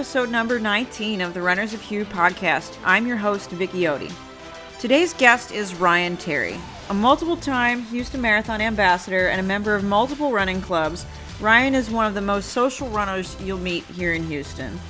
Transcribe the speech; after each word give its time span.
episode 0.00 0.30
number 0.30 0.58
19 0.58 1.20
of 1.20 1.34
the 1.34 1.42
Runners 1.42 1.74
of 1.74 1.82
Hugh 1.82 2.06
podcast. 2.06 2.74
I'm 2.86 3.06
your 3.06 3.18
host, 3.18 3.50
Vicky 3.50 3.82
Odie. 3.82 4.10
Today's 4.78 5.12
guest 5.12 5.52
is 5.52 5.74
Ryan 5.74 6.16
Terry, 6.16 6.58
a 6.88 6.94
multiple 6.94 7.36
time 7.36 7.82
Houston 7.82 8.22
Marathon 8.22 8.62
ambassador 8.62 9.28
and 9.28 9.38
a 9.38 9.44
member 9.44 9.74
of 9.74 9.84
multiple 9.84 10.32
running 10.32 10.62
clubs. 10.62 11.04
Ryan 11.38 11.74
is 11.74 11.90
one 11.90 12.06
of 12.06 12.14
the 12.14 12.22
most 12.22 12.48
social 12.48 12.88
runners 12.88 13.36
you'll 13.42 13.58
meet 13.58 13.84
here 13.84 14.14
in 14.14 14.24
Houston. 14.24 14.80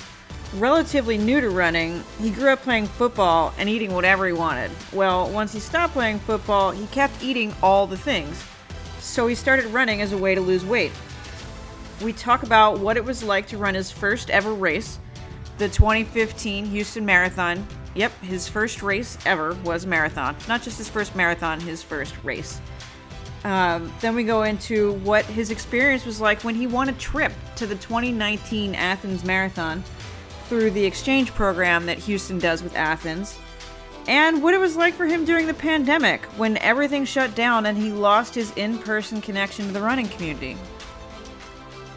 Relatively 0.55 1.17
new 1.17 1.41
to 1.41 1.49
running, 1.49 2.05
he 2.17 2.29
grew 2.29 2.47
up 2.47 2.61
playing 2.61 2.87
football 2.87 3.53
and 3.57 3.67
eating 3.67 3.93
whatever 3.93 4.25
he 4.25 4.31
wanted. 4.31 4.71
Well, 4.93 5.29
once 5.29 5.51
he 5.51 5.59
stopped 5.59 5.91
playing 5.91 6.19
football, 6.19 6.71
he 6.71 6.87
kept 6.87 7.21
eating 7.21 7.53
all 7.61 7.85
the 7.85 7.97
things. 7.97 8.41
So 8.99 9.27
he 9.27 9.35
started 9.35 9.65
running 9.73 10.01
as 10.01 10.13
a 10.13 10.17
way 10.17 10.35
to 10.35 10.41
lose 10.41 10.63
weight. 10.63 10.93
We 12.03 12.13
talk 12.13 12.43
about 12.43 12.79
what 12.79 12.97
it 12.97 13.05
was 13.05 13.23
like 13.23 13.47
to 13.47 13.57
run 13.57 13.75
his 13.75 13.91
first 13.91 14.29
ever 14.31 14.53
race, 14.53 14.97
the 15.57 15.69
2015 15.69 16.65
Houston 16.65 17.05
Marathon. 17.05 17.65
Yep, 17.93 18.11
his 18.21 18.47
first 18.47 18.81
race 18.81 19.17
ever 19.25 19.53
was 19.63 19.85
marathon. 19.85 20.35
Not 20.47 20.63
just 20.63 20.77
his 20.77 20.89
first 20.89 21.15
marathon, 21.15 21.59
his 21.59 21.83
first 21.83 22.15
race. 22.23 22.59
Um, 23.43 23.91
then 24.01 24.15
we 24.15 24.23
go 24.23 24.43
into 24.43 24.93
what 24.99 25.25
his 25.25 25.51
experience 25.51 26.05
was 26.05 26.21
like 26.21 26.43
when 26.43 26.55
he 26.55 26.67
won 26.67 26.89
a 26.89 26.93
trip 26.93 27.33
to 27.57 27.67
the 27.67 27.75
2019 27.75 28.75
Athens 28.75 29.23
Marathon 29.23 29.83
through 30.47 30.71
the 30.71 30.85
exchange 30.85 31.33
program 31.33 31.85
that 31.85 31.97
Houston 31.99 32.39
does 32.39 32.61
with 32.61 32.75
Athens, 32.75 33.37
and 34.07 34.41
what 34.41 34.53
it 34.53 34.59
was 34.59 34.75
like 34.75 34.93
for 34.93 35.05
him 35.05 35.25
during 35.25 35.47
the 35.47 35.53
pandemic 35.53 36.23
when 36.37 36.57
everything 36.57 37.05
shut 37.05 37.35
down 37.35 37.65
and 37.65 37.77
he 37.77 37.91
lost 37.91 38.35
his 38.35 38.51
in 38.57 38.77
person 38.79 39.21
connection 39.21 39.67
to 39.67 39.71
the 39.71 39.81
running 39.81 40.07
community. 40.09 40.57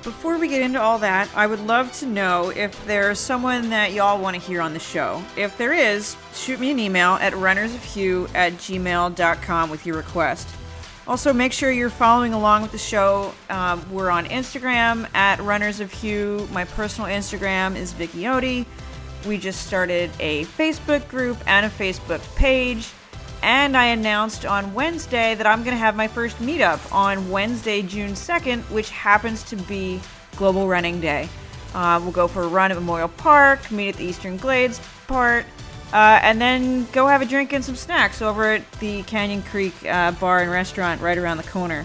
Before 0.05 0.37
we 0.37 0.49
get 0.49 0.61
into 0.61 0.79
all 0.79 0.99
that, 0.99 1.31
I 1.35 1.47
would 1.47 1.61
love 1.61 1.91
to 2.01 2.07
know 2.07 2.51
if 2.51 2.85
there's 2.85 3.19
someone 3.19 3.71
that 3.71 3.95
y'all 3.95 4.21
want 4.21 4.37
to 4.37 4.43
hear 4.43 4.61
on 4.61 4.75
the 4.75 4.79
show. 4.79 5.25
If 5.35 5.57
there 5.57 5.73
is, 5.73 6.15
shoot 6.35 6.61
me 6.61 6.71
an 6.71 6.79
email 6.79 7.13
at 7.15 7.33
runnersofhugh 7.33 8.35
at 8.35 8.53
gmail.com 8.53 9.71
with 9.71 9.87
your 9.87 9.97
request. 9.97 10.47
Also, 11.07 11.33
make 11.33 11.55
sure 11.55 11.71
you're 11.71 11.89
following 11.89 12.35
along 12.35 12.61
with 12.61 12.73
the 12.73 12.79
show. 12.79 13.33
Um, 13.49 13.83
we're 13.91 14.11
on 14.11 14.27
Instagram 14.27 15.09
at 15.15 15.41
Runners 15.41 15.81
of 15.81 15.91
Hugh. 15.91 16.47
My 16.53 16.67
personal 16.67 17.09
Instagram 17.09 17.75
is 17.75 17.95
Vicky 17.95 18.25
Odie. 18.25 18.67
We 19.27 19.39
just 19.39 19.67
started 19.67 20.11
a 20.21 20.45
Facebook 20.45 21.09
group 21.09 21.39
and 21.47 21.65
a 21.65 21.71
Facebook 21.71 22.21
page. 22.37 22.93
And 23.45 23.77
I 23.77 23.89
announced 23.89 24.47
on 24.47 24.73
Wednesday 24.73 25.35
that 25.35 25.47
I'm 25.47 25.65
going 25.65 25.75
to 25.75 25.79
have 25.79 25.95
my 25.95 26.09
first 26.09 26.39
meetup 26.39 26.91
on 26.91 27.31
Wednesday, 27.31 27.83
June 27.83 28.13
2nd, 28.13 28.63
which 28.71 28.89
happens 28.89 29.43
to 29.43 29.57
be 29.57 30.01
Global 30.37 30.67
Running 30.67 30.99
Day. 30.99 31.29
Uh, 31.75 32.01
we'll 32.03 32.11
go 32.11 32.27
for 32.27 32.45
a 32.45 32.49
run 32.49 32.71
at 32.71 32.75
Memorial 32.75 33.09
Park, 33.09 33.71
meet 33.71 33.91
at 33.91 33.97
the 33.97 34.05
Eastern 34.07 34.39
Glades 34.39 34.81
part, 35.07 35.45
uh, 35.93 36.21
and 36.23 36.41
then 36.41 36.87
go 36.93 37.07
have 37.07 37.21
a 37.21 37.27
drink 37.27 37.53
and 37.53 37.63
some 37.63 37.77
snacks 37.77 38.23
over 38.23 38.53
at 38.53 38.73
the 38.81 39.03
Canyon 39.03 39.43
Creek 39.43 39.75
uh, 39.85 40.13
Bar 40.13 40.41
and 40.41 40.51
Restaurant 40.51 41.03
right 41.03 41.19
around 41.19 41.37
the 41.37 41.43
corner. 41.43 41.85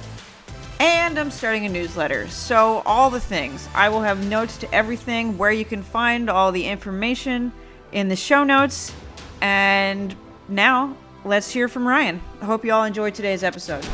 And 0.79 1.19
I'm 1.19 1.29
starting 1.29 1.65
a 1.65 1.69
newsletter, 1.69 2.29
so 2.29 2.83
all 2.85 3.09
the 3.09 3.19
things. 3.19 3.67
I 3.75 3.89
will 3.89 4.01
have 4.01 4.25
notes 4.25 4.55
to 4.59 4.73
everything, 4.73 5.37
where 5.37 5.51
you 5.51 5.65
can 5.65 5.83
find 5.83 6.29
all 6.29 6.53
the 6.53 6.63
information 6.63 7.51
in 7.91 8.07
the 8.07 8.15
show 8.15 8.45
notes. 8.45 8.93
And 9.41 10.15
now 10.47 10.95
let's 11.25 11.51
hear 11.51 11.67
from 11.67 11.87
Ryan. 11.87 12.21
I 12.41 12.45
hope 12.45 12.63
you 12.65 12.71
all 12.71 12.83
enjoyed 12.83 13.15
today's 13.15 13.43
episode. 13.43 13.85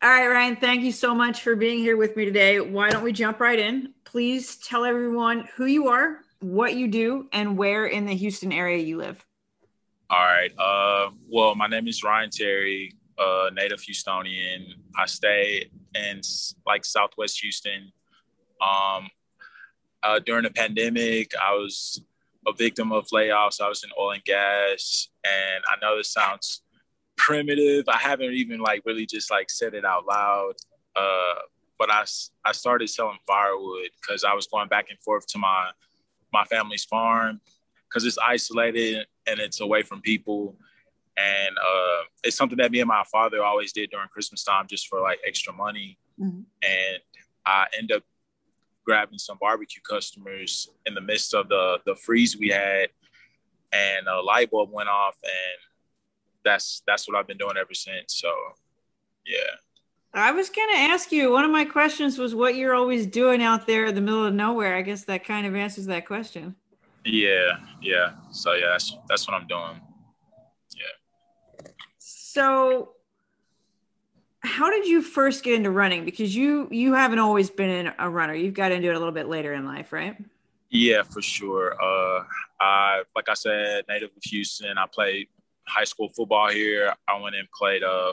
All 0.00 0.08
right, 0.10 0.28
Ryan, 0.28 0.56
thank 0.56 0.82
you 0.82 0.92
so 0.92 1.14
much 1.14 1.42
for 1.42 1.56
being 1.56 1.78
here 1.78 1.96
with 1.96 2.16
me 2.16 2.24
today. 2.24 2.60
Why 2.60 2.88
don't 2.88 3.02
we 3.02 3.12
jump 3.12 3.40
right 3.40 3.58
in? 3.58 3.92
Please 4.04 4.56
tell 4.56 4.84
everyone 4.84 5.48
who 5.56 5.66
you 5.66 5.88
are, 5.88 6.20
what 6.40 6.76
you 6.76 6.86
do, 6.88 7.28
and 7.32 7.58
where 7.58 7.86
in 7.86 8.06
the 8.06 8.14
Houston 8.14 8.52
area 8.52 8.78
you 8.78 8.96
live. 8.96 9.24
All 10.08 10.24
right. 10.24 10.50
Uh, 10.56 11.10
well, 11.28 11.54
my 11.54 11.66
name 11.66 11.88
is 11.88 12.02
Ryan 12.02 12.30
Terry, 12.30 12.94
uh, 13.18 13.50
native 13.52 13.80
Houstonian. 13.80 14.74
I 14.96 15.06
stay 15.06 15.68
in 15.94 16.20
like 16.66 16.84
Southwest 16.84 17.40
Houston. 17.40 17.92
Um, 18.60 19.08
uh, 20.02 20.20
during 20.20 20.44
the 20.44 20.50
pandemic, 20.50 21.32
I 21.40 21.54
was 21.54 22.02
a 22.46 22.52
victim 22.52 22.92
of 22.92 23.06
layoffs. 23.08 23.60
I 23.60 23.68
was 23.68 23.84
in 23.84 23.90
oil 23.98 24.12
and 24.12 24.24
gas, 24.24 25.08
and 25.24 25.64
I 25.68 25.74
know 25.80 25.96
this 25.96 26.12
sounds 26.12 26.62
primitive. 27.16 27.84
I 27.88 27.98
haven't 27.98 28.32
even 28.32 28.60
like 28.60 28.82
really 28.86 29.06
just 29.06 29.30
like 29.30 29.50
said 29.50 29.74
it 29.74 29.84
out 29.84 30.06
loud. 30.06 30.54
Uh, 30.96 31.34
but 31.78 31.90
I, 31.90 32.04
I 32.44 32.52
started 32.52 32.88
selling 32.88 33.18
firewood 33.26 33.90
because 34.00 34.24
I 34.24 34.34
was 34.34 34.46
going 34.46 34.68
back 34.68 34.86
and 34.90 34.98
forth 35.00 35.26
to 35.28 35.38
my 35.38 35.70
my 36.32 36.44
family's 36.44 36.84
farm 36.84 37.40
because 37.88 38.04
it's 38.04 38.18
isolated 38.18 39.06
and 39.26 39.40
it's 39.40 39.60
away 39.60 39.82
from 39.82 40.00
people. 40.00 40.56
And 41.18 41.56
uh, 41.58 42.02
it's 42.22 42.36
something 42.36 42.58
that 42.58 42.70
me 42.70 42.80
and 42.80 42.88
my 42.88 43.02
father 43.10 43.42
always 43.42 43.72
did 43.72 43.90
during 43.90 44.08
Christmas 44.08 44.44
time 44.44 44.66
just 44.68 44.86
for 44.86 45.00
like 45.00 45.18
extra 45.26 45.52
money. 45.52 45.98
Mm-hmm. 46.20 46.42
And 46.62 46.98
I 47.44 47.66
end 47.76 47.90
up 47.90 48.02
grabbing 48.84 49.18
some 49.18 49.36
barbecue 49.40 49.82
customers 49.82 50.70
in 50.86 50.94
the 50.94 51.00
midst 51.00 51.34
of 51.34 51.48
the 51.48 51.78
the 51.84 51.94
freeze 51.94 52.36
we 52.38 52.48
had, 52.48 52.88
and 53.72 54.06
a 54.06 54.20
light 54.20 54.50
bulb 54.50 54.70
went 54.72 54.88
off, 54.88 55.16
and 55.22 55.58
that's 56.44 56.82
that's 56.86 57.08
what 57.08 57.16
I've 57.16 57.26
been 57.26 57.36
doing 57.36 57.56
ever 57.58 57.74
since. 57.74 58.14
So, 58.14 58.32
yeah. 59.26 59.56
I 60.14 60.32
was 60.32 60.48
going 60.48 60.70
to 60.72 60.78
ask 60.78 61.12
you. 61.12 61.30
One 61.30 61.44
of 61.44 61.50
my 61.50 61.66
questions 61.66 62.16
was 62.18 62.34
what 62.34 62.54
you're 62.54 62.74
always 62.74 63.06
doing 63.06 63.42
out 63.42 63.66
there 63.66 63.86
in 63.86 63.94
the 63.94 64.00
middle 64.00 64.24
of 64.24 64.32
nowhere. 64.32 64.74
I 64.74 64.82
guess 64.82 65.04
that 65.04 65.24
kind 65.24 65.46
of 65.46 65.54
answers 65.54 65.86
that 65.86 66.06
question. 66.06 66.56
Yeah, 67.04 67.58
yeah. 67.82 68.12
So 68.30 68.54
yeah, 68.54 68.68
that's 68.70 68.96
that's 69.08 69.28
what 69.28 69.34
I'm 69.34 69.46
doing. 69.46 69.80
So, 72.38 72.90
how 74.44 74.70
did 74.70 74.86
you 74.86 75.02
first 75.02 75.42
get 75.42 75.56
into 75.56 75.72
running? 75.72 76.04
Because 76.04 76.36
you 76.36 76.68
you 76.70 76.94
haven't 76.94 77.18
always 77.18 77.50
been 77.50 77.92
a 77.98 78.08
runner. 78.08 78.32
You've 78.32 78.54
got 78.54 78.70
into 78.70 78.88
it 78.88 78.94
a 78.94 78.98
little 78.98 79.12
bit 79.12 79.26
later 79.26 79.54
in 79.54 79.66
life, 79.66 79.92
right? 79.92 80.16
Yeah, 80.70 81.02
for 81.02 81.20
sure. 81.20 81.74
Uh, 81.82 82.22
I 82.60 83.02
like 83.16 83.28
I 83.28 83.34
said, 83.34 83.86
native 83.88 84.10
of 84.16 84.22
Houston. 84.22 84.78
I 84.78 84.86
played 84.86 85.26
high 85.66 85.82
school 85.82 86.10
football 86.10 86.48
here. 86.48 86.94
I 87.08 87.20
went 87.20 87.34
and 87.34 87.48
played 87.50 87.82
uh, 87.82 88.12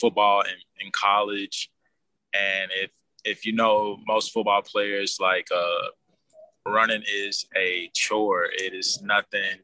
football 0.00 0.40
in, 0.40 0.86
in 0.86 0.90
college. 0.90 1.70
And 2.32 2.70
if 2.74 2.90
if 3.26 3.44
you 3.44 3.52
know 3.52 3.98
most 4.06 4.32
football 4.32 4.62
players, 4.62 5.18
like 5.20 5.48
uh, 5.54 5.88
running 6.66 7.02
is 7.06 7.44
a 7.54 7.90
chore. 7.94 8.46
It 8.46 8.72
is 8.72 9.02
nothing 9.02 9.58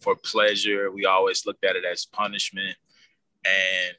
for 0.00 0.14
pleasure. 0.14 0.92
We 0.92 1.06
always 1.06 1.44
looked 1.44 1.64
at 1.64 1.74
it 1.74 1.84
as 1.84 2.06
punishment. 2.06 2.76
And 3.44 3.96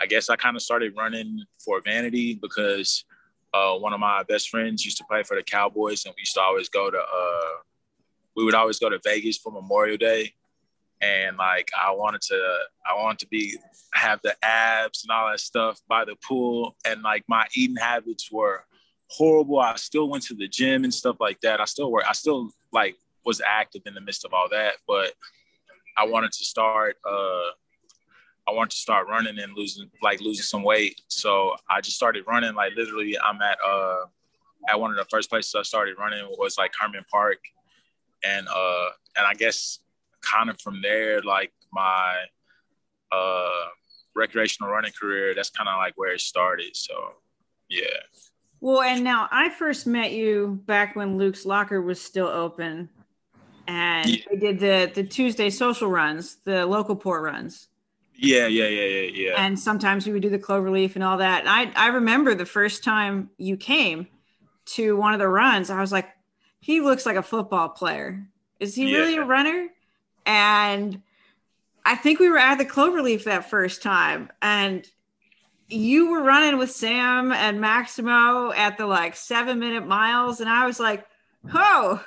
I 0.00 0.06
guess 0.06 0.30
I 0.30 0.36
kind 0.36 0.56
of 0.56 0.62
started 0.62 0.94
running 0.96 1.44
for 1.64 1.80
vanity 1.84 2.34
because 2.40 3.04
uh, 3.52 3.74
one 3.76 3.92
of 3.92 4.00
my 4.00 4.22
best 4.28 4.48
friends 4.48 4.84
used 4.84 4.98
to 4.98 5.04
play 5.08 5.22
for 5.22 5.36
the 5.36 5.42
Cowboys, 5.42 6.04
and 6.04 6.14
we 6.16 6.22
used 6.22 6.34
to 6.34 6.40
always 6.40 6.68
go 6.68 6.90
to. 6.90 6.98
Uh, 6.98 7.58
we 8.36 8.44
would 8.44 8.54
always 8.54 8.78
go 8.78 8.88
to 8.88 9.00
Vegas 9.04 9.36
for 9.36 9.52
Memorial 9.52 9.96
Day, 9.96 10.32
and 11.00 11.36
like 11.36 11.70
I 11.80 11.92
wanted 11.92 12.20
to 12.22 12.58
I 12.88 12.94
wanted 12.96 13.20
to 13.20 13.28
be 13.28 13.56
have 13.94 14.20
the 14.22 14.36
abs 14.42 15.04
and 15.04 15.10
all 15.10 15.30
that 15.30 15.40
stuff 15.40 15.80
by 15.88 16.04
the 16.04 16.16
pool 16.26 16.76
and 16.86 17.02
like 17.02 17.24
my 17.28 17.46
eating 17.56 17.76
habits 17.76 18.30
were 18.30 18.64
horrible. 19.08 19.58
I 19.58 19.74
still 19.76 20.08
went 20.08 20.24
to 20.24 20.34
the 20.34 20.46
gym 20.46 20.84
and 20.84 20.94
stuff 20.94 21.16
like 21.18 21.40
that. 21.40 21.60
I 21.60 21.64
still 21.64 21.90
work 21.90 22.04
I 22.08 22.12
still 22.12 22.50
like 22.72 22.96
was 23.24 23.40
active 23.44 23.82
in 23.86 23.94
the 23.94 24.00
midst 24.00 24.24
of 24.24 24.32
all 24.32 24.48
that, 24.50 24.74
but 24.86 25.12
I 25.96 26.06
wanted 26.06 26.32
to 26.32 26.44
start 26.44 26.96
uh 27.08 27.50
I 28.48 28.52
wanted 28.52 28.70
to 28.70 28.76
start 28.76 29.06
running 29.08 29.38
and 29.38 29.52
losing 29.54 29.90
like 30.02 30.20
losing 30.20 30.42
some 30.42 30.62
weight. 30.62 31.00
So 31.08 31.54
I 31.68 31.80
just 31.80 31.96
started 31.96 32.24
running 32.26 32.54
like 32.54 32.74
literally 32.76 33.16
I'm 33.18 33.40
at 33.42 33.58
uh 33.66 34.06
at 34.68 34.78
one 34.78 34.90
of 34.90 34.96
the 34.96 35.06
first 35.10 35.30
places 35.30 35.54
I 35.54 35.62
started 35.62 35.96
running 35.98 36.24
was 36.38 36.58
like 36.58 36.72
Hermann 36.78 37.04
Park 37.10 37.38
and 38.24 38.48
uh 38.48 38.86
and 39.16 39.26
I 39.26 39.34
guess 39.34 39.80
kind 40.20 40.50
of 40.50 40.60
from 40.60 40.82
there, 40.82 41.22
like 41.22 41.52
my 41.72 42.16
uh, 43.12 43.66
recreational 44.14 44.70
running 44.70 44.92
career, 44.98 45.34
that's 45.34 45.50
kind 45.50 45.68
of 45.68 45.76
like 45.76 45.94
where 45.96 46.12
it 46.12 46.20
started. 46.20 46.76
So, 46.76 47.14
yeah. 47.68 47.84
Well, 48.60 48.82
and 48.82 49.02
now 49.02 49.28
I 49.30 49.48
first 49.48 49.86
met 49.86 50.12
you 50.12 50.60
back 50.66 50.94
when 50.96 51.16
Luke's 51.16 51.46
Locker 51.46 51.80
was 51.80 52.00
still 52.00 52.26
open, 52.26 52.90
and 53.66 54.10
yeah. 54.10 54.24
we 54.30 54.36
did 54.36 54.60
the 54.60 54.90
the 54.94 55.02
Tuesday 55.02 55.48
social 55.48 55.88
runs, 55.88 56.36
the 56.44 56.66
local 56.66 56.94
port 56.94 57.22
runs. 57.22 57.68
Yeah, 58.22 58.48
yeah, 58.48 58.66
yeah, 58.66 58.84
yeah, 58.84 59.10
yeah. 59.14 59.34
And 59.38 59.58
sometimes 59.58 60.06
we 60.06 60.12
would 60.12 60.20
do 60.20 60.28
the 60.28 60.38
cloverleaf 60.38 60.94
and 60.94 61.02
all 61.02 61.16
that. 61.16 61.40
And 61.40 61.48
I 61.48 61.72
I 61.74 61.88
remember 61.88 62.34
the 62.34 62.44
first 62.44 62.84
time 62.84 63.30
you 63.38 63.56
came 63.56 64.08
to 64.66 64.94
one 64.94 65.14
of 65.14 65.20
the 65.20 65.28
runs, 65.28 65.70
I 65.70 65.80
was 65.80 65.90
like, 65.90 66.08
he 66.60 66.82
looks 66.82 67.06
like 67.06 67.16
a 67.16 67.22
football 67.22 67.70
player. 67.70 68.22
Is 68.60 68.74
he 68.74 68.92
yeah. 68.92 68.98
really 68.98 69.16
a 69.16 69.24
runner? 69.24 69.68
And 70.26 71.00
I 71.86 71.96
think 71.96 72.20
we 72.20 72.28
were 72.28 72.36
at 72.36 72.58
the 72.58 72.66
Cloverleaf 72.66 73.24
that 73.24 73.48
first 73.48 73.82
time, 73.82 74.30
and 74.42 74.86
you 75.70 76.10
were 76.10 76.22
running 76.22 76.58
with 76.58 76.70
Sam 76.70 77.32
and 77.32 77.58
Maximo 77.58 78.52
at 78.52 78.76
the 78.76 78.84
like 78.84 79.16
seven 79.16 79.58
minute 79.58 79.86
miles, 79.86 80.40
and 80.40 80.50
I 80.50 80.66
was 80.66 80.78
like, 80.78 81.06
"Oh, 81.54 82.04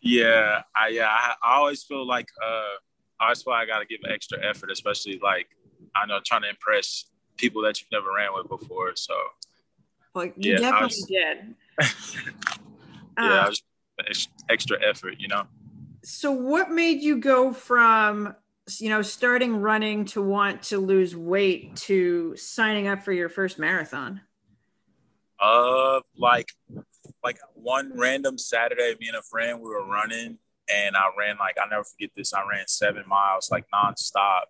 yeah, 0.00 0.62
I 0.76 0.88
yeah, 0.88 1.08
I, 1.08 1.34
I 1.42 1.56
always 1.56 1.82
feel 1.82 2.06
like 2.06 2.28
uh, 2.40 2.74
I 3.22 3.34
why 3.44 3.62
I 3.62 3.66
got 3.66 3.78
to 3.78 3.86
give 3.86 4.00
extra 4.08 4.38
effort, 4.44 4.70
especially 4.70 5.20
like 5.22 5.48
I 5.94 6.06
know 6.06 6.18
trying 6.24 6.42
to 6.42 6.48
impress 6.48 7.04
people 7.36 7.62
that 7.62 7.80
you've 7.80 7.92
never 7.92 8.12
ran 8.14 8.30
with 8.34 8.48
before. 8.48 8.94
So, 8.96 9.14
like 10.14 10.34
you 10.36 10.52
yeah, 10.52 10.58
definitely 10.58 10.86
was, 10.86 11.06
did. 11.06 11.54
yeah, 13.18 13.46
uh, 13.46 13.50
was 14.08 14.28
extra 14.50 14.78
effort, 14.84 15.14
you 15.18 15.28
know. 15.28 15.44
So, 16.04 16.32
what 16.32 16.70
made 16.70 17.00
you 17.00 17.18
go 17.18 17.52
from 17.52 18.34
you 18.78 18.88
know, 18.88 19.02
starting 19.02 19.56
running 19.56 20.04
to 20.04 20.22
want 20.22 20.62
to 20.62 20.78
lose 20.78 21.16
weight 21.16 21.74
to 21.74 22.36
signing 22.36 22.86
up 22.86 23.02
for 23.02 23.12
your 23.12 23.28
first 23.28 23.58
marathon? 23.58 24.20
Uh, 25.40 26.00
like, 26.16 26.48
like 27.24 27.38
one 27.54 27.92
random 27.98 28.38
Saturday, 28.38 28.94
me 29.00 29.08
and 29.08 29.16
a 29.16 29.22
friend, 29.22 29.60
we 29.60 29.68
were 29.68 29.84
running, 29.84 30.38
and 30.68 30.96
I 30.96 31.04
ran 31.18 31.36
like 31.38 31.56
I 31.62 31.68
never 31.68 31.84
forget 31.84 32.10
this. 32.14 32.32
I 32.32 32.40
ran 32.48 32.66
seven 32.66 33.04
miles 33.06 33.50
like 33.50 33.66
nonstop, 33.72 34.42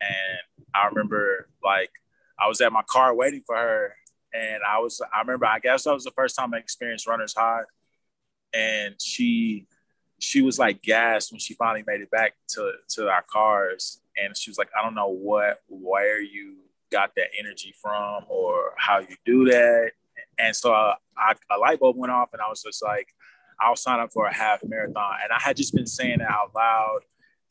and 0.00 0.64
I 0.74 0.86
remember 0.86 1.48
like 1.62 1.90
I 2.38 2.48
was 2.48 2.60
at 2.60 2.72
my 2.72 2.82
car 2.88 3.14
waiting 3.14 3.42
for 3.46 3.56
her, 3.56 3.94
and 4.32 4.62
I 4.68 4.78
was 4.78 5.00
I 5.14 5.20
remember 5.20 5.46
I 5.46 5.58
guess 5.58 5.84
that 5.84 5.94
was 5.94 6.04
the 6.04 6.10
first 6.12 6.36
time 6.36 6.54
I 6.54 6.58
experienced 6.58 7.06
runner's 7.06 7.34
high, 7.36 7.62
and 8.52 8.94
she 9.00 9.66
she 10.18 10.40
was 10.40 10.58
like 10.58 10.82
gassed 10.82 11.32
when 11.32 11.40
she 11.40 11.54
finally 11.54 11.84
made 11.86 12.00
it 12.00 12.10
back 12.10 12.34
to 12.50 12.72
to 12.90 13.08
our 13.08 13.24
cars, 13.30 14.00
and 14.16 14.36
she 14.36 14.50
was 14.50 14.58
like, 14.58 14.68
I 14.78 14.82
don't 14.84 14.94
know 14.94 15.08
what 15.08 15.62
where 15.68 16.20
you 16.20 16.56
got 16.90 17.14
that 17.16 17.28
energy 17.38 17.74
from 17.80 18.24
or 18.28 18.74
how 18.76 19.00
you 19.00 19.16
do 19.24 19.46
that. 19.46 19.92
And 20.38 20.54
so 20.54 20.72
uh, 20.72 20.94
I, 21.16 21.34
a 21.50 21.58
light 21.58 21.80
bulb 21.80 21.96
went 21.96 22.12
off, 22.12 22.30
and 22.32 22.40
I 22.40 22.48
was 22.48 22.62
just 22.62 22.82
like, 22.82 23.08
I'll 23.62 23.76
sign 23.76 24.00
up 24.00 24.12
for 24.12 24.26
a 24.26 24.34
half 24.34 24.60
marathon. 24.64 25.16
And 25.22 25.32
I 25.32 25.40
had 25.40 25.56
just 25.56 25.74
been 25.74 25.86
saying 25.86 26.20
it 26.20 26.22
out 26.22 26.50
loud. 26.54 27.00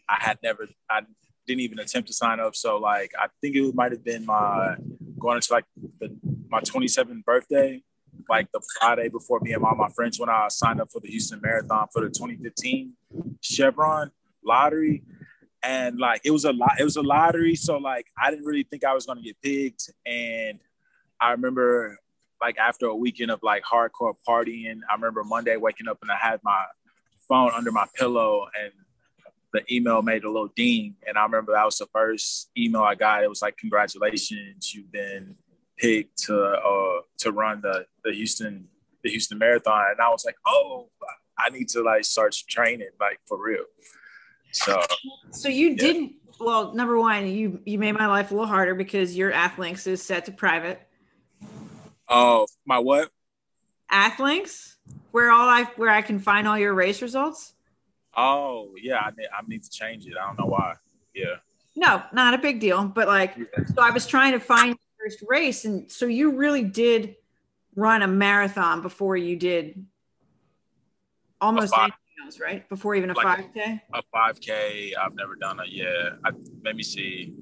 I 0.10 0.18
had 0.20 0.40
never, 0.44 0.68
I 0.90 1.02
didn't 1.48 1.62
even 1.62 1.80
attempt 1.80 2.08
to 2.08 2.14
sign 2.14 2.40
up. 2.40 2.56
So 2.56 2.78
like, 2.78 3.12
I 3.18 3.28
think 3.40 3.56
it 3.56 3.76
might 3.76 3.92
have 3.92 4.04
been 4.04 4.26
my 4.26 4.76
going 5.20 5.38
into 5.38 5.54
like 5.54 5.66
the, 6.00 6.16
my 6.50 6.62
27th 6.62 7.24
birthday 7.24 7.84
like 8.30 8.52
the 8.52 8.62
Friday 8.80 9.10
before 9.10 9.40
me 9.42 9.54
and 9.54 9.64
all 9.64 9.76
my 9.76 9.90
friends 9.90 10.20
when 10.20 10.30
I 10.30 10.48
signed 10.50 10.82
up 10.82 10.90
for 10.92 11.00
the 11.00 11.10
Houston 11.10 11.40
Marathon 11.42 11.88
for 11.92 12.02
the 12.02 12.10
2015 12.10 12.94
Chevron 13.42 14.12
lottery. 14.44 15.04
And 15.64 16.00
like 16.00 16.22
it 16.24 16.32
was 16.32 16.46
a 16.46 16.54
lot, 16.54 16.74
it 16.80 16.84
was 16.84 16.96
a 16.96 17.02
lottery. 17.02 17.56
So 17.56 17.78
like 17.78 18.08
I 18.22 18.32
didn't 18.32 18.46
really 18.46 18.64
think 18.64 18.84
I 18.84 18.94
was 18.94 19.06
gonna 19.06 19.22
get 19.22 19.42
picked. 19.42 19.92
And 20.06 20.60
I 21.20 21.32
remember 21.32 22.00
like 22.42 22.58
after 22.58 22.88
a 22.88 22.96
weekend 22.96 23.32
of 23.32 23.42
like 23.44 23.64
hardcore 23.64 24.16
partying, 24.28 24.80
I 24.90 24.96
remember 24.96 25.24
Monday 25.24 25.58
waking 25.58 25.88
up 25.88 26.00
and 26.02 26.12
I 26.12 26.18
had 26.18 26.40
my 26.44 26.66
phone 27.28 27.52
under 27.54 27.72
my 27.72 27.86
pillow 27.96 28.48
and 28.60 28.72
the 29.54 29.64
email 29.74 30.02
made 30.02 30.24
a 30.24 30.32
little 30.32 30.50
ding. 30.56 30.96
And 31.08 31.18
I 31.18 31.24
remember 31.24 31.54
that 31.54 31.66
was 31.66 31.78
the 31.78 31.88
first 31.94 32.50
email 32.58 32.82
I 32.82 32.96
got. 32.96 33.24
It 33.24 33.30
was 33.30 33.42
like, 33.42 33.58
congratulations, 33.58 34.74
you've 34.74 34.92
been 34.92 35.36
picked 35.78 36.18
to 36.24 36.44
uh, 36.44 37.02
to 37.20 37.32
run 37.32 37.62
the 37.62 37.86
the 38.04 38.14
Houston 38.14 38.68
the 39.04 39.10
Houston 39.10 39.38
Marathon, 39.38 39.86
and 39.92 40.00
I 40.00 40.10
was 40.10 40.26
like, 40.26 40.36
oh, 40.46 40.90
I 41.38 41.50
need 41.50 41.70
to 41.70 41.82
like 41.82 42.06
start 42.06 42.36
training 42.48 42.90
like 43.00 43.20
for 43.28 43.42
real. 43.42 43.66
So, 44.52 44.82
so 45.32 45.50
you 45.50 45.70
yeah. 45.70 45.76
didn't. 45.76 46.14
Well, 46.40 46.74
number 46.74 47.00
one, 47.00 47.28
you 47.28 47.62
you 47.66 47.78
made 47.78 47.94
my 47.94 48.08
life 48.08 48.32
a 48.32 48.34
little 48.34 48.48
harder 48.48 48.76
because 48.76 49.16
your 49.16 49.32
Athlinks 49.32 49.88
is 49.88 50.02
set 50.02 50.26
to 50.26 50.32
private. 50.32 50.88
Oh, 52.12 52.46
my 52.66 52.78
what? 52.78 53.10
Athlinks, 53.92 54.76
where 55.12 55.32
all 55.32 55.50
I 55.50 55.64
where 55.76 55.90
I 55.90 56.02
can 56.02 56.20
find 56.20 56.48
all 56.48 56.58
your 56.58 56.74
race 56.74 57.02
results. 57.02 57.54
Oh 58.16 58.74
yeah, 58.82 59.00
I 59.00 59.12
need, 59.18 59.28
I 59.28 59.42
need 59.48 59.64
to 59.64 59.70
change 59.70 60.06
it. 60.06 60.14
I 60.22 60.28
don't 60.28 60.40
know 60.40 60.46
why. 60.46 60.76
Yeah. 61.14 61.36
No, 61.76 62.04
not 62.12 62.34
a 62.34 62.38
big 62.38 62.60
deal. 62.60 62.84
But 62.86 63.08
like, 63.08 63.36
yeah. 63.38 63.66
so 63.66 63.82
I 63.82 63.92
was 63.92 64.06
trying 64.06 64.34
to 64.34 64.40
find 64.40 64.76
first 65.02 65.24
race. 65.28 65.66
And 65.66 65.90
so 65.90 66.06
you 66.06 66.32
really 66.32 66.64
did 66.64 67.16
run 67.76 68.02
a 68.02 68.08
marathon 68.08 68.82
before 68.82 69.16
you 69.16 69.36
did 69.36 69.86
almost 71.40 71.74
anything 71.78 71.96
else, 72.26 72.40
right? 72.40 72.68
Before 72.70 72.96
even 72.96 73.10
a 73.10 73.14
like 73.14 73.54
5K? 73.54 73.82
A 73.94 74.04
5K. 74.14 74.94
I've 75.02 75.16
never 75.16 75.36
done 75.36 75.60
it. 75.62 75.70
Yeah. 75.70 76.10
I, 76.26 76.32
let 76.64 76.76
me 76.76 76.84
see. 76.84 77.34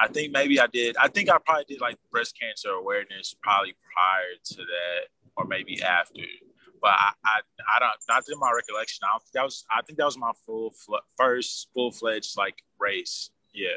I 0.00 0.08
think 0.08 0.32
maybe 0.32 0.58
I 0.58 0.66
did. 0.66 0.96
I 0.96 1.08
think 1.08 1.30
I 1.30 1.38
probably 1.38 1.64
did 1.68 1.80
like 1.80 1.96
breast 2.10 2.38
cancer 2.40 2.70
awareness 2.70 3.34
probably 3.42 3.74
prior 3.94 4.34
to 4.42 4.56
that 4.56 5.08
or 5.36 5.44
maybe 5.44 5.82
after. 5.82 6.22
But 6.80 6.92
I, 6.92 7.12
I, 7.24 7.40
I 7.76 7.78
don't, 7.78 7.92
not 8.08 8.24
in 8.32 8.38
my 8.38 8.50
recollection. 8.52 9.04
I 9.04 9.12
don't 9.12 9.22
think 9.22 9.32
that 9.34 9.44
was, 9.44 9.66
I 9.70 9.82
think 9.82 9.98
that 9.98 10.06
was 10.06 10.16
my 10.16 10.32
full, 10.46 10.72
first 11.18 11.68
full 11.74 11.92
fledged 11.92 12.38
like 12.38 12.62
race. 12.78 13.30
Yeah. 13.52 13.68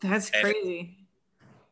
That's 0.00 0.30
crazy 0.30 1.02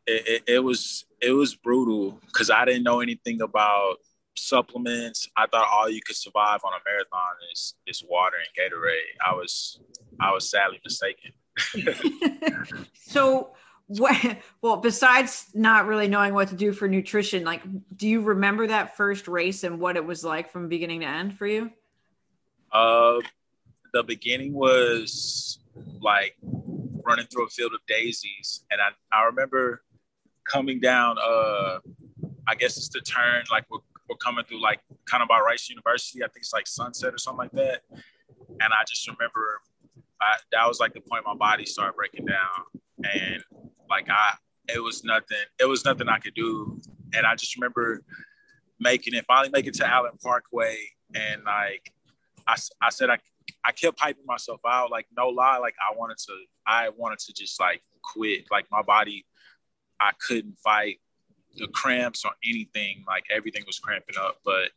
it, 0.07 0.27
it, 0.27 0.43
it 0.55 0.59
was 0.59 1.05
it 1.21 1.31
was 1.31 1.55
brutal 1.55 2.19
because 2.27 2.49
I 2.49 2.65
didn't 2.65 2.83
know 2.83 3.01
anything 3.01 3.41
about 3.41 3.97
supplements. 4.35 5.29
I 5.37 5.47
thought 5.47 5.67
all 5.71 5.89
you 5.89 6.01
could 6.05 6.15
survive 6.15 6.61
on 6.63 6.73
a 6.73 6.81
marathon 6.85 7.35
is 7.51 7.75
is 7.87 8.03
water 8.07 8.37
and 8.37 8.71
Gatorade. 8.71 9.17
I 9.25 9.33
was 9.33 9.79
I 10.19 10.31
was 10.31 10.49
sadly 10.49 10.79
mistaken. 10.83 11.31
so 12.93 13.51
what 13.99 14.37
well 14.61 14.77
besides 14.77 15.47
not 15.53 15.87
really 15.87 16.07
knowing 16.07 16.33
what 16.33 16.47
to 16.47 16.55
do 16.55 16.71
for 16.71 16.87
nutrition 16.87 17.43
like 17.43 17.61
do 17.95 18.07
you 18.07 18.21
remember 18.21 18.67
that 18.67 18.95
first 18.95 19.27
race 19.27 19.63
and 19.63 19.79
what 19.79 19.95
it 19.95 20.05
was 20.05 20.23
like 20.23 20.51
from 20.51 20.67
beginning 20.67 21.01
to 21.01 21.07
end 21.07 21.37
for 21.37 21.47
you 21.47 21.71
uh 22.71 23.17
the 23.93 24.03
beginning 24.03 24.53
was 24.53 25.59
like 25.99 26.35
running 27.03 27.25
through 27.25 27.45
a 27.45 27.49
field 27.49 27.73
of 27.73 27.79
daisies 27.87 28.63
and 28.71 28.79
i 28.81 28.89
i 29.15 29.25
remember 29.25 29.81
coming 30.51 30.79
down, 30.79 31.17
uh, 31.17 31.79
I 32.47 32.55
guess 32.55 32.77
it's 32.77 32.89
the 32.89 33.01
turn, 33.01 33.43
like 33.51 33.65
we're, 33.69 33.79
we're 34.09 34.17
coming 34.17 34.43
through 34.45 34.61
like 34.61 34.79
kind 35.05 35.23
of 35.23 35.29
by 35.29 35.39
Rice 35.39 35.69
University. 35.69 36.23
I 36.23 36.27
think 36.27 36.43
it's 36.43 36.53
like 36.53 36.67
Sunset 36.67 37.13
or 37.13 37.17
something 37.17 37.37
like 37.37 37.51
that. 37.51 37.81
And 37.91 38.73
I 38.73 38.83
just 38.87 39.07
remember 39.07 39.61
I, 40.21 40.35
that 40.51 40.67
was 40.67 40.79
like 40.79 40.93
the 40.93 41.01
point 41.01 41.23
my 41.25 41.35
body 41.35 41.65
started 41.65 41.95
breaking 41.95 42.25
down. 42.25 42.81
And 43.03 43.43
like 43.91 44.09
I, 44.09 44.35
it 44.73 44.81
was 44.81 45.03
nothing, 45.03 45.37
it 45.59 45.65
was 45.65 45.85
nothing 45.85 46.09
I 46.09 46.17
could 46.17 46.33
do. 46.33 46.81
And 47.13 47.25
I 47.25 47.35
just 47.35 47.55
remember 47.55 48.03
making 48.79 49.13
it, 49.13 49.25
finally 49.25 49.49
making 49.49 49.69
it 49.69 49.75
to 49.75 49.87
Allen 49.87 50.13
Parkway. 50.23 50.77
And 51.13 51.43
like, 51.43 51.91
I, 52.47 52.55
I 52.81 52.89
said, 52.89 53.09
I, 53.09 53.19
I 53.63 53.71
kept 53.73 53.99
hyping 53.99 54.25
myself 54.25 54.61
out. 54.67 54.89
Like, 54.89 55.05
no 55.15 55.27
lie. 55.27 55.57
Like 55.57 55.75
I 55.79 55.95
wanted 55.95 56.17
to, 56.17 56.33
I 56.65 56.89
wanted 56.89 57.19
to 57.19 57.33
just 57.33 57.59
like 57.59 57.83
quit. 58.01 58.45
Like 58.49 58.65
my 58.71 58.81
body 58.81 59.25
I 60.01 60.11
couldn't 60.27 60.57
fight 60.57 60.99
the 61.55 61.67
cramps 61.67 62.25
or 62.25 62.31
anything. 62.43 63.03
Like 63.07 63.25
everything 63.29 63.63
was 63.67 63.79
cramping 63.79 64.15
up. 64.19 64.37
But 64.43 64.69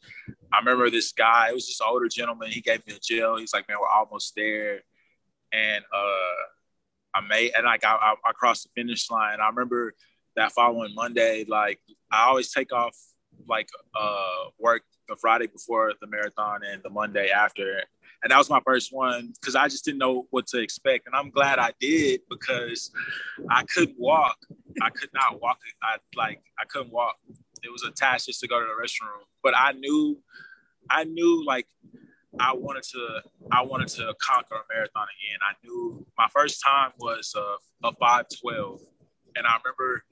I 0.52 0.58
remember 0.58 0.90
this 0.90 1.12
guy, 1.12 1.48
it 1.48 1.54
was 1.54 1.66
this 1.66 1.80
older 1.80 2.08
gentleman. 2.08 2.50
He 2.50 2.60
gave 2.60 2.86
me 2.86 2.94
a 2.94 2.98
gel. 2.98 3.38
He's 3.38 3.54
like, 3.54 3.66
man, 3.68 3.78
we're 3.80 3.88
almost 3.88 4.34
there. 4.36 4.80
And 5.52 5.84
uh, 5.92 6.44
I 7.14 7.20
made, 7.20 7.52
and 7.56 7.64
like 7.64 7.84
I, 7.84 7.94
I, 7.94 8.14
I 8.26 8.32
crossed 8.32 8.64
the 8.64 8.70
finish 8.80 9.10
line. 9.10 9.38
I 9.40 9.48
remember 9.48 9.94
that 10.36 10.52
following 10.52 10.94
Monday, 10.94 11.44
like 11.48 11.80
I 12.10 12.26
always 12.26 12.52
take 12.52 12.72
off 12.72 12.96
like 13.48 13.68
uh, 13.98 14.50
work 14.58 14.82
the 15.08 15.16
Friday 15.16 15.46
before 15.46 15.92
the 16.00 16.06
marathon 16.06 16.60
and 16.64 16.82
the 16.82 16.90
Monday 16.90 17.28
after 17.30 17.82
and 18.24 18.30
that 18.30 18.38
was 18.38 18.48
my 18.48 18.60
first 18.64 18.90
one 18.90 19.34
because 19.38 19.54
I 19.54 19.68
just 19.68 19.84
didn't 19.84 19.98
know 19.98 20.26
what 20.30 20.46
to 20.48 20.58
expect. 20.58 21.06
And 21.06 21.14
I'm 21.14 21.28
glad 21.28 21.58
I 21.58 21.72
did 21.78 22.22
because 22.30 22.90
I 23.50 23.64
couldn't 23.64 24.00
walk. 24.00 24.38
I 24.80 24.88
could 24.88 25.10
not 25.12 25.42
walk. 25.42 25.58
I 25.82 25.98
like 26.16 26.40
I 26.58 26.64
couldn't 26.64 26.90
walk. 26.90 27.16
It 27.62 27.70
was 27.70 27.82
a 27.82 27.90
task 27.90 28.26
just 28.26 28.40
to 28.40 28.48
go 28.48 28.58
to 28.58 28.66
the 28.66 28.82
restroom. 28.82 29.24
But 29.42 29.54
I 29.56 29.72
knew, 29.72 30.18
I 30.88 31.04
knew 31.04 31.44
like 31.44 31.66
I 32.38 32.52
wanted 32.54 32.82
to 32.84 33.22
I 33.52 33.62
wanted 33.62 33.88
to 33.88 34.14
conquer 34.20 34.56
a 34.56 34.74
marathon 34.74 35.06
again. 35.18 35.38
I 35.42 35.54
knew 35.62 36.06
my 36.18 36.26
first 36.34 36.62
time 36.64 36.92
was 36.98 37.34
a, 37.36 37.86
a 37.86 37.92
512. 37.92 38.80
And 39.36 39.46
I 39.46 39.56
remember 39.64 40.04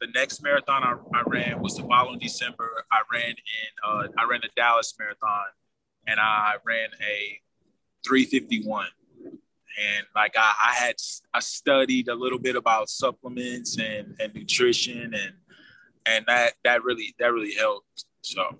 the 0.00 0.08
next 0.14 0.42
marathon 0.42 0.82
I, 0.82 0.96
I 1.14 1.22
ran 1.26 1.60
was 1.60 1.76
the 1.76 1.82
following 1.84 2.18
December. 2.18 2.84
I 2.90 3.02
ran 3.12 3.30
in 3.30 3.36
uh, 3.86 4.08
I 4.18 4.26
ran 4.28 4.40
the 4.42 4.50
Dallas 4.56 4.94
marathon 4.98 5.46
and 6.06 6.20
I 6.20 6.56
ran 6.64 6.90
a 7.00 7.40
351 8.06 8.86
and 9.26 10.06
like 10.14 10.34
I, 10.38 10.54
I, 10.70 10.74
had 10.74 10.94
I 11.34 11.40
studied 11.40 12.08
a 12.08 12.14
little 12.14 12.38
bit 12.38 12.56
about 12.56 12.88
supplements 12.88 13.78
and, 13.78 14.14
and 14.20 14.34
nutrition 14.34 15.12
and 15.14 15.32
and 16.06 16.24
that 16.26 16.54
that 16.64 16.84
really 16.84 17.14
that 17.18 17.32
really 17.32 17.54
helped. 17.54 18.04
So. 18.22 18.56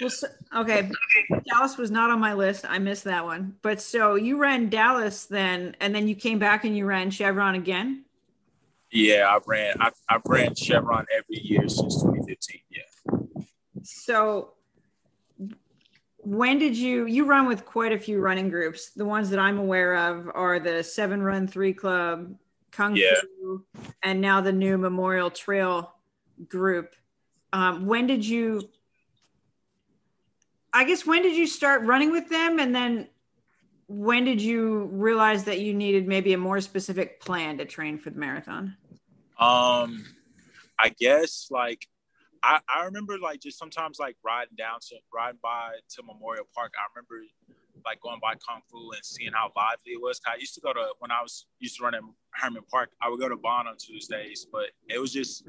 Well, 0.00 0.10
so, 0.10 0.28
okay, 0.54 0.90
Dallas 1.46 1.76
was 1.76 1.90
not 1.90 2.10
on 2.10 2.20
my 2.20 2.34
list. 2.34 2.64
I 2.68 2.78
missed 2.78 3.04
that 3.04 3.24
one. 3.24 3.56
But 3.62 3.80
so 3.80 4.14
you 4.14 4.38
ran 4.38 4.68
Dallas 4.68 5.24
then, 5.24 5.74
and 5.80 5.94
then 5.94 6.06
you 6.08 6.14
came 6.14 6.38
back 6.38 6.64
and 6.64 6.76
you 6.76 6.86
ran 6.86 7.10
Chevron 7.10 7.54
again. 7.54 8.04
Yeah, 8.92 9.26
I 9.28 9.38
ran. 9.46 9.76
I, 9.80 9.90
I 10.08 10.20
ran 10.26 10.54
Chevron 10.54 11.06
every 11.16 11.42
year 11.42 11.68
since 11.68 12.02
2015. 12.02 12.60
Yeah. 12.70 13.42
So 13.82 14.52
when 16.26 16.58
did 16.58 16.76
you 16.76 17.06
you 17.06 17.24
run 17.24 17.46
with 17.46 17.64
quite 17.64 17.92
a 17.92 17.98
few 17.98 18.20
running 18.20 18.48
groups 18.48 18.90
the 18.90 19.04
ones 19.04 19.30
that 19.30 19.38
i'm 19.38 19.58
aware 19.58 19.94
of 19.94 20.28
are 20.34 20.58
the 20.58 20.82
seven 20.82 21.22
run 21.22 21.46
three 21.46 21.72
club 21.72 22.34
kung 22.72 22.96
yeah. 22.96 23.14
fu 23.20 23.64
and 24.02 24.20
now 24.20 24.40
the 24.40 24.52
new 24.52 24.76
memorial 24.76 25.30
trail 25.30 25.94
group 26.48 26.96
um, 27.52 27.86
when 27.86 28.08
did 28.08 28.26
you 28.26 28.68
i 30.76 30.84
guess 30.84 31.06
when 31.06 31.22
did 31.22 31.34
you 31.34 31.46
start 31.46 31.82
running 31.82 32.12
with 32.12 32.28
them 32.28 32.58
and 32.58 32.74
then 32.74 33.08
when 33.88 34.24
did 34.24 34.40
you 34.40 34.84
realize 34.92 35.44
that 35.44 35.60
you 35.60 35.72
needed 35.72 36.06
maybe 36.06 36.32
a 36.32 36.38
more 36.38 36.60
specific 36.60 37.20
plan 37.20 37.58
to 37.58 37.64
train 37.64 37.98
for 37.98 38.10
the 38.10 38.18
marathon 38.18 38.76
um 39.38 40.04
i 40.78 40.88
guess 40.98 41.48
like 41.50 41.86
I, 42.42 42.60
I 42.68 42.84
remember 42.84 43.18
like 43.18 43.40
just 43.40 43.58
sometimes 43.58 43.98
like 43.98 44.16
riding 44.24 44.54
down 44.56 44.78
to 44.90 44.96
riding 45.12 45.40
by 45.42 45.72
to 45.96 46.02
Memorial 46.04 46.44
Park. 46.54 46.74
I 46.78 46.86
remember 46.94 47.26
like 47.84 48.00
going 48.00 48.20
by 48.22 48.34
Kung 48.34 48.62
Fu 48.70 48.92
and 48.92 49.04
seeing 49.04 49.32
how 49.32 49.50
lively 49.56 49.92
it 49.92 50.00
was. 50.00 50.20
I 50.26 50.36
used 50.38 50.54
to 50.54 50.60
go 50.60 50.72
to 50.72 50.86
when 51.00 51.10
I 51.10 51.22
was 51.22 51.46
used 51.58 51.78
to 51.78 51.84
run 51.84 51.94
at 51.94 52.02
Hermann 52.34 52.62
Park. 52.70 52.90
I 53.02 53.08
would 53.08 53.18
go 53.18 53.28
to 53.28 53.36
Bond 53.36 53.66
on 53.66 53.76
Tuesdays, 53.78 54.46
but 54.50 54.70
it 54.88 54.98
was 54.98 55.12
just 55.12 55.44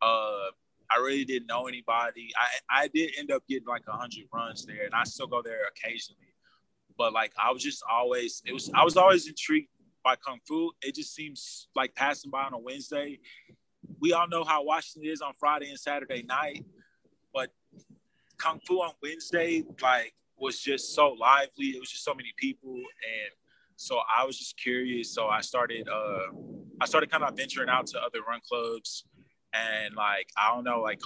uh 0.00 0.50
I 0.90 0.98
really 1.00 1.24
didn't 1.24 1.46
know 1.46 1.66
anybody. 1.66 2.30
I 2.36 2.82
I 2.84 2.88
did 2.88 3.12
end 3.18 3.30
up 3.30 3.42
getting 3.48 3.68
like 3.68 3.82
a 3.88 3.92
hundred 3.92 4.24
runs 4.32 4.64
there, 4.64 4.84
and 4.84 4.94
I 4.94 5.04
still 5.04 5.26
go 5.26 5.42
there 5.42 5.66
occasionally. 5.68 6.34
But 6.96 7.12
like 7.12 7.32
I 7.42 7.50
was 7.52 7.62
just 7.62 7.82
always 7.90 8.42
it 8.46 8.52
was 8.52 8.70
I 8.74 8.84
was 8.84 8.96
always 8.96 9.28
intrigued 9.28 9.68
by 10.02 10.16
Kung 10.16 10.38
Fu. 10.46 10.70
It 10.82 10.94
just 10.94 11.14
seems 11.14 11.68
like 11.74 11.94
passing 11.94 12.30
by 12.30 12.44
on 12.44 12.54
a 12.54 12.58
Wednesday 12.58 13.20
we 14.00 14.12
all 14.12 14.28
know 14.28 14.44
how 14.44 14.64
Washington 14.64 15.10
is 15.10 15.20
on 15.20 15.32
Friday 15.34 15.68
and 15.70 15.78
Saturday 15.78 16.22
night, 16.22 16.64
but 17.32 17.50
Kung 18.36 18.60
Fu 18.66 18.80
on 18.80 18.92
Wednesday, 19.02 19.64
like, 19.82 20.14
was 20.38 20.60
just 20.60 20.94
so 20.94 21.10
lively. 21.18 21.66
It 21.68 21.80
was 21.80 21.90
just 21.90 22.04
so 22.04 22.14
many 22.14 22.32
people, 22.36 22.74
and 22.74 23.30
so 23.76 24.00
I 24.16 24.24
was 24.24 24.38
just 24.38 24.56
curious. 24.56 25.12
So 25.12 25.26
I 25.26 25.40
started, 25.40 25.88
uh, 25.88 26.32
I 26.80 26.86
started 26.86 27.10
kind 27.10 27.24
of 27.24 27.36
venturing 27.36 27.68
out 27.68 27.86
to 27.88 28.00
other 28.00 28.20
run 28.26 28.40
clubs, 28.48 29.04
and 29.52 29.94
like, 29.94 30.28
I 30.36 30.54
don't 30.54 30.64
know, 30.64 30.80
like, 30.80 31.00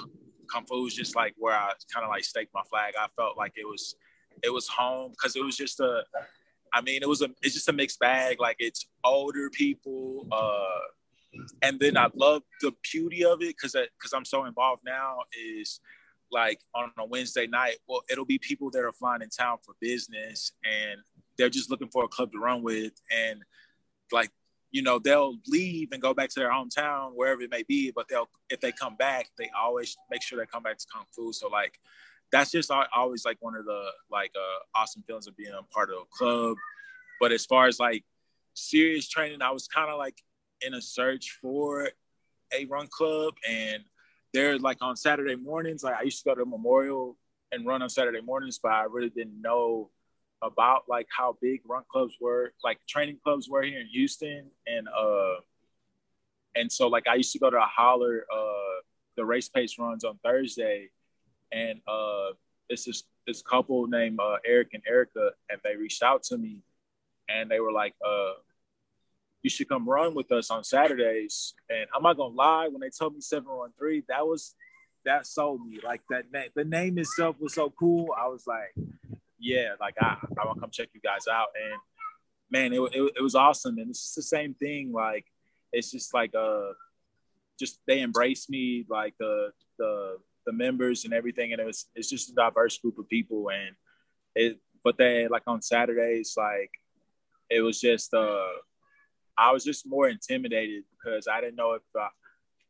Kung 0.51 0.67
Fu 0.67 0.83
was 0.83 0.95
just 0.95 1.17
like 1.17 1.35
where 1.39 1.55
I 1.55 1.73
kind 1.93 2.05
of 2.05 2.11
like 2.11 2.25
staked 2.25 2.53
my 2.53 2.63
flag. 2.69 2.95
I 2.99 3.07
felt 3.17 3.37
like 3.37 3.53
it 3.57 3.67
was, 3.67 3.97
it 4.43 4.51
was 4.51 4.69
home 4.69 5.13
because 5.13 5.37
it 5.37 5.45
was 5.45 5.57
just 5.57 5.81
a, 5.81 6.05
I 6.75 6.81
mean, 6.81 7.03
it 7.03 7.09
was 7.09 7.23
a, 7.23 7.31
it's 7.43 7.55
just 7.55 7.69
a 7.69 7.73
mixed 7.73 7.99
bag. 8.01 8.41
Like, 8.41 8.57
it's 8.59 8.87
older 9.05 9.51
people, 9.51 10.27
uh 10.31 10.81
and 11.63 11.81
then 11.81 11.97
I 11.97 12.09
love 12.15 12.43
the 12.61 12.73
beauty 12.93 13.25
of 13.25 13.41
it 13.43 13.57
because 13.57 13.73
because 13.73 14.13
I'm 14.13 14.25
so 14.25 14.45
involved 14.45 14.83
now 14.85 15.19
is 15.33 15.81
like 16.31 16.61
on 16.75 16.91
a 16.99 17.05
Wednesday 17.07 17.47
night. 17.47 17.77
Well, 17.89 18.03
it'll 18.11 18.25
be 18.25 18.39
people 18.39 18.71
that 18.71 18.81
are 18.81 18.93
flying 18.93 19.23
in 19.23 19.29
town 19.29 19.59
for 19.65 19.75
business 19.81 20.53
and 20.65 21.01
they're 21.39 21.51
just 21.51 21.71
looking 21.71 21.89
for 21.89 22.05
a 22.05 22.09
club 22.09 22.33
to 22.33 22.39
run 22.39 22.63
with, 22.63 22.93
and 23.11 23.43
like 24.11 24.31
you 24.73 24.83
know 24.83 24.99
they'll 24.99 25.37
leave 25.47 25.91
and 25.93 26.03
go 26.03 26.15
back 26.15 26.31
to 26.31 26.41
their 26.41 26.51
hometown 26.51 27.13
wherever 27.15 27.43
it 27.43 27.51
may 27.51 27.63
be, 27.63 27.93
but 27.95 28.09
they'll 28.09 28.29
if 28.51 28.61
they 28.61 28.73
come 28.73 28.97
back, 28.97 29.29
they 29.39 29.51
always 29.57 29.97
make 30.11 30.23
sure 30.23 30.39
they 30.39 30.47
come 30.47 30.63
back 30.63 30.79
to 30.79 30.87
Kung 30.93 31.05
Fu. 31.15 31.33
So 31.33 31.49
like 31.49 31.79
that's 32.33 32.51
just 32.51 32.71
always 32.97 33.25
like 33.25 33.37
one 33.41 33.55
of 33.55 33.67
the 33.67 33.85
like 34.11 34.33
uh, 34.35 34.79
awesome 34.79 35.03
feelings 35.03 35.27
of 35.27 35.37
being 35.37 35.53
a 35.53 35.63
part 35.75 35.91
of 35.91 35.97
a 35.97 36.17
club. 36.17 36.57
But 37.21 37.31
as 37.31 37.45
far 37.45 37.67
as 37.67 37.79
like 37.79 38.05
serious 38.55 39.09
training, 39.09 39.43
I 39.43 39.51
was 39.51 39.69
kind 39.69 39.91
of 39.91 39.99
like 39.99 40.23
in 40.63 40.75
a 40.75 40.81
search 40.81 41.39
for 41.43 41.91
a 42.53 42.65
run 42.65 42.89
club 42.89 43.35
and 43.49 43.85
they're 44.33 44.59
like 44.59 44.79
on 44.81 44.97
Saturday 44.97 45.37
mornings. 45.37 45.85
Like 45.85 45.97
I 45.97 46.03
used 46.03 46.23
to 46.23 46.31
go 46.31 46.35
to 46.35 46.47
Memorial 46.47 47.19
and 47.53 47.67
run 47.67 47.83
on 47.83 47.91
Saturday 47.91 48.23
mornings, 48.23 48.59
but 48.59 48.73
I 48.73 48.85
really 48.85 49.11
didn't 49.11 49.41
know 49.41 49.91
about 50.43 50.83
like 50.89 51.07
how 51.17 51.37
big 51.41 51.61
run 51.67 51.85
clubs 51.91 52.15
were, 52.21 52.53
like 52.65 52.79
training 52.89 53.19
clubs 53.23 53.49
were 53.49 53.63
here 53.63 53.81
in 53.81 53.87
Houston. 53.87 54.51
And 54.67 54.89
uh 54.89 55.41
and 56.55 56.71
so 56.71 56.89
like 56.89 57.07
I 57.09 57.15
used 57.15 57.33
to 57.33 57.39
go 57.39 57.51
to 57.51 57.57
a 57.57 57.67
holler 57.67 58.27
uh 58.33 58.81
the 59.17 59.25
race 59.25 59.49
pace 59.49 59.79
runs 59.79 60.05
on 60.05 60.19
Thursday 60.25 60.91
and 61.53 61.81
uh 61.87 62.33
it's 62.69 62.85
this 62.85 63.05
this 63.27 63.43
couple 63.43 63.87
named 63.87 64.19
uh, 64.21 64.39
Eric 64.45 64.71
and 64.73 64.83
Erica 64.89 65.31
and 65.49 65.61
they 65.63 65.77
reached 65.77 66.03
out 66.03 66.25
to 66.25 66.37
me 66.37 66.59
and 67.29 67.51
they 67.51 67.61
were 67.61 67.73
like 67.73 67.95
uh 68.05 68.33
you 69.43 69.51
should 69.51 69.69
come 69.69 69.89
run 69.89 70.15
with 70.15 70.31
us 70.33 70.51
on 70.51 70.65
Saturdays. 70.65 71.55
And 71.69 71.87
I'm 71.95 72.03
not 72.03 72.17
gonna 72.17 72.35
lie, 72.35 72.69
when 72.69 72.81
they 72.81 72.91
told 72.91 73.15
me 73.15 73.21
713, 73.21 74.05
that 74.09 74.27
was 74.27 74.55
that 75.05 75.27
sold 75.27 75.67
me. 75.67 75.81
Like 75.83 76.01
that 76.11 76.31
name, 76.33 76.51
the 76.55 76.65
name 76.65 76.99
itself 76.99 77.37
was 77.41 77.55
so 77.55 77.73
cool. 77.77 78.15
I 78.17 78.29
was 78.29 78.47
like, 78.47 78.73
yeah, 79.43 79.71
like 79.81 79.97
I, 80.01 80.17
I 80.41 80.47
want 80.47 80.57
to 80.57 80.61
come 80.61 80.71
check 80.71 80.89
you 80.95 81.01
guys 81.01 81.27
out. 81.31 81.49
And 81.61 81.81
man, 82.51 82.73
it, 82.73 82.81
it, 82.95 83.13
it 83.17 83.23
was 83.23 83.35
awesome. 83.35 83.79
And 83.79 83.91
it's 83.91 84.03
just 84.03 84.17
the 84.17 84.23
same 84.23 84.55
thing. 84.55 84.93
Like 84.93 85.27
it's 85.73 85.91
just 85.91 86.15
like 86.15 86.35
uh, 86.35 86.71
just 87.59 87.81
they 87.87 88.01
embraced 88.01 88.49
me, 88.49 88.87
like 88.89 89.15
the 89.19 89.51
the 89.79 90.19
the 90.47 90.53
members 90.53 91.05
and 91.05 91.13
everything. 91.13 91.53
And 91.53 91.61
it 91.61 91.67
was 91.67 91.89
it's 91.95 92.09
just 92.09 92.31
a 92.31 92.35
diverse 92.35 92.79
group 92.79 92.99
of 92.99 93.09
people. 93.09 93.51
And 93.51 93.75
it, 94.37 94.61
but 94.85 94.97
then 94.97 95.29
like 95.31 95.43
on 95.47 95.61
Saturdays, 95.61 96.35
like 96.37 96.71
it 97.51 97.61
was 97.61 97.81
just 97.81 98.15
uh 98.15 98.47
I 99.37 99.51
was 99.51 99.65
just 99.65 99.87
more 99.87 100.09
intimidated 100.09 100.85
because 100.93 101.27
I 101.27 101.41
didn't 101.41 101.57
know 101.57 101.73
if 101.73 101.83
uh, 101.99 102.07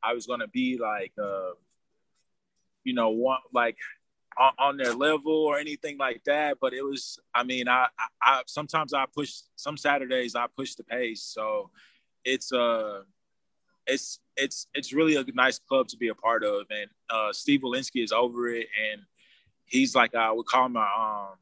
I 0.02 0.14
was 0.14 0.26
gonna 0.26 0.48
be 0.48 0.78
like, 0.80 1.12
uh, 1.22 1.50
you 2.82 2.94
know, 2.94 3.10
one 3.10 3.40
like 3.52 3.76
on, 4.38 4.52
on, 4.58 4.76
their 4.76 4.94
level 4.94 5.32
or 5.32 5.58
anything 5.58 5.98
like 5.98 6.22
that. 6.24 6.58
But 6.60 6.72
it 6.72 6.82
was, 6.82 7.18
I 7.34 7.44
mean, 7.44 7.68
I, 7.68 7.86
I, 7.98 8.06
I, 8.22 8.42
sometimes 8.46 8.94
I 8.94 9.06
push. 9.12 9.32
Some 9.56 9.76
Saturdays 9.76 10.34
I 10.34 10.46
push 10.56 10.74
the 10.74 10.84
pace, 10.84 11.22
so 11.22 11.70
it's 12.24 12.52
uh, 12.52 13.02
it's 13.86 14.20
it's 14.36 14.66
it's 14.74 14.92
really 14.92 15.16
a 15.16 15.24
nice 15.34 15.58
club 15.58 15.88
to 15.88 15.96
be 15.96 16.08
a 16.08 16.14
part 16.14 16.44
of. 16.44 16.66
And 16.70 16.90
uh, 17.10 17.32
Steve 17.32 17.60
Walensky 17.60 18.02
is 18.02 18.12
over 18.12 18.48
it, 18.48 18.68
and 18.92 19.02
he's 19.64 19.94
like 19.94 20.14
I 20.14 20.30
would 20.32 20.46
call 20.46 20.66
him 20.66 20.76
our 20.76 21.30
um 21.30 21.38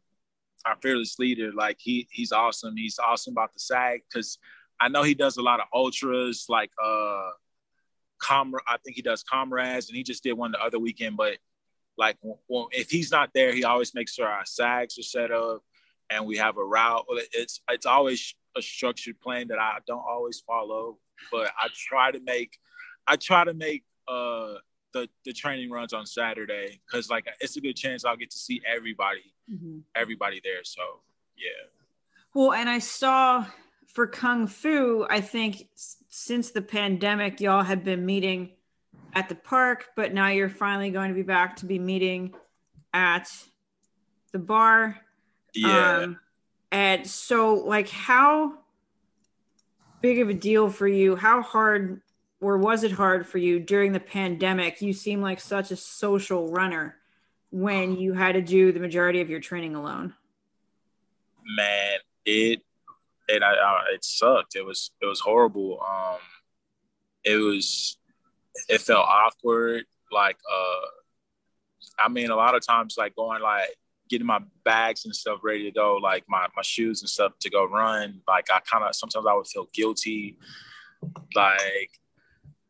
our 0.67 0.77
fearless 0.81 1.19
leader. 1.19 1.53
Like 1.53 1.79
he 1.81 2.09
he's 2.11 2.33
awesome. 2.33 2.77
He's 2.77 2.99
awesome 2.99 3.33
about 3.33 3.53
the 3.53 3.61
SAG 3.61 4.03
because 4.09 4.39
I 4.81 4.89
know 4.89 5.03
he 5.03 5.15
does 5.15 5.37
a 5.37 5.43
lot 5.43 5.61
of 5.61 5.67
ultras, 5.73 6.47
like 6.49 6.71
uh, 6.83 7.31
com. 8.19 8.55
I 8.67 8.77
think 8.79 8.97
he 8.97 9.03
does 9.03 9.23
comrades, 9.23 9.89
and 9.89 9.97
he 9.97 10.03
just 10.03 10.23
did 10.23 10.33
one 10.33 10.53
the 10.53 10.63
other 10.63 10.79
weekend. 10.79 11.17
But 11.17 11.39
like, 12.01 12.17
well, 12.49 12.69
if 12.73 12.91
he's 12.91 13.13
not 13.13 13.31
there, 13.35 13.53
he 13.53 13.63
always 13.63 13.95
makes 13.95 14.15
sure 14.15 14.27
our 14.27 14.47
sags 14.47 14.99
are 14.99 15.03
set 15.03 15.31
up, 15.31 15.63
and 16.09 16.27
we 16.27 16.39
have 16.39 16.57
a 16.57 16.65
route. 16.65 17.05
It's 17.33 17.61
it's 17.71 17.87
always 17.87 18.35
a 18.57 18.63
structured 18.63 19.21
plan 19.21 19.49
that 19.49 19.59
I 19.59 19.79
don't 19.87 20.03
always 20.09 20.41
follow, 20.41 20.99
but 21.31 21.53
I 21.59 21.69
try 21.77 22.11
to 22.11 22.19
make 22.19 22.59
I 23.07 23.17
try 23.17 23.45
to 23.45 23.53
make 23.53 23.85
uh 24.09 24.55
the 24.95 25.09
the 25.27 25.33
training 25.35 25.71
runs 25.71 25.93
on 25.93 26.07
Saturday 26.07 26.81
because 26.87 27.11
like 27.11 27.27
it's 27.39 27.57
a 27.57 27.61
good 27.61 27.77
chance 27.77 28.05
I'll 28.05 28.17
get 28.17 28.31
to 28.31 28.39
see 28.39 28.63
everybody 28.67 29.35
mm-hmm. 29.53 29.81
everybody 29.95 30.41
there. 30.43 30.65
So 30.65 30.83
yeah. 31.37 31.69
Well, 32.35 32.55
and 32.55 32.69
I 32.69 32.79
saw 32.79 33.45
for 33.93 34.07
Kung 34.07 34.47
Fu, 34.47 35.07
I 35.09 35.21
think 35.21 35.69
since 36.09 36.51
the 36.51 36.63
pandemic, 36.63 37.41
y'all 37.41 37.63
have 37.63 37.85
been 37.85 38.07
meeting 38.07 38.53
at 39.15 39.29
the 39.29 39.35
park, 39.35 39.89
but 39.97 40.15
now 40.15 40.29
you're 40.29 40.49
finally 40.49 40.91
going 40.91 41.09
to 41.09 41.15
be 41.15 41.23
back 41.23 41.57
to 41.57 41.67
be 41.67 41.79
meeting 41.79 42.35
at 42.93 43.31
the 44.33 44.39
bar. 44.39 44.99
Yeah. 45.55 45.97
Um, 45.99 46.21
and 46.71 47.07
so, 47.07 47.55
like, 47.55 47.89
how 47.89 48.59
big 50.01 50.21
of 50.21 50.29
a 50.29 50.35
deal 50.35 50.71
for 50.71 50.87
you? 50.87 51.17
How 51.17 51.43
hard, 51.43 52.01
or 52.41 52.59
was 52.59 52.85
it 52.85 52.93
hard 52.93 53.27
for 53.27 53.39
you 53.39 53.59
during 53.59 53.93
the 53.93 54.01
pandemic? 54.01 54.81
You 54.81 54.93
seem 54.93 55.21
like 55.21 55.41
such 55.41 55.71
a 55.71 55.77
social 55.77 56.51
runner 56.51 56.97
when 57.51 57.97
you 57.99 58.13
had 58.13 58.33
to 58.33 58.43
do 58.43 58.73
the 58.73 58.81
majority 58.81 59.21
of 59.21 59.31
your 59.31 59.41
training 59.41 59.75
alone. 59.75 60.15
Man, 61.57 61.99
it 62.25 62.63
and 63.29 63.45
I, 63.45 63.53
I, 63.53 63.85
it 63.95 64.05
sucked. 64.05 64.57
It 64.57 64.65
was 64.65 64.91
it 65.01 65.07
was 65.07 65.21
horrible. 65.21 65.81
Um, 65.81 66.19
it 67.25 67.37
was 67.37 67.97
it 68.69 68.81
felt 68.81 69.07
awkward. 69.07 69.85
Like 70.13 70.37
uh, 70.51 70.87
I 71.99 72.09
mean, 72.09 72.31
a 72.31 72.37
lot 72.37 72.55
of 72.55 72.67
times, 72.67 72.97
like 72.99 73.15
going 73.15 73.43
like 73.43 73.69
getting 74.09 74.27
my 74.27 74.41
bags 74.65 75.05
and 75.05 75.15
stuff 75.15 75.39
ready 75.43 75.65
to 75.65 75.71
go, 75.71 75.97
like 75.97 76.25
my 76.29 76.47
my 76.57 76.63
shoes 76.63 77.03
and 77.03 77.09
stuff 77.09 77.33
to 77.41 77.51
go 77.51 77.65
run. 77.65 78.21
Like 78.27 78.47
I 78.53 78.61
kind 78.61 78.85
of 78.85 78.95
sometimes 78.95 79.27
I 79.27 79.35
would 79.35 79.47
feel 79.47 79.69
guilty. 79.73 80.37
Like 81.35 81.91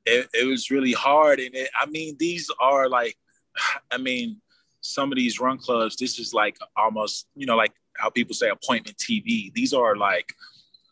it, 0.07 0.29
it 0.35 0.47
was 0.47 0.71
really 0.71 0.93
hard, 0.93 1.41
and 1.41 1.55
it, 1.55 1.71
I 1.81 1.87
mean, 1.87 2.17
these 2.19 2.51
are 2.61 2.89
like, 2.89 3.17
I 3.91 3.99
mean, 3.99 4.41
some 4.81 5.13
of 5.13 5.17
these 5.17 5.41
run 5.41 5.59
clubs, 5.59 5.97
this 5.97 6.19
is 6.19 6.33
like 6.33 6.57
almost, 6.77 7.27
you 7.35 7.47
know, 7.47 7.57
like 7.57 7.73
how 7.97 8.11
people 8.11 8.35
say 8.35 8.49
appointment 8.49 8.97
TV. 8.97 9.53
These 9.53 9.73
are 9.73 9.97
like, 9.97 10.33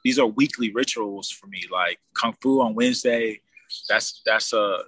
these 0.04 0.18
are 0.18 0.26
weekly 0.26 0.72
rituals 0.72 1.30
for 1.30 1.46
me. 1.46 1.62
Like 1.70 1.98
Kung 2.14 2.34
Fu 2.40 2.60
on 2.60 2.74
Wednesday, 2.74 3.40
that's 3.88 4.22
that's 4.24 4.52
a 4.52 4.82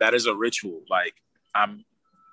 that 0.00 0.14
is 0.14 0.26
a 0.26 0.34
ritual. 0.34 0.82
Like 0.88 1.14
I'm 1.54 1.84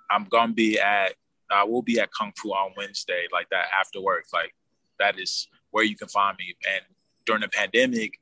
I'm 0.10 0.26
gonna 0.26 0.54
be 0.54 0.80
at 0.80 1.14
I 1.52 1.64
will 1.64 1.82
be 1.82 2.00
at 2.00 2.12
Kung 2.12 2.34
Fu 2.38 2.52
on 2.52 2.72
Wednesday, 2.76 3.28
like 3.32 3.50
that 3.50 3.66
after 3.78 4.02
work. 4.02 4.26
Like 4.34 4.54
that 5.00 5.20
is 5.20 5.48
where 5.72 5.84
you 5.84 5.96
can 5.96 6.08
find 6.08 6.38
me. 6.38 6.56
And 6.74 6.84
during 7.26 7.42
the 7.42 7.50
pandemic, 7.50 8.20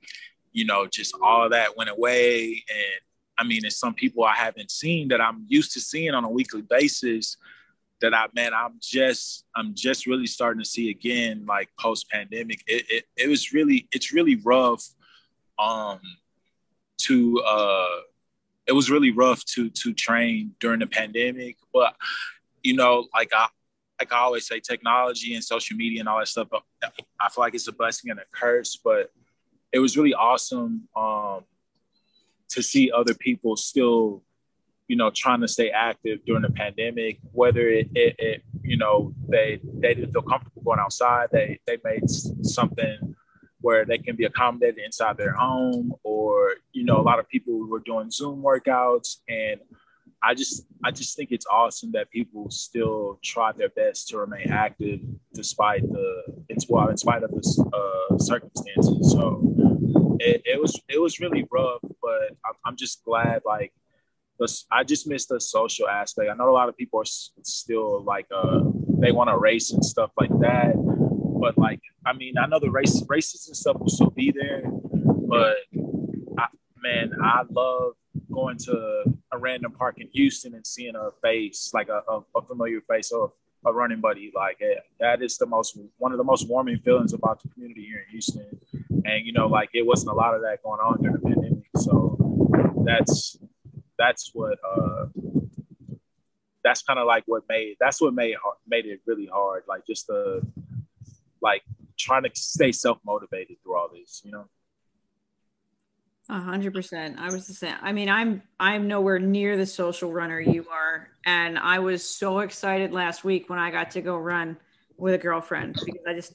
you 0.52 0.66
know, 0.66 0.88
just 0.88 1.16
all 1.22 1.50
that 1.50 1.78
went 1.78 1.90
away. 1.90 2.64
And 2.70 3.02
I 3.38 3.44
mean, 3.44 3.66
it's 3.66 3.78
some 3.78 3.94
people 3.94 4.24
I 4.24 4.34
haven't 4.34 4.72
seen 4.72 5.08
that 5.10 5.22
I'm 5.22 5.46
used 5.48 5.74
to 5.74 5.80
seeing 5.80 6.14
on 6.14 6.24
a 6.24 6.30
weekly 6.30 6.62
basis 6.62 7.38
that 8.02 8.14
I 8.14 8.28
man, 8.34 8.54
I'm 8.54 8.78
just 8.82 9.46
I'm 9.56 9.74
just 9.74 10.08
really 10.08 10.28
starting 10.28 10.62
to 10.62 10.68
see 10.68 10.90
again, 10.90 11.46
like 11.48 11.70
post 11.80 12.10
pandemic. 12.10 12.64
It, 12.68 12.86
it 12.90 13.06
it 13.16 13.28
was 13.28 13.54
really 13.54 13.88
it's 13.92 14.12
really 14.12 14.36
rough 14.44 14.88
um 15.60 16.00
to 17.08 17.39
uh 17.41 18.00
it 18.67 18.74
was 18.74 18.89
really 18.89 19.12
rough 19.12 19.43
to 19.46 19.70
to 19.70 19.93
train 19.93 20.55
during 20.60 20.79
the 20.79 20.88
pandemic. 20.88 21.58
But 21.74 21.96
you 22.63 22.75
know, 22.75 23.08
like 23.13 23.31
I 23.36 23.48
like 24.00 24.12
I 24.12 24.17
always 24.17 24.48
say, 24.48 24.60
technology 24.60 25.36
and 25.36 25.43
social 25.43 25.77
media 25.77 26.00
and 26.00 26.10
all 26.10 26.17
that 26.20 26.27
stuff. 26.27 26.48
I 26.84 27.29
feel 27.29 27.43
like 27.43 27.53
it's 27.53 27.67
a 27.67 27.72
blessing 27.72 28.10
and 28.10 28.20
a 28.20 28.24
curse, 28.31 28.79
but 28.84 29.12
it 29.72 29.79
was 29.79 29.96
really 29.96 30.13
awesome 30.13 30.88
um, 30.96 31.41
to 32.50 32.63
see 32.63 32.91
other 32.91 33.13
people 33.13 33.55
still, 33.55 34.24
you 34.88 34.96
know, 34.96 35.12
trying 35.13 35.41
to 35.41 35.48
stay 35.48 35.70
active 35.70 36.25
during 36.25 36.41
the 36.41 36.50
pandemic. 36.50 37.20
Whether 37.31 37.70
it, 37.70 37.89
it, 37.93 38.15
it 38.17 38.41
you 38.63 38.77
know, 38.77 39.13
they 39.27 39.60
they 39.63 39.93
didn't 39.93 40.13
feel 40.13 40.24
comfortable 40.24 40.63
going 40.63 40.79
outside, 40.79 41.29
they 41.31 41.60
they 41.67 41.77
made 41.84 42.10
something 42.10 43.15
where 43.62 43.86
they 43.86 43.98
can 43.98 44.15
be 44.15 44.25
accommodated 44.25 44.80
inside 44.84 45.18
their 45.18 45.34
home, 45.34 45.94
or 46.03 46.56
you 46.74 46.84
know, 46.84 46.98
a 46.98 47.06
lot 47.06 47.20
of 47.20 47.27
people 47.30 47.68
were 47.68 47.80
doing 47.80 48.12
Zoom 48.12 48.41
workouts 48.41 49.18
and 49.30 49.60
I 50.24 50.36
just 50.36 50.65
I 50.84 50.91
just 50.91 51.15
think 51.15 51.32
it's 51.32 51.48
awesome 51.48 51.91
that 51.94 52.12
people 52.12 52.51
still 52.51 53.20
try 53.24 53.51
their 53.53 53.70
best 53.70 54.10
to 54.10 54.18
remain 54.18 54.51
active 54.51 55.00
despite 55.34 55.82
the 55.82 56.24
well 56.70 56.89
in 56.89 56.98
spite 56.98 57.24
of 57.24 57.32
the 57.32 57.72
uh, 57.74 58.18
circumstances. 58.20 59.12
So 59.12 59.41
it, 60.20 60.41
it, 60.46 60.62
was 60.62 60.80
it 60.88 61.01
was 61.01 61.20
really 61.20 61.48
rough, 61.51 61.82
but 62.01 62.38
I'm, 62.46 62.53
I'm 62.65 62.75
just 62.75 63.03
glad 63.03 63.41
like 63.46 63.74
I 64.72 64.84
just 64.84 65.08
miss 65.08 65.25
the 65.25 65.39
social 65.39 65.88
aspect. 65.88 66.30
I 66.32 66.36
know 66.36 66.50
a 66.50 66.53
lot 66.53 66.70
of 66.70 66.77
people 66.77 67.00
are 67.00 67.06
still 67.06 68.03
like 68.03 68.27
uh 68.36 68.62
they 69.00 69.12
want 69.12 69.30
to 69.30 69.38
race 69.38 69.72
and 69.72 69.84
stuff 69.84 70.12
like 70.20 70.32
that, 70.41 70.74
but 71.41 71.57
like 71.57 71.81
I 72.05 72.13
mean 72.13 72.36
I 72.38 72.45
know 72.45 72.60
the 72.60 72.69
race 72.69 73.03
races 73.10 73.48
and 73.48 73.57
stuff 73.57 73.77
will 73.79 73.89
still 73.89 74.12
be 74.12 74.31
there, 74.31 74.62
but 74.63 75.57
I, 76.38 76.48
man 76.77 77.13
I 77.21 77.41
love 77.50 77.93
going 78.31 78.57
to 78.57 79.03
a 79.33 79.38
random 79.38 79.71
park 79.71 79.95
in 79.98 80.07
Houston 80.13 80.53
and 80.53 80.65
seeing 80.65 80.95
a 80.95 81.10
face, 81.21 81.71
like 81.74 81.89
a, 81.89 82.01
a, 82.07 82.21
a 82.36 82.41
familiar 82.41 82.81
face 82.81 83.12
or 83.12 83.33
a 83.65 83.74
running 83.74 84.01
buddy, 84.01 84.31
like 84.36 84.57
it, 84.60 84.79
that 85.00 85.21
is 85.21 85.38
the 85.38 85.45
most 85.45 85.77
one 85.98 86.12
of 86.12 86.17
the 86.17 86.24
most 86.24 86.48
warming 86.48 86.79
feelings 86.79 87.13
about 87.13 87.41
the 87.41 87.50
community 87.50 87.86
here 87.86 88.00
in 88.00 88.12
Houston. 88.12 88.60
And 89.05 89.25
you 89.25 89.33
know, 89.33 89.48
like 89.48 89.69
it 89.74 89.86
wasn't 89.86 90.12
a 90.12 90.15
lot 90.15 90.36
of 90.36 90.41
that 90.41 90.60
going 90.63 90.79
on 90.79 91.01
during 91.01 91.17
the 91.17 91.27
pandemic, 91.27 91.69
so 91.77 92.17
that's 92.86 93.38
that's 93.98 94.31
what 94.33 94.57
uh 94.77 95.05
that's 96.63 96.83
kind 96.83 97.00
of 97.00 97.07
like 97.07 97.24
what 97.25 97.43
made 97.50 97.75
that's 97.79 98.01
what 98.01 98.13
made 98.13 98.36
made 98.67 98.86
it 98.86 99.01
really 99.05 99.27
hard, 99.27 99.63
like 99.67 99.86
just 99.86 100.08
the 100.08 100.41
like 101.41 101.63
trying 101.97 102.23
to 102.23 102.32
stay 102.34 102.71
self 102.71 102.99
motivated 103.06 103.58
through 103.63 103.77
all 103.77 103.89
this, 103.93 104.21
you 104.23 104.32
know. 104.32 104.45
A 106.30 106.39
hundred 106.39 106.73
percent. 106.73 107.19
I 107.19 107.30
was 107.32 107.47
the 107.47 107.54
same. 107.54 107.75
I 107.82 107.91
mean, 107.91 108.10
I'm 108.10 108.41
I'm 108.60 108.88
nowhere 108.88 109.19
near 109.19 109.58
the 109.58 109.65
social 109.65 110.13
runner 110.13 110.39
you 110.39 110.65
are, 110.71 111.10
and 111.25 111.60
I 111.60 111.80
was 111.80 112.08
so 112.08 112.39
excited 112.39 112.93
last 112.93 113.23
week 113.23 113.49
when 113.49 113.60
I 113.60 113.69
got 113.69 113.91
to 113.91 114.01
go 114.01 114.15
run 114.17 114.58
with 114.97 115.13
a 115.13 115.17
girlfriend 115.17 115.82
because 115.84 116.01
I 116.08 116.13
just 116.13 116.34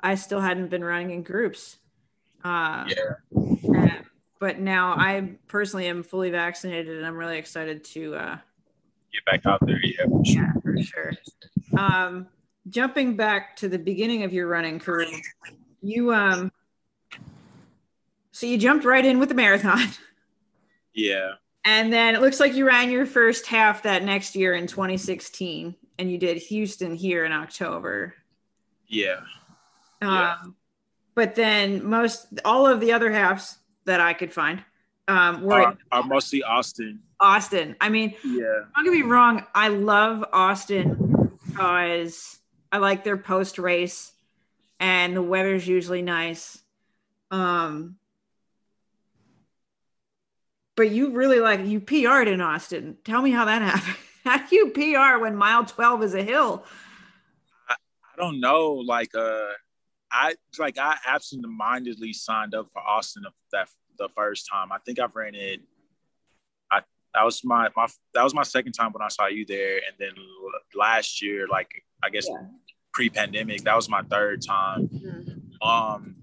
I 0.00 0.16
still 0.16 0.40
hadn't 0.40 0.68
been 0.68 0.84
running 0.84 1.10
in 1.10 1.22
groups. 1.22 1.78
Uh, 2.44 2.84
yeah. 2.88 4.02
but 4.38 4.58
now 4.58 4.92
I 4.92 5.36
personally 5.48 5.86
am 5.86 6.02
fully 6.02 6.30
vaccinated, 6.30 6.98
and 6.98 7.06
I'm 7.06 7.16
really 7.16 7.38
excited 7.38 7.84
to 7.84 8.14
uh, 8.16 8.38
get 9.12 9.24
back 9.24 9.46
out 9.46 9.64
there. 9.66 9.80
Yeah, 9.82 10.04
for 10.06 10.24
sure. 10.24 10.42
Yeah, 10.42 10.52
for 10.62 10.82
sure. 10.82 11.12
Um, 11.78 12.26
jumping 12.68 13.16
back 13.16 13.56
to 13.56 13.68
the 13.68 13.78
beginning 13.78 14.22
of 14.24 14.32
your 14.32 14.48
running 14.48 14.78
career, 14.78 15.08
you 15.82 16.12
um 16.12 16.52
so 18.32 18.46
you 18.46 18.56
jumped 18.56 18.84
right 18.84 19.04
in 19.04 19.18
with 19.18 19.28
the 19.28 19.34
marathon. 19.34 19.88
Yeah. 20.94 21.34
And 21.64 21.92
then 21.92 22.16
it 22.16 22.20
looks 22.20 22.40
like 22.40 22.54
you 22.54 22.66
ran 22.66 22.90
your 22.90 23.06
first 23.06 23.46
half 23.46 23.84
that 23.84 24.02
next 24.02 24.34
year 24.34 24.54
in 24.54 24.66
2016, 24.66 25.76
and 25.98 26.10
you 26.10 26.18
did 26.18 26.38
Houston 26.38 26.94
here 26.94 27.24
in 27.24 27.30
October. 27.30 28.14
Yeah. 28.88 29.20
Um, 30.02 30.08
yeah. 30.10 30.36
But 31.14 31.36
then 31.36 31.84
most 31.84 32.26
all 32.44 32.66
of 32.66 32.80
the 32.80 32.92
other 32.92 33.12
halves 33.12 33.58
that 33.84 34.00
I 34.00 34.12
could 34.12 34.32
find 34.32 34.64
um, 35.08 35.42
were 35.42 35.62
are, 35.62 35.78
are 35.92 36.02
mostly 36.02 36.42
Austin. 36.42 37.00
Austin. 37.20 37.76
I 37.80 37.88
mean, 37.88 38.14
yeah. 38.24 38.64
Don't 38.74 38.84
get 38.84 38.92
me 38.92 39.02
wrong. 39.02 39.44
I 39.54 39.68
love 39.68 40.24
Austin 40.32 41.30
because 41.46 42.38
I 42.70 42.78
like 42.78 43.04
their 43.04 43.16
post 43.16 43.58
race, 43.58 44.12
and 44.78 45.16
the 45.16 45.22
weather's 45.22 45.66
usually 45.66 46.02
nice. 46.02 46.58
Um, 47.30 47.96
but 50.76 50.90
you 50.90 51.10
really 51.10 51.40
like 51.40 51.66
you 51.66 51.80
PR'd 51.80 52.28
in 52.28 52.40
Austin. 52.40 52.98
Tell 53.04 53.20
me 53.20 53.30
how 53.30 53.46
that 53.46 53.62
happened. 53.62 53.96
How 54.24 54.46
do 54.46 54.56
you 54.56 54.70
PR 54.70 55.20
when 55.20 55.36
mile 55.36 55.64
12 55.64 56.02
is 56.02 56.14
a 56.14 56.22
hill? 56.22 56.64
I, 57.68 57.74
I 57.74 58.16
don't 58.16 58.40
know. 58.40 58.72
Like 58.72 59.14
uh 59.14 59.48
I 60.10 60.34
like 60.58 60.78
I 60.78 60.96
absentmindedly 61.06 62.12
signed 62.12 62.54
up 62.54 62.70
for 62.72 62.80
Austin 62.80 63.24
that 63.52 63.68
the 63.98 64.08
first 64.14 64.48
time. 64.50 64.72
I 64.72 64.78
think 64.78 64.98
I've 64.98 65.14
ran 65.16 65.34
it. 65.34 65.60
I 66.70 66.82
that 67.14 67.24
was 67.24 67.42
my 67.44 67.68
my 67.76 67.88
that 68.14 68.22
was 68.22 68.34
my 68.34 68.42
second 68.42 68.72
time 68.72 68.92
when 68.92 69.02
I 69.02 69.08
saw 69.08 69.26
you 69.26 69.44
there, 69.44 69.76
and 69.76 69.96
then 69.98 70.12
last 70.74 71.22
year, 71.22 71.46
like 71.48 71.84
I 72.02 72.10
guess 72.10 72.26
yeah. 72.28 72.46
pre-pandemic, 72.92 73.62
that 73.62 73.76
was 73.76 73.88
my 73.88 74.02
third 74.02 74.42
time. 74.46 74.88
Mm-hmm. 74.88 75.68
Um, 75.68 76.16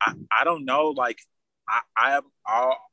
I 0.00 0.14
I 0.30 0.44
don't 0.44 0.64
know. 0.64 0.88
Like 0.88 1.18
I, 1.68 1.80
I 1.96 2.10
have 2.10 2.24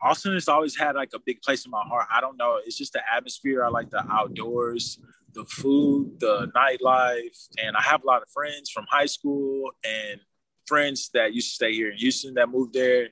Austin 0.01 0.33
has 0.33 0.47
always 0.47 0.75
had 0.75 0.95
like 0.95 1.11
a 1.13 1.19
big 1.19 1.41
place 1.41 1.65
in 1.65 1.71
my 1.71 1.83
heart. 1.83 2.07
I 2.11 2.21
don't 2.21 2.37
know. 2.37 2.59
It's 2.65 2.77
just 2.77 2.93
the 2.93 3.01
atmosphere. 3.13 3.63
I 3.63 3.69
like 3.69 3.89
the 3.89 4.03
outdoors, 4.11 4.99
the 5.33 5.45
food, 5.45 6.19
the 6.19 6.51
nightlife, 6.55 7.47
and 7.63 7.75
I 7.75 7.81
have 7.81 8.03
a 8.03 8.07
lot 8.07 8.21
of 8.21 8.29
friends 8.29 8.69
from 8.69 8.85
high 8.89 9.05
school 9.05 9.71
and 9.83 10.19
friends 10.65 11.09
that 11.13 11.33
used 11.33 11.49
to 11.49 11.55
stay 11.55 11.73
here 11.73 11.91
in 11.91 11.97
Houston 11.97 12.33
that 12.35 12.49
moved 12.49 12.73
there, 12.73 13.09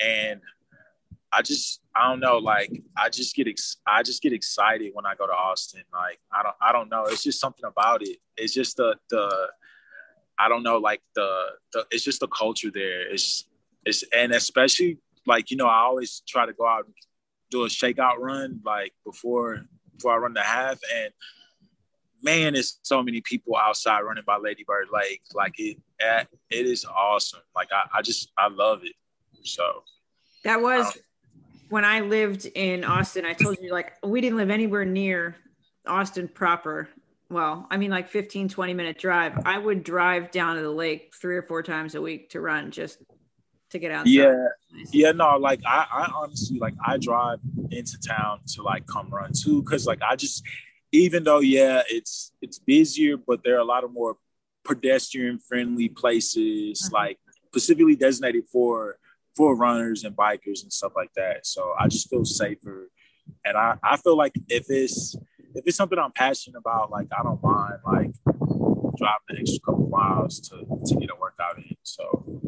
and 0.00 0.40
I 1.32 1.42
just 1.42 1.80
I 1.94 2.08
don't 2.08 2.20
know. 2.20 2.38
Like 2.38 2.70
I 2.96 3.08
just 3.08 3.34
get 3.34 3.48
ex- 3.48 3.76
I 3.86 4.02
just 4.02 4.22
get 4.22 4.32
excited 4.32 4.92
when 4.94 5.06
I 5.06 5.14
go 5.14 5.26
to 5.26 5.32
Austin. 5.32 5.82
Like 5.92 6.18
I 6.32 6.42
don't 6.42 6.56
I 6.60 6.72
don't 6.72 6.88
know. 6.88 7.04
It's 7.04 7.22
just 7.22 7.40
something 7.40 7.64
about 7.64 8.02
it. 8.02 8.18
It's 8.36 8.54
just 8.54 8.76
the 8.76 8.96
the 9.10 9.48
I 10.38 10.48
don't 10.48 10.62
know. 10.62 10.78
Like 10.78 11.02
the 11.14 11.46
the 11.72 11.86
it's 11.90 12.04
just 12.04 12.20
the 12.20 12.28
culture 12.28 12.70
there. 12.72 13.12
It's 13.12 13.46
it's 13.84 14.04
and 14.14 14.32
especially 14.32 14.98
like 15.26 15.50
you 15.50 15.56
know 15.56 15.66
I 15.66 15.80
always 15.80 16.22
try 16.26 16.46
to 16.46 16.52
go 16.52 16.66
out 16.66 16.86
and 16.86 16.94
do 17.50 17.64
a 17.64 17.68
shakeout 17.68 18.18
run 18.18 18.60
like 18.64 18.92
before 19.04 19.64
before 19.94 20.14
I 20.14 20.16
run 20.16 20.34
the 20.34 20.42
half 20.42 20.78
and 20.94 21.12
man 22.22 22.54
it's 22.54 22.78
so 22.82 23.02
many 23.02 23.20
people 23.20 23.56
outside 23.56 24.00
running 24.00 24.24
by 24.26 24.36
Lady 24.36 24.64
Bird 24.66 24.88
Lake 24.92 25.22
like 25.34 25.54
it 25.58 25.78
it 26.00 26.66
is 26.66 26.84
awesome 26.84 27.40
like 27.54 27.68
I, 27.72 27.98
I 27.98 28.02
just 28.02 28.32
I 28.36 28.48
love 28.48 28.80
it 28.82 28.94
so 29.42 29.82
that 30.44 30.60
was 30.60 30.86
um, 30.86 30.92
when 31.68 31.84
I 31.84 32.00
lived 32.00 32.46
in 32.46 32.84
Austin 32.84 33.24
I 33.24 33.32
told 33.32 33.58
you 33.60 33.72
like 33.72 33.94
we 34.02 34.20
didn't 34.20 34.38
live 34.38 34.50
anywhere 34.50 34.84
near 34.84 35.36
Austin 35.86 36.28
proper 36.28 36.88
well 37.30 37.66
i 37.70 37.76
mean 37.76 37.90
like 37.90 38.08
15 38.08 38.48
20 38.48 38.72
minute 38.72 38.96
drive 38.96 39.38
i 39.44 39.58
would 39.58 39.84
drive 39.84 40.30
down 40.30 40.56
to 40.56 40.62
the 40.62 40.70
lake 40.70 41.12
three 41.14 41.36
or 41.36 41.42
four 41.42 41.62
times 41.62 41.94
a 41.94 42.00
week 42.00 42.30
to 42.30 42.40
run 42.40 42.70
just 42.70 43.02
to 43.70 43.78
get 43.78 43.90
out. 43.90 44.06
Yeah, 44.06 44.46
yeah, 44.92 45.12
no, 45.12 45.36
like 45.36 45.60
I, 45.66 45.86
I 45.90 46.12
honestly 46.14 46.58
like 46.58 46.74
I 46.86 46.96
drive 46.96 47.38
into 47.70 47.98
town 48.00 48.40
to 48.54 48.62
like 48.62 48.86
come 48.86 49.10
run 49.10 49.32
too, 49.32 49.62
because 49.62 49.86
like 49.86 50.00
I 50.02 50.16
just, 50.16 50.42
even 50.92 51.24
though 51.24 51.40
yeah, 51.40 51.82
it's 51.88 52.32
it's 52.40 52.58
busier, 52.58 53.16
but 53.16 53.42
there 53.44 53.56
are 53.56 53.60
a 53.60 53.64
lot 53.64 53.84
of 53.84 53.92
more 53.92 54.16
pedestrian 54.64 55.38
friendly 55.38 55.88
places, 55.88 56.82
mm-hmm. 56.82 56.94
like 56.94 57.18
specifically 57.48 57.96
designated 57.96 58.44
for 58.50 58.98
for 59.38 59.56
runners 59.56 60.02
and 60.02 60.16
bikers 60.16 60.62
and 60.64 60.72
stuff 60.72 60.92
like 60.96 61.12
that. 61.14 61.46
So 61.46 61.72
I 61.78 61.86
just 61.86 62.10
feel 62.10 62.24
safer, 62.24 62.90
and 63.44 63.56
I 63.56 63.76
I 63.82 63.96
feel 63.96 64.16
like 64.16 64.34
if 64.48 64.66
it's 64.68 65.16
if 65.54 65.64
it's 65.64 65.76
something 65.76 65.98
I'm 65.98 66.12
passionate 66.12 66.58
about, 66.58 66.90
like 66.90 67.06
I 67.16 67.22
don't 67.22 67.42
mind 67.42 67.78
like 67.86 68.10
driving 68.98 69.28
an 69.30 69.36
extra 69.38 69.60
couple 69.60 69.88
miles 69.88 70.40
to 70.48 70.56
to 70.86 70.96
get 70.96 71.10
a 71.10 71.14
workout 71.18 71.58
in. 71.58 71.76
So 71.84 72.40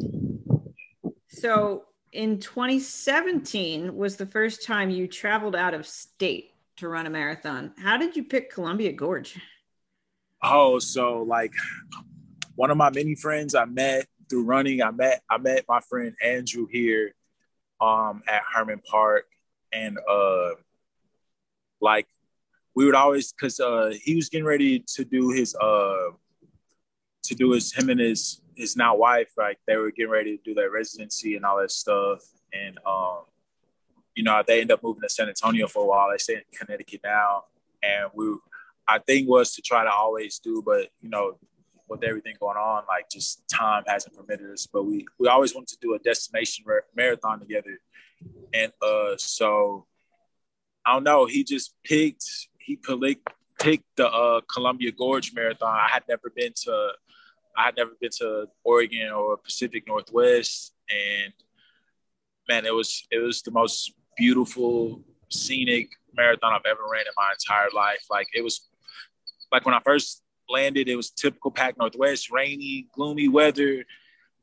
so 1.29 1.85
in 2.11 2.39
2017 2.39 3.95
was 3.95 4.17
the 4.17 4.25
first 4.25 4.65
time 4.65 4.89
you 4.89 5.07
traveled 5.07 5.55
out 5.55 5.73
of 5.73 5.87
state 5.87 6.51
to 6.75 6.89
run 6.89 7.05
a 7.05 7.09
marathon. 7.09 7.71
How 7.77 7.95
did 7.95 8.17
you 8.17 8.25
pick 8.25 8.51
Columbia 8.51 8.91
Gorge? 8.91 9.39
Oh, 10.43 10.79
so 10.79 11.23
like 11.23 11.53
one 12.55 12.69
of 12.69 12.75
my 12.75 12.89
many 12.89 13.15
friends 13.15 13.55
I 13.55 13.65
met 13.65 14.07
through 14.31 14.45
running, 14.45 14.81
I 14.81 14.91
met 14.91 15.21
I 15.29 15.37
met 15.37 15.65
my 15.67 15.81
friend 15.81 16.15
Andrew 16.23 16.65
here 16.65 17.13
um 17.79 18.23
at 18.27 18.41
Hermann 18.51 18.81
Park. 18.89 19.25
And 19.73 19.99
uh 20.09 20.51
like 21.81 22.07
we 22.73 22.85
would 22.85 22.95
always 22.95 23.33
because 23.33 23.59
uh 23.59 23.93
he 24.01 24.15
was 24.15 24.29
getting 24.29 24.45
ready 24.45 24.83
to 24.95 25.03
do 25.03 25.29
his 25.29 25.53
uh 25.55 26.11
to 27.23 27.35
do 27.35 27.51
his 27.51 27.73
him 27.73 27.89
and 27.89 27.99
his 27.99 28.41
his 28.55 28.75
now 28.75 28.95
wife 28.95 29.31
like 29.37 29.59
they 29.67 29.75
were 29.75 29.91
getting 29.91 30.11
ready 30.11 30.37
to 30.37 30.43
do 30.43 30.53
their 30.53 30.71
residency 30.71 31.35
and 31.35 31.45
all 31.45 31.59
that 31.59 31.71
stuff. 31.71 32.23
And 32.53 32.79
um 32.85 33.25
you 34.15 34.23
know 34.23 34.41
they 34.47 34.61
end 34.61 34.71
up 34.71 34.81
moving 34.81 35.01
to 35.01 35.09
San 35.09 35.27
Antonio 35.27 35.67
for 35.67 35.83
a 35.83 35.87
while. 35.87 36.09
They 36.09 36.17
stay 36.17 36.35
in 36.35 36.41
Connecticut 36.57 37.01
now. 37.03 37.43
And 37.83 38.09
we 38.13 38.33
our 38.87 38.99
thing 38.99 39.27
was 39.27 39.55
to 39.55 39.61
try 39.61 39.83
to 39.83 39.91
always 39.91 40.39
do 40.39 40.63
but 40.65 40.87
you 41.01 41.09
know 41.09 41.37
with 41.91 42.03
everything 42.03 42.35
going 42.39 42.57
on 42.57 42.83
like 42.87 43.09
just 43.09 43.47
time 43.47 43.83
hasn't 43.87 44.15
permitted 44.15 44.49
us 44.51 44.67
but 44.71 44.83
we 44.83 45.05
we 45.19 45.27
always 45.27 45.53
wanted 45.53 45.67
to 45.67 45.77
do 45.81 45.93
a 45.93 45.99
destination 45.99 46.65
marathon 46.95 47.39
together 47.39 47.79
and 48.53 48.71
uh 48.81 49.15
so 49.17 49.85
I 50.85 50.93
don't 50.93 51.03
know 51.03 51.25
he 51.25 51.43
just 51.43 51.75
picked 51.83 52.25
he 52.57 52.77
picked 53.61 53.95
the 53.95 54.07
uh, 54.07 54.41
Columbia 54.51 54.91
Gorge 54.91 55.33
Marathon. 55.33 55.73
I 55.73 55.87
had 55.87 56.03
never 56.09 56.31
been 56.35 56.53
to, 56.63 56.89
I 57.55 57.65
had 57.65 57.77
never 57.77 57.91
been 57.99 58.09
to 58.17 58.47
Oregon 58.63 59.11
or 59.11 59.37
Pacific 59.37 59.83
Northwest, 59.87 60.73
and 60.89 61.33
man, 62.49 62.65
it 62.65 62.73
was 62.73 63.07
it 63.11 63.19
was 63.19 63.41
the 63.41 63.51
most 63.51 63.93
beautiful, 64.17 65.03
scenic 65.29 65.89
marathon 66.15 66.53
I've 66.53 66.69
ever 66.69 66.81
ran 66.91 67.01
in 67.01 67.13
my 67.15 67.31
entire 67.31 67.69
life. 67.73 68.05
Like 68.09 68.27
it 68.33 68.43
was, 68.43 68.67
like 69.51 69.65
when 69.65 69.75
I 69.75 69.79
first 69.83 70.23
landed, 70.51 70.87
it 70.89 70.95
was 70.95 71.09
typical 71.11 71.51
Pac 71.51 71.77
Northwest, 71.77 72.31
rainy, 72.31 72.87
gloomy 72.93 73.27
weather. 73.27 73.85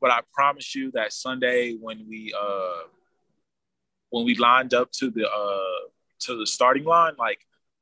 But 0.01 0.11
I 0.11 0.21
promise 0.33 0.75
you 0.75 0.91
that 0.91 1.13
Sunday 1.13 1.75
when 1.75 2.05
we 2.07 2.33
uh 2.39 2.83
when 4.09 4.25
we 4.25 4.35
lined 4.35 4.73
up 4.73 4.91
to 4.93 5.09
the 5.09 5.29
uh 5.29 5.89
to 6.21 6.37
the 6.37 6.47
starting 6.47 6.85
line, 6.85 7.13
like 7.17 7.39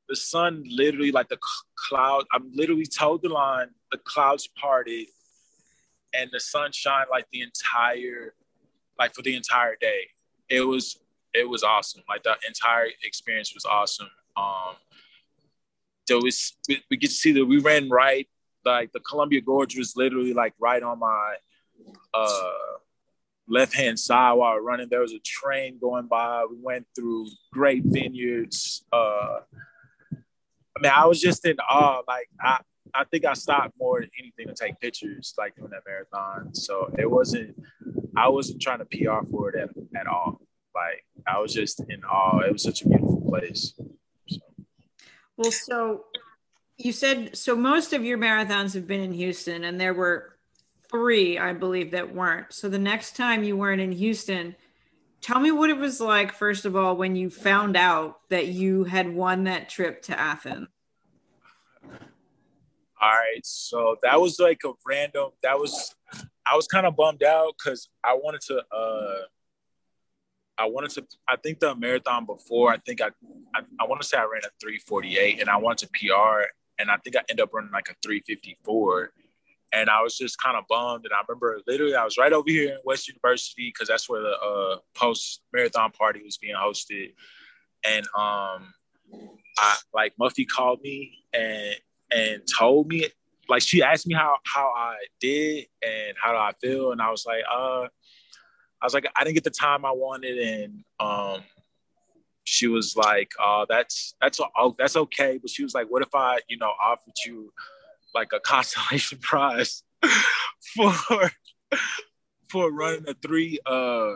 the 0.09 0.15
sun 0.15 0.63
literally 0.69 1.11
like 1.11 1.27
the 1.27 1.37
cloud 1.75 2.23
i'm 2.31 2.49
literally 2.53 2.85
told 2.85 3.21
the 3.21 3.27
line 3.27 3.67
the 3.91 3.97
clouds 3.97 4.47
parted 4.57 5.05
and 6.13 6.29
the 6.31 6.39
sun 6.39 6.71
shined 6.71 7.07
like 7.11 7.25
the 7.31 7.41
entire 7.41 8.33
like 8.99 9.13
for 9.13 9.21
the 9.21 9.35
entire 9.35 9.75
day. 9.79 10.09
It 10.49 10.61
was 10.61 10.99
it 11.33 11.47
was 11.47 11.63
awesome. 11.63 12.03
Like 12.09 12.23
the 12.23 12.35
entire 12.47 12.87
experience 13.03 13.53
was 13.53 13.65
awesome. 13.65 14.09
Um 14.35 14.75
there 16.07 16.17
was 16.17 16.55
we, 16.67 16.81
we 16.89 16.97
get 16.97 17.09
to 17.09 17.15
see 17.15 17.31
that 17.31 17.45
we 17.45 17.59
ran 17.59 17.89
right 17.89 18.27
like 18.65 18.91
the 18.91 18.99
columbia 19.01 19.41
gorge 19.41 19.77
was 19.77 19.95
literally 19.95 20.33
like 20.33 20.53
right 20.59 20.83
on 20.83 20.99
my 20.99 21.35
uh 22.13 22.51
left 23.47 23.73
hand 23.73 23.97
side 23.97 24.33
while 24.33 24.55
we 24.55 24.61
running 24.61 24.87
there 24.89 25.01
was 25.01 25.13
a 25.13 25.19
train 25.19 25.77
going 25.79 26.05
by 26.07 26.45
we 26.49 26.57
went 26.61 26.85
through 26.95 27.25
great 27.53 27.83
vineyards 27.85 28.83
uh 28.91 29.39
I 30.77 30.79
mean, 30.81 30.91
I 30.95 31.05
was 31.05 31.19
just 31.19 31.45
in 31.45 31.57
awe. 31.59 32.01
Like 32.07 32.29
I, 32.39 32.59
I 32.93 33.03
think 33.05 33.25
I 33.25 33.33
stopped 33.33 33.73
more 33.79 33.99
than 33.99 34.09
anything 34.19 34.47
to 34.47 34.53
take 34.53 34.79
pictures, 34.79 35.33
like 35.37 35.55
doing 35.55 35.71
that 35.71 35.81
marathon. 35.87 36.53
So 36.53 36.93
it 36.97 37.09
wasn't. 37.09 37.55
I 38.15 38.29
wasn't 38.29 38.61
trying 38.61 38.79
to 38.79 38.85
PR 38.85 39.25
for 39.29 39.49
it 39.49 39.55
at, 39.59 39.69
at 39.99 40.07
all. 40.07 40.41
Like 40.75 41.03
I 41.25 41.39
was 41.39 41.53
just 41.53 41.79
in 41.89 42.03
awe. 42.03 42.39
It 42.41 42.53
was 42.53 42.63
such 42.63 42.83
a 42.83 42.87
beautiful 42.87 43.23
place. 43.27 43.73
Well, 45.37 45.51
so 45.51 46.05
you 46.77 46.91
said 46.91 47.37
so. 47.37 47.55
Most 47.55 47.93
of 47.93 48.03
your 48.03 48.17
marathons 48.17 48.73
have 48.73 48.87
been 48.87 49.01
in 49.01 49.13
Houston, 49.13 49.63
and 49.63 49.79
there 49.79 49.93
were 49.93 50.37
three, 50.89 51.37
I 51.37 51.53
believe, 51.53 51.91
that 51.91 52.13
weren't. 52.13 52.51
So 52.53 52.69
the 52.69 52.79
next 52.79 53.15
time 53.15 53.43
you 53.43 53.55
weren't 53.55 53.81
in 53.81 53.91
Houston 53.91 54.55
tell 55.21 55.39
me 55.39 55.51
what 55.51 55.69
it 55.69 55.77
was 55.77 55.99
like 55.99 56.33
first 56.33 56.65
of 56.65 56.75
all 56.75 56.95
when 56.95 57.15
you 57.15 57.29
found 57.29 57.75
out 57.75 58.19
that 58.29 58.47
you 58.47 58.83
had 58.83 59.13
won 59.13 59.43
that 59.45 59.69
trip 59.69 60.01
to 60.01 60.17
athens 60.17 60.67
all 63.01 63.09
right 63.09 63.43
so 63.43 63.95
that 64.01 64.19
was 64.19 64.39
like 64.39 64.61
a 64.65 64.71
random 64.85 65.29
that 65.43 65.57
was 65.57 65.95
i 66.45 66.55
was 66.55 66.67
kind 66.67 66.85
of 66.85 66.95
bummed 66.95 67.23
out 67.23 67.53
because 67.57 67.89
i 68.03 68.13
wanted 68.13 68.41
to 68.41 68.57
uh 68.71 69.23
i 70.57 70.65
wanted 70.65 70.89
to 70.89 71.05
i 71.27 71.35
think 71.35 71.59
the 71.59 71.75
marathon 71.75 72.25
before 72.25 72.71
i 72.71 72.77
think 72.77 73.01
i 73.01 73.09
i, 73.55 73.61
I 73.79 73.85
want 73.85 74.01
to 74.01 74.07
say 74.07 74.17
i 74.17 74.23
ran 74.23 74.41
a 74.43 74.49
348 74.61 75.39
and 75.39 75.49
i 75.49 75.57
wanted 75.57 75.87
to 75.87 75.91
pr 75.93 76.43
and 76.79 76.91
i 76.91 76.97
think 76.97 77.15
i 77.15 77.21
ended 77.29 77.43
up 77.43 77.53
running 77.53 77.71
like 77.71 77.89
a 77.89 77.95
354 78.03 79.11
and 79.73 79.89
I 79.89 80.01
was 80.01 80.17
just 80.17 80.41
kind 80.41 80.57
of 80.57 80.63
bummed. 80.69 81.05
And 81.05 81.13
I 81.13 81.21
remember 81.27 81.59
literally 81.67 81.95
I 81.95 82.03
was 82.03 82.17
right 82.17 82.31
over 82.31 82.49
here 82.49 82.71
in 82.71 82.77
West 82.85 83.07
University 83.07 83.71
because 83.73 83.87
that's 83.87 84.09
where 84.09 84.21
the 84.21 84.37
uh, 84.37 84.77
post 84.95 85.41
marathon 85.53 85.91
party 85.91 86.21
was 86.23 86.37
being 86.37 86.55
hosted. 86.55 87.13
And 87.83 88.05
um, 88.17 88.73
I 89.57 89.77
like 89.93 90.13
Muffy 90.19 90.47
called 90.47 90.81
me 90.81 91.23
and 91.33 91.75
and 92.11 92.41
told 92.57 92.87
me 92.87 93.07
like 93.49 93.61
she 93.61 93.83
asked 93.83 94.07
me 94.07 94.15
how 94.15 94.37
how 94.45 94.73
I 94.75 94.95
did 95.19 95.67
and 95.81 96.15
how 96.21 96.31
do 96.31 96.37
I 96.37 96.51
feel, 96.61 96.91
and 96.91 97.01
I 97.01 97.11
was 97.11 97.25
like, 97.25 97.43
uh, 97.49 97.87
I 98.81 98.85
was 98.85 98.93
like, 98.93 99.05
I 99.15 99.23
didn't 99.23 99.35
get 99.35 99.43
the 99.43 99.49
time 99.49 99.85
I 99.85 99.91
wanted, 99.91 100.37
and 100.37 100.83
um, 100.99 101.41
she 102.43 102.67
was 102.67 102.95
like, 102.95 103.31
uh, 103.43 103.65
that's 103.67 104.15
that's 104.21 104.39
oh, 104.57 104.75
that's 104.77 104.95
okay, 104.95 105.37
but 105.37 105.49
she 105.49 105.63
was 105.63 105.73
like, 105.73 105.87
what 105.87 106.01
if 106.01 106.13
I 106.13 106.39
you 106.47 106.57
know 106.57 106.71
offered 106.81 107.13
you 107.25 107.51
like 108.13 108.33
a 108.33 108.39
consolation 108.53 109.19
prize 109.19 109.83
for 110.75 110.93
for 112.49 112.71
running 112.71 113.05
a 113.07 113.13
three 113.15 113.59
uh 113.65 114.15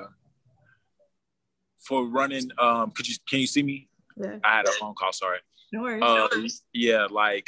for 1.80 2.08
running 2.08 2.50
um 2.58 2.91
could 2.91 3.08
you 3.08 3.15
can 3.30 3.39
you 3.39 3.47
see 3.47 3.63
me 3.63 3.88
yeah. 4.17 4.38
i 4.43 4.58
had 4.58 4.67
a 4.67 4.71
phone 4.71 4.93
call 4.93 5.12
sorry 5.12 5.39
no 5.74 5.82
worries, 5.82 6.02
uh, 6.02 6.15
no 6.15 6.30
worries. 6.32 6.63
yeah 6.74 7.08
like 7.10 7.47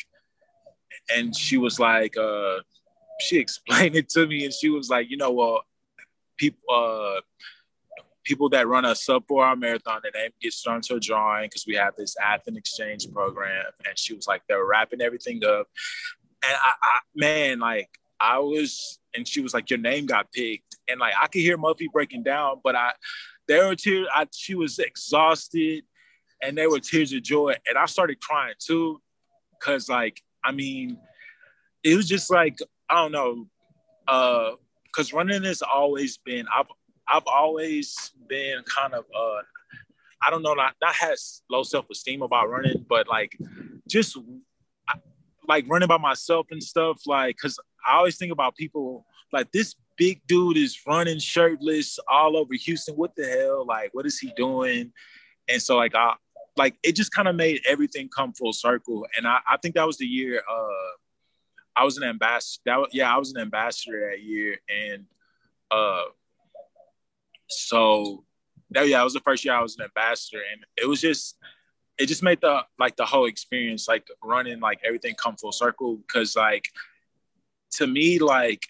and 1.13 1.35
she 1.35 1.57
was 1.57 1.79
like 1.79 2.17
uh 2.17 2.57
she 3.21 3.37
explained 3.45 3.95
it 3.95 4.09
to 4.09 4.27
me 4.27 4.45
and 4.45 4.53
she 4.53 4.69
was 4.69 4.89
like 4.89 5.09
you 5.09 5.17
know 5.17 5.31
well 5.31 5.61
people 6.37 6.61
uh 6.73 7.21
people 8.23 8.47
that 8.47 8.67
run 8.67 8.85
a 8.85 8.95
sub 8.95 9.23
four 9.27 9.45
hour 9.45 9.55
marathon 9.55 9.99
and 10.03 10.13
they 10.13 10.29
get 10.41 10.53
started 10.53 10.83
to 10.83 10.95
a 10.95 10.99
drawing 10.99 11.45
because 11.45 11.65
we 11.67 11.75
have 11.75 11.93
this 11.97 12.15
Athens 12.23 12.57
exchange 12.57 13.11
program. 13.11 13.65
And 13.85 13.99
she 13.99 14.13
was 14.13 14.27
like, 14.27 14.43
they're 14.47 14.65
wrapping 14.65 15.01
everything 15.01 15.43
up 15.43 15.67
and 16.43 16.53
I, 16.53 16.73
I, 16.81 16.99
man, 17.15 17.59
like 17.59 17.89
I 18.19 18.39
was, 18.39 18.99
and 19.15 19.27
she 19.27 19.41
was 19.41 19.53
like, 19.53 19.69
your 19.69 19.79
name 19.79 20.05
got 20.05 20.31
picked, 20.31 20.77
and 20.87 20.99
like 20.99 21.13
I 21.19 21.27
could 21.27 21.41
hear 21.41 21.57
Muffy 21.57 21.87
breaking 21.91 22.23
down, 22.23 22.61
but 22.63 22.75
I, 22.75 22.91
there 23.47 23.67
were 23.67 23.75
tears. 23.75 24.07
I, 24.13 24.27
she 24.33 24.55
was 24.55 24.79
exhausted, 24.79 25.83
and 26.41 26.57
there 26.57 26.69
were 26.69 26.79
tears 26.79 27.13
of 27.13 27.23
joy, 27.23 27.55
and 27.67 27.77
I 27.77 27.85
started 27.85 28.19
crying 28.21 28.55
too, 28.59 29.01
cause 29.61 29.89
like 29.89 30.21
I 30.43 30.51
mean, 30.51 30.97
it 31.83 31.95
was 31.95 32.07
just 32.07 32.31
like 32.31 32.57
I 32.89 32.95
don't 32.95 33.11
know, 33.11 33.47
uh, 34.07 34.51
cause 34.95 35.13
running 35.13 35.43
has 35.43 35.61
always 35.61 36.17
been 36.17 36.45
I've 36.55 36.67
I've 37.07 37.27
always 37.27 38.11
been 38.27 38.63
kind 38.63 38.93
of 38.93 39.05
uh, 39.15 39.41
I 40.25 40.29
don't 40.29 40.41
know, 40.41 40.53
not 40.53 40.75
not 40.81 40.93
has 40.95 41.41
low 41.49 41.63
self 41.63 41.89
esteem 41.91 42.21
about 42.21 42.49
running, 42.49 42.85
but 42.87 43.07
like 43.07 43.37
just 43.87 44.17
like 45.47 45.65
running 45.67 45.87
by 45.87 45.97
myself 45.97 46.47
and 46.51 46.63
stuff, 46.63 47.01
like, 47.05 47.35
cause 47.37 47.59
I 47.85 47.97
always 47.97 48.17
think 48.17 48.31
about 48.31 48.55
people 48.55 49.05
like 49.33 49.51
this 49.51 49.75
big 49.97 50.21
dude 50.27 50.57
is 50.57 50.79
running 50.87 51.19
shirtless 51.19 51.99
all 52.09 52.37
over 52.37 52.53
Houston. 52.53 52.95
What 52.95 53.15
the 53.15 53.25
hell? 53.25 53.65
Like, 53.65 53.93
what 53.93 54.05
is 54.05 54.19
he 54.19 54.31
doing? 54.37 54.93
And 55.49 55.61
so 55.61 55.75
like 55.75 55.95
I 55.95 56.13
like 56.55 56.75
it 56.83 56.95
just 56.95 57.11
kind 57.11 57.27
of 57.27 57.35
made 57.35 57.61
everything 57.67 58.09
come 58.15 58.33
full 58.33 58.53
circle. 58.53 59.05
And 59.17 59.27
I, 59.27 59.39
I 59.47 59.57
think 59.57 59.75
that 59.75 59.87
was 59.87 59.97
the 59.97 60.05
year 60.05 60.41
uh 60.49 60.91
I 61.75 61.83
was 61.83 61.97
an 61.97 62.03
ambassador. 62.03 62.61
That 62.65 62.93
yeah, 62.93 63.13
I 63.13 63.17
was 63.17 63.33
an 63.33 63.41
ambassador 63.41 64.09
that 64.11 64.21
year. 64.21 64.59
And 64.69 65.05
uh 65.71 66.03
so 67.49 68.23
that 68.71 68.87
yeah, 68.87 69.01
it 69.01 69.03
was 69.03 69.13
the 69.13 69.19
first 69.21 69.45
year 69.45 69.53
I 69.53 69.61
was 69.61 69.77
an 69.77 69.85
ambassador. 69.85 70.41
And 70.51 70.65
it 70.77 70.87
was 70.87 71.01
just 71.01 71.37
it 71.97 72.07
just 72.07 72.23
made 72.23 72.41
the 72.41 72.61
like 72.79 72.95
the 72.95 73.05
whole 73.05 73.25
experience 73.25 73.87
like 73.87 74.07
running 74.23 74.59
like 74.59 74.79
everything 74.83 75.15
come 75.15 75.35
full 75.35 75.51
circle 75.51 75.97
because 75.97 76.35
like 76.35 76.65
to 77.71 77.87
me 77.87 78.19
like 78.19 78.65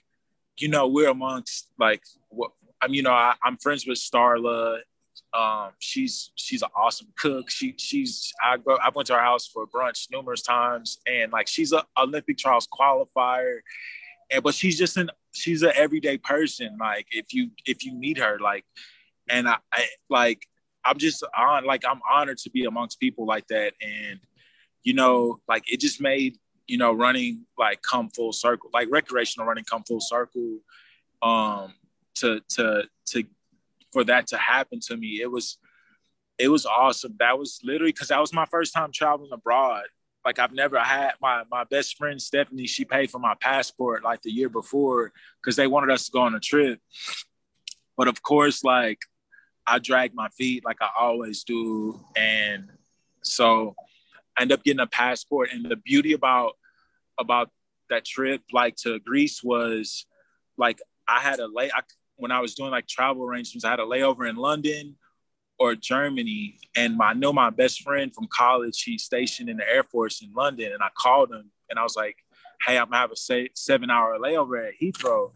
you 0.57 0.67
know 0.67 0.87
we're 0.87 1.09
amongst 1.09 1.69
like 1.79 2.03
what 2.29 2.51
I'm 2.81 2.93
you 2.93 3.01
know 3.01 3.11
I, 3.11 3.35
am 3.45 3.57
friends 3.57 3.87
with 3.87 3.97
Starla 3.97 4.79
Um, 5.33 5.71
she's 5.79 6.31
she's 6.35 6.61
an 6.61 6.69
awesome 6.75 7.07
cook. 7.17 7.49
She 7.49 7.73
she's 7.77 8.31
I 8.43 8.57
go 8.57 8.77
I 8.81 8.89
went 8.93 9.07
to 9.07 9.13
her 9.13 9.21
house 9.21 9.47
for 9.47 9.65
brunch 9.65 10.09
numerous 10.11 10.43
times, 10.43 10.99
and 11.07 11.31
like 11.31 11.47
she's 11.47 11.73
a 11.73 11.83
Olympic 11.97 12.37
trials 12.37 12.67
qualifier, 12.67 13.59
and 14.31 14.43
but 14.43 14.53
she's 14.53 14.77
just 14.77 14.97
an 14.97 15.09
she's 15.33 15.63
an 15.63 15.71
everyday 15.75 16.17
person. 16.17 16.77
Like 16.79 17.07
if 17.11 17.33
you 17.33 17.49
if 17.65 17.83
you 17.83 17.93
meet 17.93 18.19
her, 18.19 18.37
like, 18.39 18.63
and 19.27 19.49
I, 19.49 19.57
I 19.71 19.87
like 20.09 20.47
I'm 20.85 20.99
just 20.99 21.23
on 21.37 21.65
like 21.65 21.83
I'm 21.89 22.01
honored 22.09 22.37
to 22.39 22.51
be 22.51 22.65
amongst 22.65 22.99
people 22.99 23.25
like 23.25 23.47
that, 23.47 23.73
and 23.81 24.19
you 24.83 24.93
know 24.93 25.39
like 25.47 25.63
it 25.71 25.79
just 25.79 25.99
made 25.99 26.37
you 26.67 26.77
know 26.77 26.93
running 26.93 27.45
like 27.57 27.81
come 27.81 28.09
full 28.09 28.33
circle, 28.33 28.69
like 28.71 28.87
recreational 28.91 29.47
running 29.47 29.65
come 29.65 29.83
full 29.83 30.01
circle. 30.01 30.59
Um, 31.23 31.73
to 32.15 32.41
to 32.49 32.83
to 33.07 33.23
for 33.93 34.03
that 34.05 34.27
to 34.27 34.37
happen 34.37 34.79
to 34.87 34.97
me, 34.97 35.21
it 35.21 35.31
was 35.31 35.57
it 36.39 36.49
was 36.49 36.65
awesome. 36.65 37.15
That 37.19 37.37
was 37.37 37.59
literally 37.63 37.91
because 37.91 38.09
that 38.09 38.19
was 38.19 38.33
my 38.33 38.45
first 38.45 38.73
time 38.73 38.91
traveling 38.91 39.31
abroad. 39.31 39.83
Like 40.25 40.39
I've 40.39 40.53
never 40.53 40.79
had 40.79 41.13
my 41.21 41.43
my 41.49 41.63
best 41.65 41.97
friend 41.97 42.21
Stephanie. 42.21 42.67
She 42.67 42.85
paid 42.85 43.11
for 43.11 43.19
my 43.19 43.35
passport 43.39 44.03
like 44.03 44.21
the 44.21 44.31
year 44.31 44.49
before 44.49 45.11
because 45.41 45.55
they 45.55 45.67
wanted 45.67 45.91
us 45.91 46.05
to 46.05 46.11
go 46.11 46.21
on 46.21 46.35
a 46.35 46.39
trip. 46.39 46.79
But 47.95 48.07
of 48.07 48.21
course, 48.23 48.63
like 48.63 48.99
I 49.67 49.79
dragged 49.79 50.15
my 50.15 50.29
feet 50.29 50.65
like 50.65 50.81
I 50.81 50.89
always 50.99 51.43
do, 51.43 51.99
and 52.15 52.69
so 53.21 53.75
I 54.37 54.41
ended 54.41 54.59
up 54.59 54.63
getting 54.63 54.79
a 54.79 54.87
passport. 54.87 55.49
And 55.51 55.69
the 55.69 55.75
beauty 55.75 56.13
about 56.13 56.53
about 57.19 57.51
that 57.89 58.05
trip, 58.05 58.41
like 58.51 58.75
to 58.77 58.99
Greece, 58.99 59.43
was 59.43 60.05
like 60.57 60.79
I 61.07 61.19
had 61.19 61.39
a 61.39 61.47
late. 61.47 61.71
When 62.15 62.31
I 62.31 62.39
was 62.39 62.55
doing 62.55 62.71
like 62.71 62.87
travel 62.87 63.23
arrangements, 63.23 63.65
I 63.65 63.71
had 63.71 63.79
a 63.79 63.85
layover 63.85 64.29
in 64.29 64.35
London 64.35 64.95
or 65.59 65.75
Germany. 65.75 66.59
And 66.75 66.97
my, 66.97 67.07
I 67.07 67.13
know 67.13 67.33
my 67.33 67.49
best 67.49 67.81
friend 67.81 68.13
from 68.13 68.27
college, 68.27 68.81
he's 68.83 69.03
stationed 69.03 69.49
in 69.49 69.57
the 69.57 69.69
Air 69.69 69.83
Force 69.83 70.21
in 70.21 70.33
London. 70.33 70.71
And 70.73 70.81
I 70.81 70.89
called 70.97 71.31
him 71.31 71.51
and 71.69 71.79
I 71.79 71.83
was 71.83 71.95
like, 71.95 72.17
hey, 72.65 72.77
I'm 72.77 72.85
gonna 72.85 72.97
have 72.97 73.11
a 73.11 73.49
seven 73.55 73.89
hour 73.89 74.17
layover 74.19 74.67
at 74.67 74.73
Heathrow. 74.81 75.31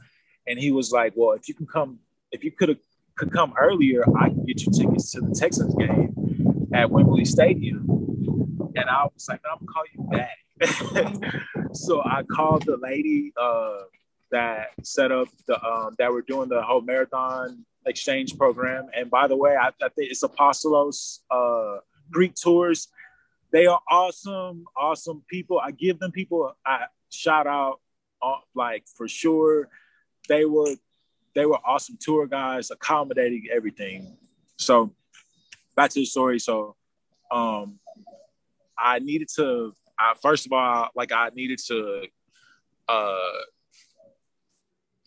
And 0.47 0.59
he 0.59 0.71
was 0.71 0.91
like, 0.91 1.13
well, 1.15 1.33
if 1.33 1.47
you 1.47 1.53
can 1.53 1.65
come, 1.65 1.99
if 2.31 2.43
you 2.43 2.51
could 2.51 2.69
have 2.69 2.79
could 3.17 3.31
come 3.31 3.53
earlier, 3.57 4.03
I 4.17 4.29
can 4.29 4.45
get 4.45 4.63
you 4.63 4.71
tickets 4.71 5.11
to 5.11 5.21
the 5.21 5.33
Texans 5.33 5.73
game 5.75 6.13
at 6.73 6.89
Wembley 6.89 7.25
Stadium. 7.25 7.85
And 8.75 8.89
I 8.89 9.07
was 9.11 9.27
like, 9.27 9.41
I'm 9.51 9.65
gonna 9.65 9.71
call 9.71 9.83
you 9.93 10.09
back. 10.11 10.37
so 11.73 12.01
I 12.03 12.23
called 12.23 12.65
the 12.65 12.77
lady 12.77 13.33
uh, 13.39 13.79
that 14.31 14.69
set 14.83 15.11
up 15.11 15.27
the 15.47 15.63
um, 15.63 15.95
that 15.97 16.11
were 16.11 16.21
doing 16.21 16.49
the 16.49 16.61
whole 16.61 16.81
marathon 16.81 17.65
exchange 17.85 18.37
program. 18.37 18.87
And 18.93 19.09
by 19.09 19.27
the 19.27 19.35
way, 19.35 19.55
I, 19.55 19.67
I 19.67 19.89
think 19.89 20.11
it's 20.11 20.23
Apostolos 20.23 21.19
uh, 21.31 21.79
Greek 22.11 22.35
tours. 22.35 22.89
They 23.51 23.65
are 23.65 23.79
awesome, 23.89 24.65
awesome 24.75 25.23
people. 25.29 25.59
I 25.59 25.71
give 25.71 25.99
them 25.99 26.11
people 26.11 26.53
a 26.65 26.77
shout 27.09 27.47
out, 27.47 27.79
uh, 28.21 28.35
like 28.53 28.85
for 28.95 29.07
sure. 29.07 29.69
They 30.27 30.45
were 30.45 30.75
they 31.33 31.45
were 31.45 31.59
awesome 31.65 31.97
tour 31.99 32.27
guys, 32.27 32.71
accommodating 32.71 33.45
everything. 33.53 34.17
So 34.57 34.93
back 35.75 35.91
to 35.91 35.99
the 35.99 36.05
story. 36.05 36.39
So 36.39 36.75
um, 37.31 37.79
I 38.77 38.99
needed 38.99 39.29
to. 39.35 39.73
I, 39.99 40.13
first 40.21 40.45
of 40.45 40.51
all, 40.51 40.89
like 40.95 41.11
I 41.11 41.29
needed 41.33 41.59
to 41.67 42.03
uh, 42.87 43.39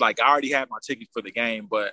like 0.01 0.21
I 0.21 0.31
already 0.31 0.51
had 0.51 0.69
my 0.71 0.79
ticket 0.83 1.09
for 1.13 1.23
the 1.23 1.31
game, 1.31 1.67
but 1.71 1.93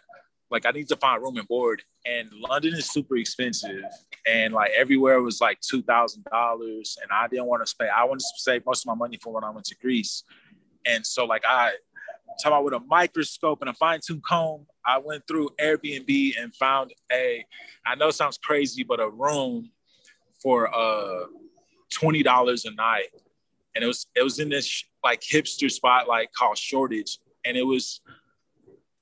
like 0.50 0.66
I 0.66 0.72
need 0.72 0.88
to 0.90 0.96
find 0.96 1.22
room 1.22 1.38
and 1.38 1.48
board. 1.48 1.84
And 2.06 2.30
London 2.34 2.74
is 2.74 2.90
super 2.90 3.18
expensive, 3.18 3.84
and 4.28 4.54
like 4.54 4.72
everywhere 4.78 5.22
was 5.22 5.42
like 5.42 5.60
two 5.62 5.82
thousand 5.82 6.24
dollars, 6.32 6.98
and 7.02 7.12
I 7.12 7.28
didn't 7.28 7.46
want 7.46 7.64
to 7.64 7.68
spend. 7.68 7.92
I 7.92 8.04
wanted 8.06 8.22
to 8.22 8.34
save 8.38 8.66
most 8.66 8.84
of 8.84 8.88
my 8.88 8.96
money 8.96 9.20
for 9.22 9.34
when 9.34 9.44
I 9.44 9.50
went 9.50 9.66
to 9.66 9.76
Greece, 9.76 10.24
and 10.86 11.06
so 11.06 11.26
like 11.26 11.44
I 11.48 11.74
talk 12.42 12.52
about 12.52 12.64
with 12.64 12.74
a 12.74 12.80
microscope 12.80 13.62
and 13.62 13.70
a 13.70 13.74
fine 13.74 14.00
tooth 14.06 14.22
comb. 14.22 14.66
I 14.86 15.00
went 15.00 15.24
through 15.28 15.50
Airbnb 15.60 16.42
and 16.42 16.56
found 16.56 16.94
a. 17.12 17.44
I 17.86 17.96
know 17.96 18.10
sounds 18.12 18.38
crazy, 18.38 18.84
but 18.84 19.00
a 19.00 19.10
room 19.10 19.70
for 20.42 20.74
uh 20.74 21.26
twenty 21.92 22.24
dollars 22.24 22.64
a 22.66 22.72
night, 22.72 23.08
and 23.76 23.84
it 23.84 23.88
was 23.88 24.08
it 24.16 24.24
was 24.24 24.40
in 24.40 24.50
this 24.50 24.86
like 25.04 25.22
hipster 25.22 25.70
spot 25.70 26.08
like 26.08 26.32
called 26.32 26.58
Shoreditch 26.58 27.18
and 27.48 27.58
it 27.58 27.66
was 27.66 28.02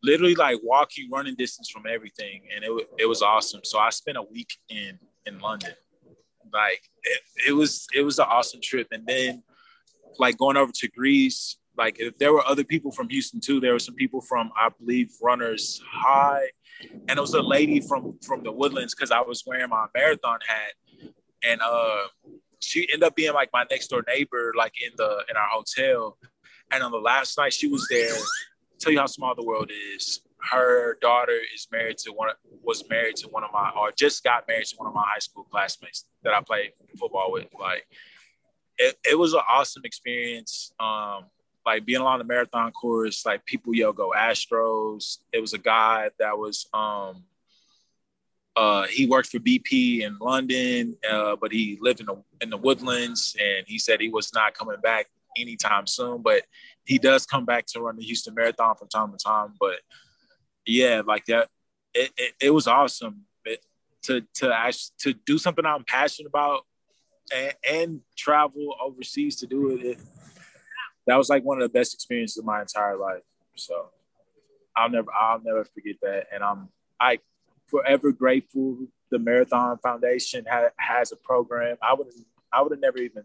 literally 0.03 0.35
like 0.35 0.59
walking 0.63 1.09
running 1.11 1.35
distance 1.35 1.69
from 1.69 1.83
everything 1.89 2.43
and 2.55 2.63
it, 2.63 2.89
it 2.99 3.05
was 3.07 3.21
awesome. 3.21 3.61
So 3.63 3.79
i 3.79 3.89
spent 3.89 4.17
a 4.17 4.21
week 4.21 4.51
in 4.69 4.99
in 5.25 5.39
london. 5.39 5.73
Like 6.53 6.81
it, 7.03 7.21
it 7.49 7.51
was 7.53 7.87
it 7.93 8.03
was 8.03 8.19
an 8.19 8.27
awesome 8.29 8.61
trip. 8.61 8.87
And 8.91 9.05
then 9.05 9.43
like 10.19 10.37
going 10.37 10.57
over 10.57 10.71
to 10.73 10.87
greece 10.89 11.57
like 11.77 11.97
if 11.99 12.17
there 12.17 12.31
were 12.31 12.45
other 12.47 12.63
people 12.63 12.89
from 12.89 13.09
houston 13.09 13.41
too 13.41 13.59
there 13.59 13.73
were 13.73 13.79
some 13.79 13.95
people 13.95 14.21
from 14.21 14.49
i 14.55 14.69
believe 14.79 15.11
runners 15.21 15.81
high. 15.91 16.47
And 17.07 17.17
it 17.17 17.21
was 17.21 17.33
a 17.33 17.41
lady 17.41 17.79
from 17.81 18.17
from 18.21 18.43
the 18.43 18.51
woodlands 18.51 18.93
because 18.93 19.11
i 19.11 19.21
was 19.21 19.43
wearing 19.45 19.69
my 19.69 19.87
marathon 19.95 20.39
hat. 20.47 20.73
And 21.43 21.61
uh 21.61 22.03
she 22.59 22.87
ended 22.91 23.03
up 23.03 23.15
being 23.15 23.33
like 23.33 23.49
my 23.53 23.65
next 23.69 23.87
door 23.87 24.03
neighbor 24.07 24.53
like 24.55 24.73
in 24.85 24.91
the 24.97 25.23
in 25.29 25.35
our 25.35 25.49
hotel 25.51 26.17
and 26.71 26.83
on 26.83 26.91
the 26.91 26.97
last 26.97 27.37
night 27.37 27.53
she 27.53 27.67
was 27.67 27.87
there, 27.89 28.15
tell 28.79 28.91
you 28.91 28.99
how 28.99 29.05
small 29.05 29.35
the 29.35 29.43
world 29.43 29.71
is. 29.95 30.21
Her 30.51 30.97
daughter 31.01 31.37
is 31.53 31.67
married 31.71 31.97
to 31.99 32.11
one 32.11 32.29
was 32.61 32.87
married 32.89 33.15
to 33.17 33.27
one 33.29 33.43
of 33.43 33.51
my 33.51 33.71
or 33.75 33.91
just 33.91 34.23
got 34.23 34.47
married 34.47 34.65
to 34.65 34.75
one 34.77 34.87
of 34.87 34.93
my 34.93 35.03
high 35.05 35.19
school 35.19 35.43
classmates 35.43 36.05
that 36.23 36.33
I 36.33 36.41
played 36.41 36.71
football 36.99 37.31
with. 37.31 37.47
Like 37.59 37.87
it, 38.77 38.95
it 39.09 39.17
was 39.17 39.33
an 39.33 39.41
awesome 39.49 39.83
experience. 39.85 40.71
Um, 40.79 41.25
like 41.65 41.83
being 41.85 41.99
along 41.99 42.19
the 42.19 42.25
marathon 42.25 42.71
course, 42.73 43.25
like 43.25 43.43
people 43.45 43.73
yell 43.73 43.91
go 43.91 44.13
Astros. 44.15 45.17
It 45.33 45.39
was 45.39 45.53
a 45.53 45.57
guy 45.57 46.09
that 46.19 46.37
was 46.37 46.67
um 46.73 47.23
uh, 48.55 48.83
he 48.87 49.05
worked 49.05 49.27
for 49.27 49.39
BP 49.39 50.01
in 50.01 50.17
London, 50.17 50.95
uh, 51.09 51.35
but 51.35 51.51
he 51.51 51.77
lived 51.81 51.99
in 51.99 52.05
the 52.05 52.23
in 52.41 52.49
the 52.49 52.57
woodlands, 52.57 53.35
and 53.39 53.65
he 53.67 53.77
said 53.77 53.99
he 53.99 54.09
was 54.09 54.33
not 54.33 54.53
coming 54.53 54.79
back 54.81 55.07
anytime 55.37 55.87
soon. 55.87 56.21
But 56.21 56.43
he 56.85 56.97
does 56.97 57.25
come 57.25 57.45
back 57.45 57.65
to 57.67 57.81
run 57.81 57.97
the 57.97 58.03
Houston 58.03 58.33
Marathon 58.33 58.75
from 58.75 58.87
time 58.87 59.11
to 59.11 59.17
time. 59.17 59.53
But 59.59 59.75
yeah, 60.65 61.01
like 61.05 61.25
that, 61.25 61.49
it, 61.93 62.11
it, 62.17 62.33
it 62.41 62.49
was 62.51 62.67
awesome 62.67 63.21
it, 63.45 63.63
to 64.03 64.21
to 64.35 64.73
to 64.99 65.13
do 65.13 65.37
something 65.37 65.65
I'm 65.65 65.83
passionate 65.83 66.29
about 66.29 66.61
and, 67.33 67.53
and 67.69 68.01
travel 68.17 68.75
overseas 68.83 69.37
to 69.37 69.47
do 69.47 69.71
it, 69.71 69.85
it. 69.85 69.99
That 71.07 71.17
was 71.17 71.29
like 71.29 71.43
one 71.43 71.61
of 71.61 71.71
the 71.71 71.77
best 71.77 71.93
experiences 71.93 72.37
of 72.37 72.45
my 72.45 72.61
entire 72.61 72.97
life. 72.97 73.21
So 73.55 73.89
I'll 74.75 74.89
never 74.89 75.11
I'll 75.13 75.41
never 75.41 75.63
forget 75.65 75.95
that, 76.01 76.27
and 76.33 76.43
I'm 76.43 76.69
I 76.99 77.19
forever 77.67 78.11
grateful. 78.11 78.87
The 79.11 79.19
Marathon 79.19 79.77
Foundation 79.77 80.45
ha- 80.49 80.71
has 80.77 81.11
a 81.11 81.15
program. 81.15 81.77
I 81.81 81.93
would 81.93 82.07
I 82.51 82.61
would 82.61 82.71
have 82.71 82.81
never 82.81 82.97
even 82.97 83.23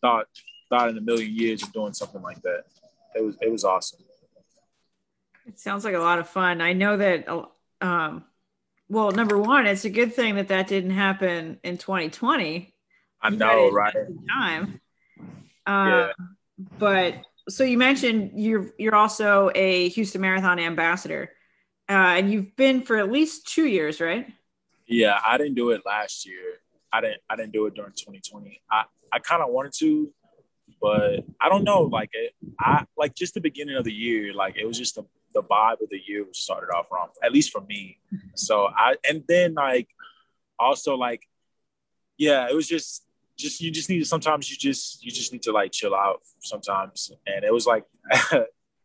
thought 0.00 0.28
thought 0.68 0.88
in 0.88 0.98
a 0.98 1.00
million 1.00 1.34
years 1.34 1.62
of 1.62 1.72
doing 1.72 1.92
something 1.92 2.22
like 2.22 2.40
that. 2.42 2.64
It 3.14 3.24
was 3.24 3.36
it 3.40 3.50
was 3.50 3.64
awesome. 3.64 4.00
It 5.46 5.60
sounds 5.60 5.84
like 5.84 5.94
a 5.94 6.00
lot 6.00 6.18
of 6.18 6.28
fun. 6.28 6.60
I 6.60 6.72
know 6.72 6.96
that. 6.96 7.28
Um, 7.80 8.24
well, 8.88 9.10
number 9.10 9.38
one, 9.38 9.66
it's 9.66 9.84
a 9.84 9.90
good 9.90 10.14
thing 10.14 10.36
that 10.36 10.48
that 10.48 10.68
didn't 10.68 10.90
happen 10.90 11.58
in 11.62 11.78
2020. 11.78 12.72
I 13.20 13.30
know, 13.30 13.70
right? 13.70 13.94
Time. 14.28 14.80
Uh, 15.66 16.08
yeah. 16.08 16.12
But 16.78 17.14
so 17.48 17.64
you 17.64 17.78
mentioned 17.78 18.32
you're 18.34 18.72
you're 18.78 18.94
also 18.94 19.50
a 19.54 19.88
Houston 19.90 20.20
Marathon 20.20 20.58
ambassador, 20.58 21.30
uh, 21.88 21.92
and 21.92 22.32
you've 22.32 22.56
been 22.56 22.82
for 22.82 22.96
at 22.96 23.10
least 23.10 23.46
two 23.46 23.66
years, 23.66 24.00
right? 24.00 24.26
Yeah, 24.86 25.18
I 25.24 25.38
didn't 25.38 25.54
do 25.54 25.70
it 25.70 25.82
last 25.84 26.26
year. 26.26 26.60
I 26.92 27.00
didn't. 27.00 27.20
I 27.28 27.36
didn't 27.36 27.52
do 27.52 27.66
it 27.66 27.74
during 27.74 27.92
2020. 27.92 28.62
I 28.70 28.84
I 29.12 29.18
kind 29.18 29.42
of 29.42 29.50
wanted 29.50 29.72
to, 29.78 30.12
but 30.80 31.24
I 31.40 31.48
don't 31.48 31.64
know. 31.64 31.82
Like 31.82 32.10
it, 32.12 32.34
I 32.58 32.84
like 32.96 33.14
just 33.14 33.34
the 33.34 33.40
beginning 33.40 33.76
of 33.76 33.84
the 33.84 33.92
year. 33.92 34.34
Like 34.34 34.56
it 34.56 34.66
was 34.66 34.78
just 34.78 34.94
the, 34.94 35.04
the 35.34 35.42
vibe 35.42 35.80
of 35.82 35.88
the 35.90 36.00
year 36.06 36.24
started 36.32 36.68
off 36.74 36.90
wrong, 36.90 37.08
at 37.22 37.32
least 37.32 37.50
for 37.50 37.60
me. 37.62 37.98
So 38.34 38.68
I 38.68 38.96
and 39.08 39.22
then 39.28 39.54
like 39.54 39.88
also 40.58 40.96
like 40.96 41.22
yeah, 42.18 42.48
it 42.48 42.54
was 42.54 42.68
just 42.68 43.04
just 43.36 43.60
you 43.60 43.70
just 43.70 43.90
need 43.90 43.98
to 43.98 44.04
sometimes 44.04 44.50
you 44.50 44.56
just 44.56 45.04
you 45.04 45.10
just 45.10 45.32
need 45.32 45.42
to 45.42 45.52
like 45.52 45.72
chill 45.72 45.94
out 45.94 46.22
sometimes, 46.40 47.12
and 47.26 47.44
it 47.44 47.52
was 47.52 47.66
like. 47.66 47.84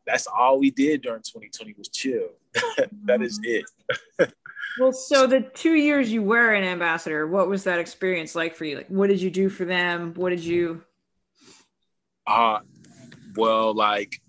that's 0.06 0.28
all 0.28 0.60
we 0.60 0.72
did 0.72 1.02
during 1.02 1.22
2020 1.22 1.76
was 1.78 1.90
chill. 1.90 2.30
that 3.06 3.22
is 3.22 3.40
mm-hmm. 3.40 3.64
it. 4.20 4.34
well, 4.80 4.92
so 4.92 5.28
the 5.28 5.42
two 5.42 5.74
years 5.74 6.12
you 6.12 6.24
were 6.24 6.54
an 6.54 6.64
ambassador, 6.64 7.28
what 7.28 7.48
was 7.48 7.64
that 7.66 7.80
experience 7.80 8.36
like 8.36 8.56
for 8.56 8.66
you? 8.66 8.78
Like, 8.78 8.88
what 8.88 9.08
did 9.08 9.22
you 9.22 9.30
do 9.30 9.50
for 9.50 9.66
them? 9.66 10.14
What 10.16 10.30
did 10.30 10.44
you 10.44 10.84
uh, 12.28 12.60
well, 13.36 13.74
like, 13.74 14.22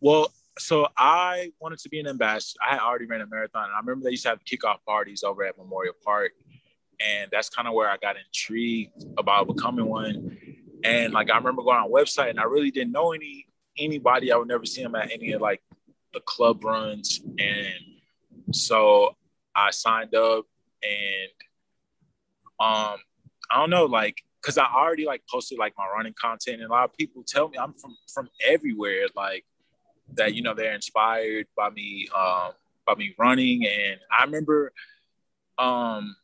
well, 0.00 0.32
so 0.58 0.88
I 0.96 1.52
wanted 1.60 1.78
to 1.80 1.88
be 1.88 2.00
an 2.00 2.06
ambassador. 2.06 2.58
I 2.66 2.72
had 2.72 2.80
already 2.80 3.06
ran 3.06 3.20
a 3.20 3.26
marathon. 3.26 3.64
And 3.64 3.72
I 3.72 3.78
remember 3.78 4.04
they 4.04 4.10
used 4.10 4.24
to 4.24 4.30
have 4.30 4.40
kickoff 4.44 4.84
parties 4.86 5.22
over 5.22 5.44
at 5.44 5.56
Memorial 5.56 5.94
Park. 6.04 6.32
And 7.00 7.30
that's 7.30 7.48
kind 7.48 7.66
of 7.66 7.74
where 7.74 7.88
I 7.88 7.96
got 7.96 8.16
intrigued 8.16 9.04
about 9.16 9.46
becoming 9.46 9.86
one. 9.86 10.36
And 10.84 11.12
like 11.12 11.30
I 11.30 11.36
remember 11.36 11.62
going 11.62 11.78
on 11.78 11.90
website 11.90 12.30
and 12.30 12.40
I 12.40 12.44
really 12.44 12.70
didn't 12.70 12.92
know 12.92 13.12
any 13.12 13.46
anybody. 13.78 14.32
I 14.32 14.36
would 14.36 14.48
never 14.48 14.66
see 14.66 14.82
them 14.82 14.94
at 14.94 15.10
any 15.10 15.32
of 15.32 15.40
like 15.40 15.62
the 16.12 16.20
club 16.20 16.64
runs. 16.64 17.20
And 17.38 18.54
so 18.54 19.16
I 19.54 19.70
signed 19.70 20.14
up 20.14 20.44
and 20.82 21.30
um 22.58 22.98
I 23.50 23.56
don't 23.56 23.70
know, 23.70 23.86
like 23.86 24.22
because 24.40 24.58
I 24.58 24.64
already 24.64 25.04
like 25.04 25.22
posted 25.30 25.58
like 25.58 25.74
my 25.76 25.86
running 25.94 26.14
content 26.20 26.60
and 26.60 26.70
a 26.70 26.72
lot 26.72 26.84
of 26.84 26.96
people 26.96 27.22
tell 27.26 27.48
me 27.48 27.58
I'm 27.58 27.74
from 27.74 27.96
from 28.12 28.28
everywhere. 28.46 29.06
Like 29.14 29.44
that 30.14 30.34
you 30.34 30.42
know 30.42 30.54
they're 30.54 30.74
inspired 30.74 31.46
by 31.56 31.70
me 31.70 32.08
um, 32.16 32.52
by 32.86 32.94
me 32.94 33.14
running. 33.18 33.66
And 33.66 33.98
I 34.16 34.24
remember 34.24 34.72
um, 35.58 36.16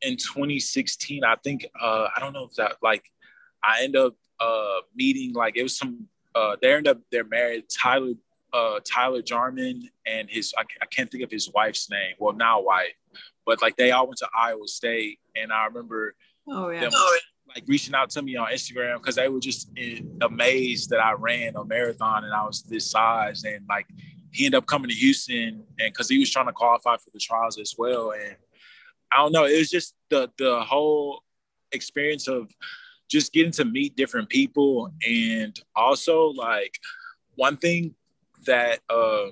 in 0.00 0.16
2016, 0.16 1.24
I 1.24 1.36
think 1.36 1.66
uh, 1.80 2.08
I 2.16 2.20
don't 2.20 2.32
know 2.32 2.44
if 2.44 2.54
that 2.56 2.76
like 2.82 3.04
I 3.62 3.82
end 3.82 3.96
up 3.96 4.14
uh, 4.40 4.80
meeting 4.94 5.32
like 5.32 5.56
it 5.56 5.62
was 5.62 5.76
some 5.76 6.08
uh, 6.34 6.56
they 6.60 6.74
end 6.74 6.88
up 6.88 6.98
they're 7.10 7.24
married 7.24 7.64
Tyler 7.68 8.14
uh, 8.52 8.80
Tyler 8.84 9.22
Jarman 9.22 9.88
and 10.06 10.28
his 10.28 10.52
I, 10.58 10.62
I 10.80 10.86
can't 10.86 11.10
think 11.10 11.24
of 11.24 11.30
his 11.30 11.50
wife's 11.54 11.90
name. 11.90 12.14
Well, 12.18 12.34
now 12.34 12.60
wife, 12.62 12.94
but 13.46 13.62
like 13.62 13.76
they 13.76 13.92
all 13.92 14.06
went 14.06 14.18
to 14.18 14.28
Iowa 14.36 14.66
State, 14.66 15.20
and 15.36 15.52
I 15.52 15.66
remember 15.66 16.14
oh 16.48 16.70
yeah. 16.70 16.88
Like 17.48 17.64
reaching 17.66 17.94
out 17.94 18.08
to 18.10 18.22
me 18.22 18.36
on 18.36 18.50
Instagram 18.50 18.96
because 18.96 19.16
they 19.16 19.28
were 19.28 19.40
just 19.40 19.70
amazed 20.22 20.90
that 20.90 21.00
I 21.00 21.12
ran 21.12 21.54
a 21.56 21.64
marathon 21.64 22.24
and 22.24 22.32
I 22.32 22.46
was 22.46 22.62
this 22.62 22.90
size. 22.90 23.44
And 23.44 23.66
like 23.68 23.86
he 24.30 24.46
ended 24.46 24.58
up 24.58 24.66
coming 24.66 24.88
to 24.88 24.94
Houston 24.94 25.64
and 25.78 25.92
because 25.92 26.08
he 26.08 26.18
was 26.18 26.30
trying 26.30 26.46
to 26.46 26.52
qualify 26.52 26.96
for 26.96 27.10
the 27.12 27.18
trials 27.18 27.58
as 27.58 27.74
well. 27.76 28.12
And 28.12 28.36
I 29.12 29.18
don't 29.18 29.32
know, 29.32 29.44
it 29.44 29.58
was 29.58 29.70
just 29.70 29.94
the 30.08 30.30
the 30.38 30.62
whole 30.62 31.22
experience 31.72 32.28
of 32.28 32.50
just 33.10 33.32
getting 33.32 33.52
to 33.52 33.64
meet 33.64 33.94
different 33.94 34.30
people 34.30 34.90
and 35.06 35.58
also 35.76 36.28
like 36.28 36.78
one 37.34 37.56
thing 37.56 37.94
that 38.46 38.80
uh 38.88 39.26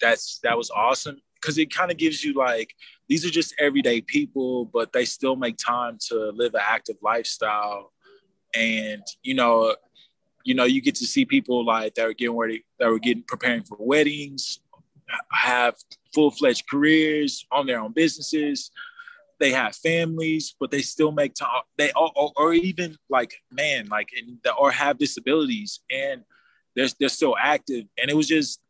that's 0.00 0.40
that 0.42 0.56
was 0.56 0.70
awesome 0.70 1.20
because 1.34 1.58
it 1.58 1.72
kind 1.72 1.90
of 1.90 1.96
gives 1.96 2.24
you 2.24 2.34
like 2.34 2.74
these 3.08 3.24
are 3.24 3.30
just 3.30 3.54
everyday 3.58 4.00
people, 4.00 4.66
but 4.66 4.92
they 4.92 5.04
still 5.04 5.36
make 5.36 5.56
time 5.56 5.98
to 6.08 6.30
live 6.34 6.54
an 6.54 6.60
active 6.62 6.96
lifestyle. 7.02 7.92
And 8.54 9.02
you 9.22 9.34
know, 9.34 9.74
you 10.44 10.54
know, 10.54 10.64
you 10.64 10.80
get 10.80 10.94
to 10.96 11.06
see 11.06 11.24
people 11.24 11.64
like 11.64 11.94
that 11.94 12.06
are 12.06 12.12
getting 12.12 12.36
ready, 12.36 12.64
that 12.78 12.88
were 12.88 12.98
getting 12.98 13.22
preparing 13.22 13.64
for 13.64 13.76
weddings, 13.80 14.60
have 15.32 15.74
full 16.14 16.30
fledged 16.30 16.68
careers, 16.68 17.46
on 17.50 17.66
their 17.66 17.80
own 17.80 17.92
businesses. 17.92 18.70
They 19.40 19.52
have 19.52 19.76
families, 19.76 20.54
but 20.58 20.70
they 20.70 20.82
still 20.82 21.12
make 21.12 21.34
time. 21.34 21.62
They 21.76 21.92
or, 21.92 22.10
or, 22.16 22.32
or 22.36 22.52
even 22.54 22.96
like 23.08 23.34
man, 23.50 23.86
like 23.88 24.10
and 24.16 24.38
or 24.58 24.70
have 24.70 24.98
disabilities, 24.98 25.80
and 25.90 26.22
they're 26.74 26.88
they're 26.98 27.08
still 27.08 27.36
active. 27.40 27.84
And 28.00 28.10
it 28.10 28.16
was 28.16 28.26
just 28.26 28.60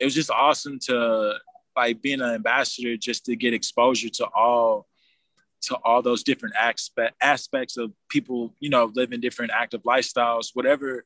it 0.00 0.04
was 0.04 0.14
just 0.14 0.30
awesome 0.30 0.78
to 0.86 1.34
like 1.78 2.02
being 2.02 2.20
an 2.20 2.34
ambassador 2.34 2.96
just 2.96 3.24
to 3.26 3.36
get 3.36 3.54
exposure 3.54 4.08
to 4.08 4.26
all 4.34 4.88
to 5.60 5.76
all 5.84 6.02
those 6.02 6.22
different 6.24 6.54
aspect, 6.56 7.14
aspects 7.20 7.76
of 7.76 7.92
people, 8.08 8.52
you 8.58 8.68
know, 8.68 8.90
living 8.94 9.20
different 9.20 9.52
active 9.54 9.82
lifestyles, 9.82 10.50
whatever 10.54 11.04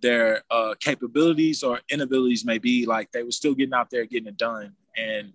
their 0.00 0.42
uh, 0.50 0.74
capabilities 0.80 1.62
or 1.62 1.80
inabilities 1.90 2.44
may 2.44 2.58
be, 2.58 2.84
like 2.84 3.10
they 3.12 3.22
were 3.22 3.30
still 3.30 3.54
getting 3.54 3.74
out 3.74 3.88
there 3.90 4.04
getting 4.04 4.28
it 4.28 4.36
done. 4.36 4.74
And 4.96 5.32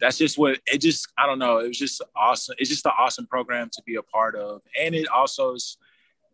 that's 0.00 0.18
just 0.18 0.38
what 0.38 0.58
it 0.66 0.78
just, 0.78 1.08
I 1.16 1.26
don't 1.26 1.38
know, 1.38 1.58
it 1.58 1.68
was 1.68 1.78
just 1.78 2.02
awesome. 2.16 2.56
It's 2.58 2.70
just 2.70 2.86
an 2.86 2.92
awesome 2.98 3.26
program 3.26 3.70
to 3.72 3.82
be 3.84 3.96
a 3.96 4.02
part 4.02 4.34
of. 4.34 4.62
And 4.80 4.94
it 4.94 5.08
also 5.08 5.54
is, 5.54 5.76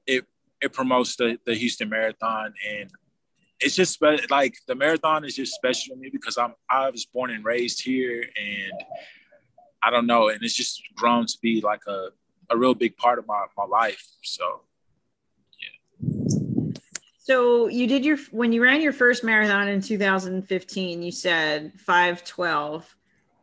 it, 0.07 0.25
it 0.63 0.73
promotes 0.73 1.17
the, 1.17 1.39
the 1.45 1.55
Houston 1.55 1.91
Marathon 1.91 2.55
and 2.71 2.91
it's 3.61 3.75
just 3.75 4.01
like 4.31 4.55
the 4.67 4.75
marathon 4.75 5.25
is 5.25 5.35
just 5.35 5.55
special 5.55 5.95
to 5.95 6.01
me 6.01 6.11
because 6.11 6.37
I'm 6.37 6.55
I 6.71 6.91
was 6.91 7.07
born 7.07 7.31
and 7.31 7.45
raised 7.45 7.83
here, 7.83 8.23
and 8.23 8.73
I 9.83 9.91
don't 9.91 10.07
know, 10.07 10.29
and 10.29 10.43
it's 10.43 10.55
just 10.55 10.83
grown 10.95 11.27
to 11.27 11.39
be 11.43 11.61
like 11.61 11.83
a 11.87 12.09
a 12.51 12.57
real 12.57 12.75
big 12.75 12.97
part 12.97 13.19
of 13.19 13.27
my 13.27 13.47
my 13.57 13.65
life. 13.65 14.05
So, 14.23 14.61
yeah. 15.61 16.73
So 17.19 17.69
you 17.69 17.87
did 17.87 18.05
your 18.05 18.19
when 18.31 18.53
you 18.53 18.63
ran 18.63 18.81
your 18.81 18.93
first 18.93 19.25
marathon 19.25 19.69
in 19.69 19.81
2015, 19.81 21.03
you 21.03 21.11
said 21.11 21.73
512 21.81 22.95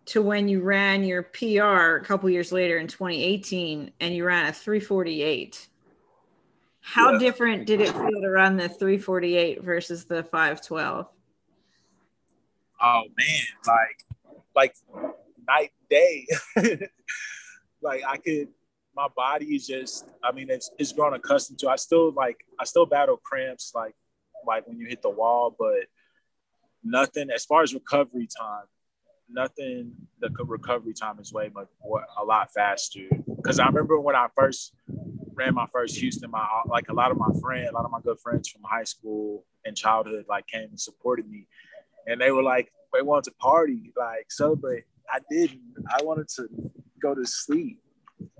to 0.05 0.21
when 0.21 0.47
you 0.47 0.61
ran 0.61 1.03
your 1.03 1.23
PR 1.23 1.95
a 1.95 2.03
couple 2.03 2.29
years 2.29 2.51
later 2.51 2.77
in 2.77 2.87
2018 2.87 3.91
and 3.99 4.13
you 4.13 4.25
ran 4.25 4.47
a 4.47 4.53
348. 4.53 5.69
How 6.83 7.13
yeah. 7.13 7.19
different 7.19 7.65
did 7.65 7.79
it 7.79 7.93
feel 7.93 8.21
to 8.21 8.29
run 8.29 8.57
the 8.57 8.67
348 8.67 9.63
versus 9.63 10.03
the 10.03 10.21
512? 10.21 11.07
Oh 12.81 13.03
man, 13.17 13.41
like 13.65 14.03
like 14.53 14.75
night 15.47 15.71
day. 15.89 16.27
like 17.81 18.03
I 18.05 18.17
could 18.17 18.49
my 18.95 19.07
body 19.15 19.55
is 19.55 19.65
just 19.65 20.05
I 20.21 20.33
mean 20.33 20.49
it's 20.49 20.69
it's 20.77 20.91
grown 20.91 21.13
accustomed 21.13 21.59
to. 21.59 21.69
I 21.69 21.77
still 21.77 22.11
like 22.11 22.45
I 22.59 22.65
still 22.65 22.85
battle 22.85 23.17
cramps 23.17 23.71
like 23.73 23.95
like 24.45 24.67
when 24.67 24.77
you 24.77 24.85
hit 24.87 25.01
the 25.01 25.09
wall, 25.09 25.55
but 25.57 25.85
nothing 26.83 27.29
as 27.29 27.45
far 27.45 27.63
as 27.63 27.73
recovery 27.73 28.27
time, 28.27 28.65
nothing 29.29 29.93
the 30.19 30.29
recovery 30.43 30.93
time 30.93 31.17
is 31.21 31.31
way 31.31 31.49
much 31.55 31.69
more 31.81 32.05
a 32.19 32.25
lot 32.25 32.51
faster. 32.53 33.07
Cause 33.45 33.57
I 33.57 33.67
remember 33.67 33.97
when 34.01 34.17
I 34.17 34.27
first 34.35 34.73
ran 35.35 35.53
my 35.53 35.67
first 35.71 35.97
Houston, 35.97 36.31
my 36.31 36.45
like 36.65 36.89
a 36.89 36.93
lot 36.93 37.11
of 37.11 37.17
my 37.17 37.29
friends, 37.41 37.69
a 37.69 37.73
lot 37.73 37.85
of 37.85 37.91
my 37.91 37.99
good 38.01 38.19
friends 38.19 38.49
from 38.49 38.61
high 38.63 38.83
school 38.83 39.45
and 39.65 39.75
childhood, 39.75 40.25
like 40.27 40.47
came 40.47 40.69
and 40.69 40.79
supported 40.79 41.29
me, 41.29 41.47
and 42.07 42.19
they 42.19 42.31
were 42.31 42.43
like, 42.43 42.71
they 42.93 43.01
wanted 43.01 43.25
to 43.25 43.31
party, 43.37 43.91
like 43.97 44.31
celebrate. 44.31 44.83
I 45.11 45.19
didn't. 45.29 45.61
I 45.97 46.03
wanted 46.03 46.27
to 46.35 46.47
go 47.01 47.13
to 47.13 47.25
sleep, 47.25 47.79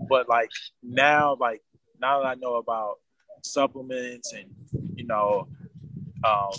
but 0.10 0.30
like 0.30 0.50
now, 0.82 1.38
like 1.40 1.62
now 2.00 2.22
that 2.22 2.28
I 2.28 2.36
know 2.36 2.56
about 2.56 3.00
supplements 3.44 4.34
and 4.34 4.50
you 4.96 5.06
know 5.06 5.48
um, 6.24 6.52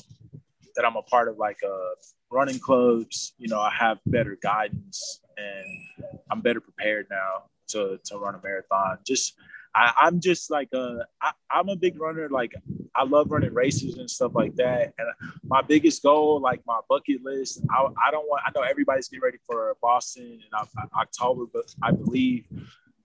that 0.77 0.85
I'm 0.85 0.97
a 0.97 1.03
part 1.03 1.29
of 1.29 1.39
like 1.39 1.59
uh, 1.67 1.95
running 2.31 2.59
clubs, 2.59 3.35
you 3.39 3.49
know, 3.49 3.61
I 3.61 3.71
have 3.71 3.99
better 4.07 4.37
guidance 4.43 5.21
and 5.37 6.09
I'm 6.31 6.41
better 6.41 6.61
prepared 6.61 7.07
now 7.11 7.45
to 7.69 7.99
to 8.07 8.19
run 8.19 8.35
a 8.35 8.41
marathon. 8.43 8.99
Just 9.07 9.35
I, 9.75 10.07
am 10.07 10.21
just 10.21 10.51
like 10.51 10.69
a, 10.73 11.07
I, 11.21 11.33
I'm 11.51 11.69
a 11.69 11.77
big 11.77 12.01
runner. 12.01 12.29
Like 12.29 12.55
I 12.95 13.05
love 13.05 13.31
running 13.31 13.53
races 13.53 13.97
and 13.99 14.09
stuff 14.09 14.33
like 14.35 14.55
that. 14.57 14.95
And 14.99 15.09
my 15.45 15.63
biggest 15.63 16.03
goal, 16.03 16.41
like 16.41 16.61
my 16.67 16.81
bucket 16.89 17.25
list, 17.25 17.61
I, 17.71 17.87
I 18.07 18.11
don't 18.11 18.27
want. 18.29 18.43
I 18.47 18.51
know 18.55 18.65
everybody's 18.65 19.09
getting 19.09 19.23
ready 19.23 19.39
for 19.47 19.77
Boston 19.83 20.41
in 20.41 20.89
October, 20.95 21.45
but 21.53 21.75
I 21.83 21.91
believe, 21.91 22.45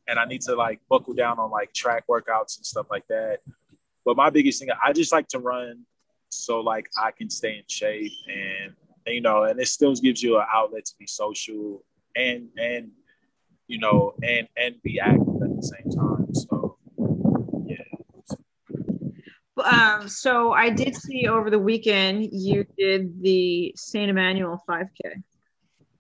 and 0.08 0.20
I 0.20 0.26
need 0.26 0.42
to 0.42 0.56
like 0.56 0.80
buckle 0.90 1.14
down 1.14 1.40
on 1.40 1.50
like 1.50 1.74
track 1.74 2.06
workouts 2.08 2.58
and 2.58 2.66
stuff 2.66 2.88
like 2.92 3.08
that. 3.08 3.40
But 4.06 4.16
my 4.16 4.30
biggest 4.30 4.60
thing, 4.60 4.70
I 4.84 4.94
just 4.94 5.12
like 5.12 5.28
to 5.30 5.40
run 5.40 5.86
so 6.30 6.60
like 6.60 6.88
I 6.98 7.12
can 7.12 7.30
stay 7.30 7.58
in 7.58 7.64
shape 7.68 8.12
and, 8.28 8.74
and 9.06 9.16
you 9.16 9.22
know, 9.22 9.44
and 9.44 9.60
it 9.60 9.68
still 9.68 9.96
gives 9.96 10.22
you 10.22 10.38
an 10.38 10.46
outlet 10.54 10.86
to 10.86 10.94
be 11.00 11.08
social 11.08 11.84
and 12.16 12.50
and 12.58 12.92
you 13.68 13.78
know, 13.80 14.14
and 14.24 14.48
and 14.58 14.82
be 14.82 15.00
active 15.00 15.42
at 15.44 15.56
the 15.56 15.62
same 15.62 15.92
time. 15.92 16.34
So 16.34 16.78
yeah. 17.66 17.78
Um, 19.64 20.08
so 20.08 20.52
I 20.54 20.70
did 20.70 20.96
see 20.96 21.28
over 21.28 21.50
the 21.50 21.60
weekend 21.60 22.30
you 22.32 22.66
did 22.78 23.22
the 23.22 23.74
Saint 23.76 24.10
Emmanuel 24.10 24.62
5K. 24.70 25.24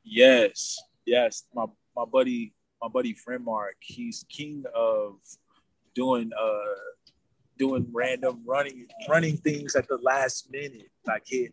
Yes, 0.03 0.77
yes. 1.05 1.43
My 1.53 1.65
my 1.95 2.05
buddy, 2.05 2.53
my 2.81 2.87
buddy 2.87 3.13
friend 3.13 3.43
Mark, 3.43 3.75
he's 3.81 4.25
king 4.29 4.63
of 4.75 5.17
doing 5.93 6.31
uh 6.39 6.59
doing 7.57 7.85
random 7.91 8.41
running 8.45 8.87
running 9.07 9.37
things 9.37 9.75
at 9.75 9.87
the 9.87 9.97
last 10.01 10.51
minute. 10.51 10.89
Like 11.05 11.23
he 11.25 11.49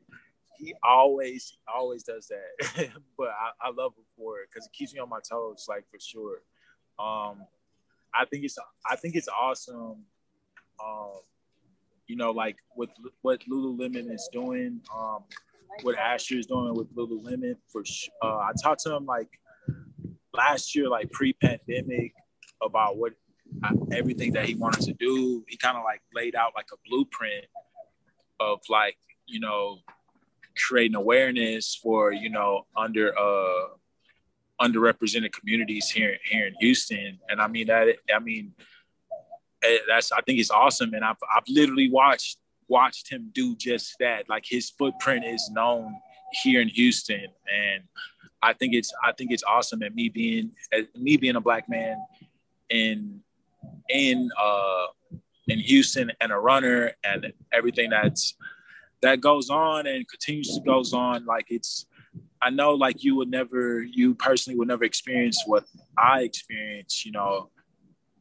he 0.59 0.75
always 0.83 1.59
always 1.73 2.03
does 2.03 2.29
that. 2.29 2.91
but 3.19 3.29
I, 3.29 3.69
I 3.69 3.71
love 3.71 3.93
him 3.97 4.05
for 4.17 4.39
it 4.41 4.49
because 4.51 4.67
it 4.67 4.73
keeps 4.73 4.95
me 4.95 5.01
on 5.01 5.09
my 5.09 5.21
toes, 5.29 5.67
like 5.69 5.85
for 5.91 5.99
sure. 6.01 6.43
Um, 6.99 7.45
I 8.15 8.25
think 8.25 8.45
it's 8.45 8.59
I 8.89 8.97
think 8.97 9.17
it's 9.17 9.29
awesome. 9.29 10.05
Um, 10.83 11.21
you 12.07 12.17
know, 12.17 12.31
like 12.31 12.57
with 12.77 12.91
what 13.23 13.41
Lululemon 13.51 14.13
is 14.13 14.29
doing, 14.33 14.81
um, 14.97 15.25
what 15.83 15.97
Asher 15.99 16.37
is 16.37 16.47
doing 16.47 16.75
with 16.75 16.95
Lululemon. 16.95 17.57
For 17.69 17.83
uh, 18.23 18.37
I 18.39 18.53
talked 18.63 18.83
to 18.85 18.95
him 18.95 19.07
like 19.07 19.29
last 20.33 20.75
year, 20.75 20.89
like 20.89 21.11
pre-pandemic, 21.13 22.15
about 22.63 22.97
what 22.97 23.13
uh, 23.65 23.75
everything 23.93 24.33
that 24.33 24.45
he 24.47 24.55
wanted 24.55 24.83
to 24.83 24.93
do. 24.95 25.45
He 25.49 25.57
kind 25.57 25.77
of 25.77 25.85
like 25.85 26.01
laid 26.15 26.35
out 26.35 26.53
like 26.57 26.69
a 26.73 26.77
blueprint 26.89 27.47
of 28.41 28.61
like 28.69 28.97
you 29.27 29.41
know 29.41 29.81
creating 30.57 30.95
awareness 30.95 31.75
for 31.75 32.13
you 32.13 32.31
know 32.31 32.67
under 32.77 33.17
uh 33.19 33.69
underrepresented 34.61 35.33
communities 35.33 35.91
here 35.91 36.17
here 36.25 36.47
in 36.47 36.55
Houston. 36.61 37.19
And 37.29 37.41
I 37.41 37.49
mean 37.49 37.67
that 37.67 37.89
I 38.15 38.19
mean 38.19 38.53
that's 39.89 40.13
I 40.13 40.21
think 40.23 40.39
it's 40.39 40.51
awesome. 40.51 40.95
And 40.95 41.05
I've 41.05 41.17
I've 41.35 41.45
literally 41.49 41.91
watched 41.91 42.39
watched 42.69 43.11
him 43.11 43.31
do 43.33 43.57
just 43.57 43.97
that. 44.01 44.29
Like 44.29 44.45
his 44.47 44.71
footprint 44.71 45.25
is 45.25 45.51
known 45.51 45.95
here 46.43 46.61
in 46.61 46.69
Houston, 46.69 47.27
and 47.53 47.83
I 48.43 48.53
think 48.53 48.75
it's 48.75 48.93
I 49.05 49.13
think 49.13 49.33
it's 49.33 49.45
awesome. 49.45 49.83
And 49.83 49.95
me 49.95 50.09
being 50.09 50.53
me 50.97 51.17
being 51.17 51.37
a 51.37 51.41
black 51.41 51.69
man 51.69 51.97
in 52.71 53.21
in 53.89 54.31
uh 54.41 54.87
in 55.49 55.59
Houston 55.61 56.11
and 56.21 56.33
a 56.33 56.39
runner 56.39 56.93
and 57.05 57.33
everything 57.53 57.91
that's 57.91 58.35
that 59.03 59.21
goes 59.21 59.51
on 59.51 59.87
and 59.87 60.09
continues 60.09 60.53
to 60.55 60.61
goes 60.63 60.93
on 60.93 61.25
like 61.25 61.47
it's 61.51 61.87
I 62.43 62.51
know 62.51 62.75
like 62.75 63.03
you 63.03 63.17
would 63.17 63.31
never, 63.31 63.83
you 63.83 64.15
personally 64.15 64.59
would 64.59 64.69
never 64.69 64.85
experience 64.85 65.43
what 65.47 65.65
I 65.99 66.21
experience. 66.23 67.05
you 67.05 67.13
know, 67.13 67.51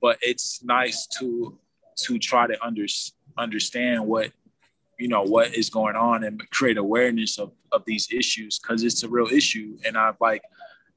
but 0.06 0.20
it's 0.22 0.64
nice 0.64 1.08
to 1.08 1.58
to 1.98 2.20
try 2.20 2.46
to 2.46 2.56
under, 2.64 2.86
understand 3.40 4.06
what 4.06 4.32
you 5.00 5.08
know 5.08 5.24
what 5.24 5.56
is 5.56 5.72
going 5.72 5.96
on 5.96 6.24
and 6.24 6.48
create 6.52 6.78
awareness 6.78 7.40
of 7.40 7.54
of 7.72 7.82
these 7.86 8.08
issues 8.12 8.60
because 8.60 8.84
it's 8.84 9.02
a 9.02 9.10
real 9.10 9.26
issue. 9.26 9.76
And 9.84 9.98
I've 9.98 10.22
like 10.22 10.44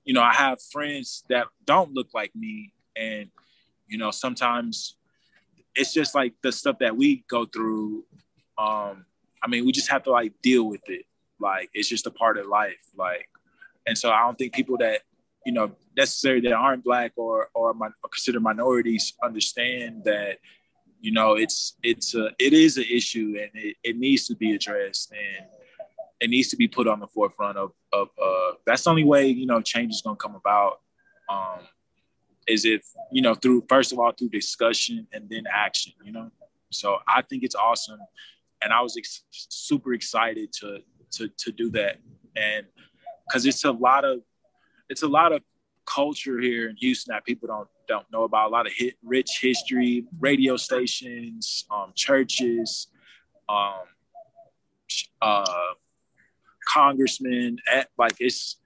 you 0.04 0.12
know 0.12 0.20
I 0.20 0.34
have 0.34 0.58
friends 0.60 1.24
that 1.30 1.46
don't 1.64 1.94
look 1.94 2.08
like 2.12 2.32
me. 2.36 2.74
And 2.96 3.30
you 3.86 3.96
know 3.96 4.10
sometimes 4.10 4.98
it's 5.74 5.94
just 5.94 6.14
like 6.14 6.34
the 6.42 6.52
stuff 6.52 6.76
that 6.80 6.94
we 6.94 7.24
go 7.30 7.46
through 7.46 8.04
um 8.58 9.06
I 9.42 9.48
mean 9.48 9.64
we 9.64 9.72
just 9.72 9.90
have 9.90 10.02
to 10.02 10.10
like 10.10 10.34
deal 10.42 10.64
with 10.64 10.86
it. 10.88 11.06
Like 11.40 11.70
it's 11.72 11.88
just 11.88 12.06
a 12.06 12.10
part 12.10 12.36
of 12.36 12.46
life. 12.46 12.84
Like, 12.94 13.26
and 13.86 13.96
so 13.96 14.10
I 14.10 14.20
don't 14.26 14.36
think 14.36 14.52
people 14.52 14.76
that 14.78 15.00
you 15.48 15.54
know 15.54 15.72
necessarily 15.96 16.42
that 16.42 16.52
aren't 16.52 16.84
black 16.84 17.12
or 17.16 17.48
or, 17.54 17.72
my, 17.72 17.86
or 18.04 18.10
consider 18.10 18.38
minorities 18.38 19.14
understand 19.24 20.04
that 20.04 20.36
you 21.00 21.10
know 21.10 21.30
it's 21.44 21.58
it's 21.82 22.14
a 22.14 22.26
it 22.38 22.52
is 22.52 22.76
an 22.76 22.84
issue 22.98 23.28
and 23.40 23.50
it, 23.54 23.74
it 23.82 23.96
needs 23.96 24.26
to 24.26 24.36
be 24.36 24.52
addressed 24.52 25.10
and 25.10 25.46
it 26.20 26.28
needs 26.28 26.48
to 26.48 26.56
be 26.56 26.68
put 26.68 26.86
on 26.86 27.00
the 27.00 27.06
forefront 27.06 27.56
of 27.56 27.70
of 27.94 28.08
uh 28.22 28.50
that's 28.66 28.84
the 28.84 28.90
only 28.90 29.04
way 29.04 29.26
you 29.26 29.46
know 29.46 29.62
change 29.62 29.90
is 29.94 30.02
going 30.04 30.16
to 30.18 30.20
come 30.20 30.34
about 30.34 30.80
um 31.30 31.60
is 32.46 32.66
if 32.66 32.82
you 33.10 33.22
know 33.22 33.34
through 33.34 33.64
first 33.70 33.90
of 33.90 33.98
all 33.98 34.12
through 34.12 34.28
discussion 34.28 35.06
and 35.14 35.30
then 35.30 35.44
action 35.50 35.94
you 36.04 36.12
know? 36.12 36.30
So 36.70 36.98
i 37.08 37.22
think 37.22 37.42
it's 37.42 37.54
awesome 37.54 38.00
and 38.60 38.70
i 38.70 38.82
was 38.82 38.98
ex- 38.98 39.24
super 39.30 39.94
excited 39.94 40.52
to 40.60 40.80
to 41.12 41.28
to 41.42 41.52
do 41.52 41.70
that, 41.70 41.96
and 42.36 42.66
because 43.26 43.46
it's 43.46 43.64
a 43.64 43.72
lot 43.72 44.04
of 44.04 44.20
it's 44.88 45.02
a 45.02 45.08
lot 45.08 45.32
of 45.32 45.42
culture 45.86 46.38
here 46.38 46.68
in 46.68 46.76
Houston 46.76 47.14
that 47.14 47.24
people 47.24 47.48
don't 47.48 47.68
don't 47.88 48.06
know 48.12 48.24
about. 48.24 48.48
A 48.48 48.52
lot 48.52 48.66
of 48.66 48.72
hit, 48.74 48.94
rich 49.02 49.38
history, 49.40 50.04
radio 50.20 50.56
stations, 50.56 51.64
um, 51.70 51.92
churches, 51.94 52.88
um, 53.48 53.84
uh, 55.22 55.44
congressmen. 56.72 57.58
At, 57.70 57.78
eh, 57.78 57.84
like 57.98 58.16
it's 58.20 58.56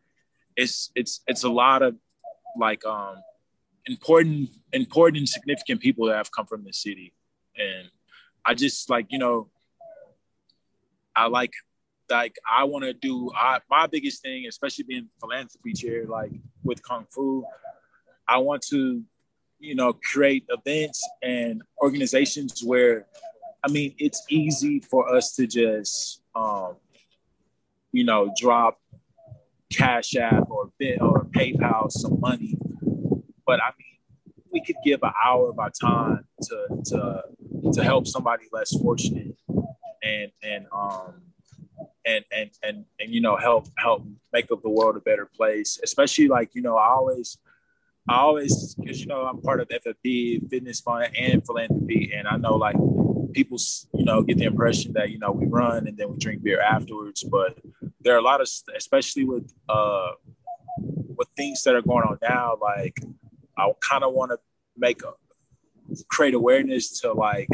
it's 0.57 0.91
it's 0.95 1.21
it's 1.27 1.45
a 1.45 1.51
lot 1.51 1.83
of 1.83 1.97
like 2.59 2.85
um, 2.85 3.17
important 3.87 4.51
important 4.73 5.19
and 5.19 5.29
significant 5.29 5.81
people 5.81 6.07
that 6.09 6.17
have 6.17 6.33
come 6.33 6.47
from 6.47 6.65
the 6.65 6.73
city, 6.73 7.13
and 7.57 7.89
I 8.45 8.55
just 8.55 8.91
like 8.91 9.07
you 9.11 9.19
know 9.19 9.49
I 11.15 11.27
like 11.27 11.53
like 12.13 12.37
I 12.49 12.65
want 12.65 12.85
to 12.85 12.93
do 12.93 13.33
I, 13.35 13.61
my 13.71 13.87
biggest 13.87 14.23
thing, 14.23 14.47
especially 14.47 14.85
being 14.85 15.09
philanthropy 15.21 15.73
chair, 15.73 16.05
like 16.07 16.33
with 16.63 16.83
Kung 16.83 17.07
Fu, 17.11 17.45
I 18.29 18.39
want 18.39 18.63
to, 18.71 19.03
you 19.59 19.75
know, 19.75 19.95
create 19.95 20.45
events 20.49 21.03
and 21.23 21.63
organizations 21.83 22.63
where, 22.63 23.07
I 23.65 23.69
mean, 23.71 23.95
it's 23.99 24.23
easy 24.29 24.81
for 24.81 25.13
us 25.13 25.35
to 25.37 25.47
just, 25.47 26.21
um, 26.35 26.77
you 27.93 28.05
know, 28.05 28.33
drop 28.39 28.79
Cash 29.73 30.15
App 30.17 30.51
or 30.51 30.71
Bit 30.79 31.01
or 31.01 31.25
PayPal 31.37 31.91
some 31.91 32.21
money, 32.21 32.59
but 33.47 33.61
I 33.61 33.71
mean, 33.79 33.93
we 34.53 34.63
could 34.63 34.77
give 34.85 35.01
an 35.03 35.13
hour 35.25 35.49
of 35.49 35.59
our 35.59 35.71
time 35.71 36.27
to 36.43 36.83
to 36.87 37.23
to 37.73 37.83
help 37.83 38.07
somebody 38.07 38.45
less 38.53 38.77
fortunate. 38.77 39.35
And 40.03 40.31
and 40.43 40.67
um 40.73 41.32
and 42.05 42.25
and 42.33 42.51
and 42.63 42.85
and 43.01 43.15
you 43.15 43.21
know 43.21 43.37
help 43.37 43.69
help 43.77 44.07
make 44.33 44.51
up 44.51 44.63
the 44.63 44.71
world 44.71 44.97
a 44.97 45.01
better 45.01 45.29
place 45.37 45.79
especially 45.83 46.29
like 46.29 46.55
you 46.55 46.63
know 46.63 46.77
i 46.77 46.89
always 46.89 47.39
i 48.09 48.17
always 48.17 48.75
because 48.75 49.01
you 49.01 49.07
know 49.07 49.23
i'm 49.23 49.41
part 49.41 49.61
of 49.61 49.69
ffp 49.69 50.51
fitness 50.51 50.81
fund 50.81 51.09
and 51.17 51.45
philanthropy 51.47 52.13
and 52.15 52.27
i 52.27 52.37
know 52.37 52.55
like 52.57 52.77
people 53.33 53.59
you 53.95 54.05
know 54.05 54.23
get 54.23 54.39
the 54.39 54.45
impression 54.45 54.93
that 54.93 55.11
you 55.11 55.19
know 55.19 55.31
we 55.31 55.47
run 55.47 55.87
and 55.87 55.97
then 55.97 56.11
we 56.11 56.19
drink 56.19 56.43
beer 56.43 56.61
afterwards 56.61 57.23
but 57.23 57.59
there 58.01 58.15
are 58.15 58.19
a 58.19 58.23
lot 58.23 58.41
of 58.41 58.49
especially 58.77 59.25
with 59.25 59.53
uh 59.69 60.11
with 60.79 61.29
things 61.37 61.63
that 61.63 61.75
are 61.75 61.83
going 61.83 62.05
on 62.05 62.19
now 62.23 62.57
like 62.61 63.01
i 63.57 63.71
kind 63.81 64.05
of 64.05 64.13
want 64.13 64.31
to 64.31 64.39
make 64.77 65.03
a 65.03 65.13
create 66.09 66.35
awareness 66.35 67.01
to 67.01 67.13
like 67.13 67.49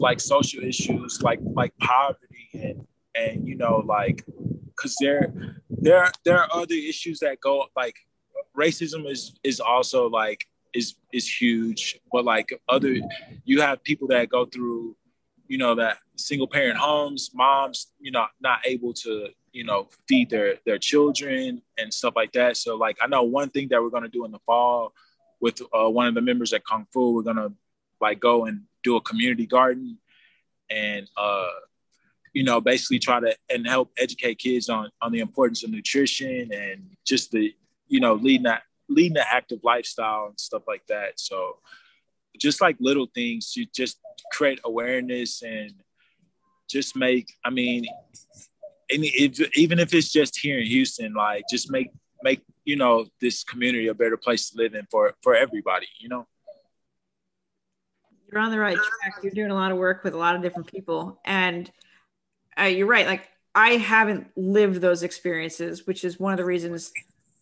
like 0.00 0.20
social 0.20 0.62
issues 0.62 1.22
like 1.22 1.40
like 1.54 1.72
poverty 1.78 2.48
and 2.54 2.86
and 3.14 3.46
you 3.46 3.56
know 3.56 3.82
like 3.86 4.24
because 4.66 4.96
there 5.00 5.32
there 5.70 6.10
there 6.24 6.38
are 6.38 6.48
other 6.52 6.74
issues 6.74 7.20
that 7.20 7.40
go 7.40 7.66
like 7.76 7.96
racism 8.56 9.10
is 9.10 9.38
is 9.42 9.60
also 9.60 10.08
like 10.08 10.46
is 10.74 10.94
is 11.12 11.28
huge 11.28 12.00
but 12.10 12.24
like 12.24 12.48
other 12.68 12.96
you 13.44 13.60
have 13.60 13.82
people 13.82 14.08
that 14.08 14.28
go 14.28 14.44
through 14.46 14.96
you 15.46 15.58
know 15.58 15.74
that 15.74 15.98
single 16.16 16.46
parent 16.46 16.78
homes 16.78 17.30
moms 17.34 17.92
you 18.00 18.10
know 18.10 18.26
not 18.40 18.60
able 18.64 18.92
to 18.92 19.28
you 19.52 19.64
know 19.64 19.88
feed 20.08 20.30
their 20.30 20.56
their 20.64 20.78
children 20.78 21.62
and 21.78 21.92
stuff 21.92 22.14
like 22.16 22.32
that. 22.32 22.56
So 22.56 22.76
like 22.76 22.96
i 23.02 23.06
know 23.06 23.22
one 23.22 23.50
thing 23.50 23.68
that 23.68 23.82
we're 23.82 23.90
going 23.90 24.02
to 24.02 24.08
do 24.08 24.24
in 24.24 24.32
the 24.32 24.38
fall 24.46 24.92
with 25.40 25.60
uh, 25.72 25.88
one 25.88 26.06
of 26.06 26.14
the 26.14 26.20
members 26.20 26.52
at 26.52 26.64
kung 26.64 26.86
fu 26.92 27.14
we're 27.14 27.22
going 27.22 27.36
to 27.36 27.52
like 28.00 28.18
go 28.18 28.46
and 28.46 28.62
do 28.82 28.96
a 28.96 29.00
community 29.00 29.46
garden 29.46 29.98
and 30.70 31.08
uh 31.16 31.48
you 32.32 32.44
know, 32.44 32.60
basically 32.60 32.98
try 32.98 33.20
to 33.20 33.36
and 33.50 33.66
help 33.66 33.90
educate 33.98 34.38
kids 34.38 34.68
on 34.68 34.90
on 35.00 35.12
the 35.12 35.20
importance 35.20 35.64
of 35.64 35.70
nutrition 35.70 36.52
and 36.52 36.90
just 37.04 37.30
the, 37.30 37.54
you 37.88 38.00
know, 38.00 38.14
leading 38.14 38.44
that 38.44 38.62
leading 38.88 39.16
an 39.16 39.24
active 39.30 39.60
lifestyle 39.62 40.26
and 40.26 40.38
stuff 40.38 40.62
like 40.66 40.86
that. 40.86 41.18
So 41.18 41.58
just 42.38 42.60
like 42.60 42.76
little 42.80 43.06
things 43.14 43.52
to 43.52 43.66
just 43.74 43.98
create 44.32 44.60
awareness 44.64 45.42
and 45.42 45.72
just 46.68 46.96
make, 46.96 47.32
I 47.44 47.50
mean, 47.50 47.84
and 48.90 49.04
if, 49.04 49.56
even 49.56 49.78
if 49.78 49.94
it's 49.94 50.10
just 50.10 50.38
here 50.38 50.58
in 50.58 50.66
Houston, 50.66 51.14
like 51.14 51.44
just 51.50 51.70
make 51.70 51.90
make 52.22 52.40
you 52.64 52.76
know 52.76 53.06
this 53.20 53.42
community 53.42 53.88
a 53.88 53.94
better 53.94 54.16
place 54.16 54.50
to 54.50 54.58
live 54.58 54.74
in 54.74 54.86
for 54.90 55.14
for 55.22 55.34
everybody, 55.34 55.86
you 55.98 56.08
know. 56.08 56.26
You're 58.30 58.40
on 58.40 58.50
the 58.50 58.58
right 58.58 58.76
track. 58.76 59.22
You're 59.22 59.32
doing 59.32 59.50
a 59.50 59.54
lot 59.54 59.72
of 59.72 59.78
work 59.78 60.04
with 60.04 60.14
a 60.14 60.18
lot 60.18 60.36
of 60.36 60.42
different 60.42 60.66
people, 60.66 61.20
and 61.24 61.70
uh, 62.58 62.64
you're 62.64 62.86
right. 62.86 63.06
Like 63.06 63.28
I 63.54 63.70
haven't 63.72 64.28
lived 64.36 64.80
those 64.80 65.02
experiences, 65.02 65.86
which 65.86 66.04
is 66.04 66.18
one 66.18 66.32
of 66.32 66.38
the 66.38 66.44
reasons 66.44 66.92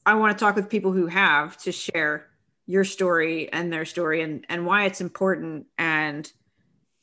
I 0.05 0.15
want 0.15 0.37
to 0.37 0.45
talk 0.45 0.57
with 0.57 0.69
people 0.69 0.93
who 0.93 1.07
have 1.07 1.57
to 1.59 1.73
share 1.73 2.27
your 2.67 2.85
story 2.85 3.53
and 3.53 3.73
their 3.73 3.85
story 3.85 4.23
and 4.23 4.45
and 4.49 4.65
why 4.65 4.85
it's 4.85 5.01
important 5.01 5.67
and 5.79 6.31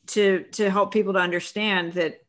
to 0.08 0.44
to 0.52 0.70
help 0.70 0.92
people 0.92 1.12
to 1.12 1.18
understand 1.18 1.92
that 1.92 2.22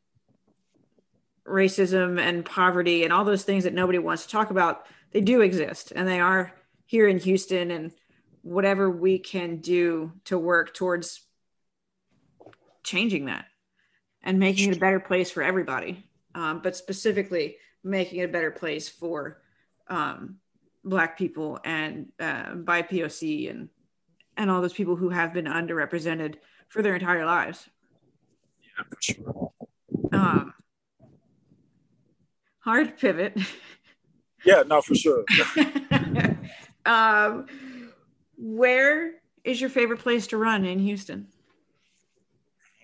racism 1.48 2.20
and 2.20 2.46
poverty 2.46 3.04
and 3.04 3.12
all 3.12 3.26
those 3.26 3.44
things 3.44 3.64
that 3.64 3.74
nobody 3.74 3.98
wants 3.98 4.24
to 4.24 4.30
talk 4.30 4.52
about 4.52 4.86
they 5.12 5.22
do 5.22 5.42
exist 5.42 5.92
and 5.96 6.08
they 6.08 6.20
are 6.20 6.54
here 6.86 7.08
in 7.08 7.18
Houston 7.18 7.72
and 7.72 7.92
whatever 8.42 8.90
we 8.90 9.18
can 9.18 9.58
do 9.58 10.12
to 10.26 10.38
work 10.38 10.74
towards 10.74 11.22
changing 12.84 13.26
that 13.26 13.46
and 14.24 14.40
making 14.40 14.70
it 14.70 14.78
a 14.78 14.80
better 14.80 15.00
place 15.00 15.32
for 15.32 15.44
everybody, 15.44 16.06
um, 16.36 16.62
but 16.62 16.76
specifically 16.76 17.58
making 17.84 18.20
it 18.20 18.26
a 18.26 18.28
better 18.28 18.52
place 18.52 18.90
for 18.90 19.42
um, 19.88 20.38
Black 20.84 21.18
people 21.18 21.60
and 21.64 22.08
uh, 22.20 22.54
BIPOC 22.54 23.50
and 23.50 23.70
and 24.38 24.50
all 24.50 24.62
those 24.62 24.74
people 24.74 24.96
who 24.96 25.10
have 25.10 25.34
been 25.34 25.46
underrepresented 25.46 26.36
for 26.70 26.82
their 26.82 26.96
entire 26.96 27.26
lives. 27.26 27.68
Yeah, 28.62 28.86
for 28.90 29.02
sure. 29.02 29.52
Um, 30.14 30.54
hard 32.60 32.98
pivot. 32.98 33.38
Yeah, 34.46 34.64
no, 34.66 34.82
for 34.82 34.96
sure. 34.96 35.26
um, 36.86 37.46
where 38.38 39.16
is 39.44 39.60
your 39.60 39.70
favorite 39.70 40.00
place 40.00 40.28
to 40.28 40.38
run 40.38 40.64
in 40.64 40.80
Houston? 40.80 41.28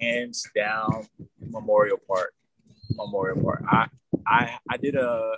Hands 0.06 0.48
down 0.56 1.08
Memorial 1.40 1.98
Park. 2.08 2.34
Memorial 2.92 3.42
Park. 3.42 3.64
I 3.68 3.88
I 4.26 4.58
I 4.70 4.78
did 4.78 4.96
a 4.96 5.34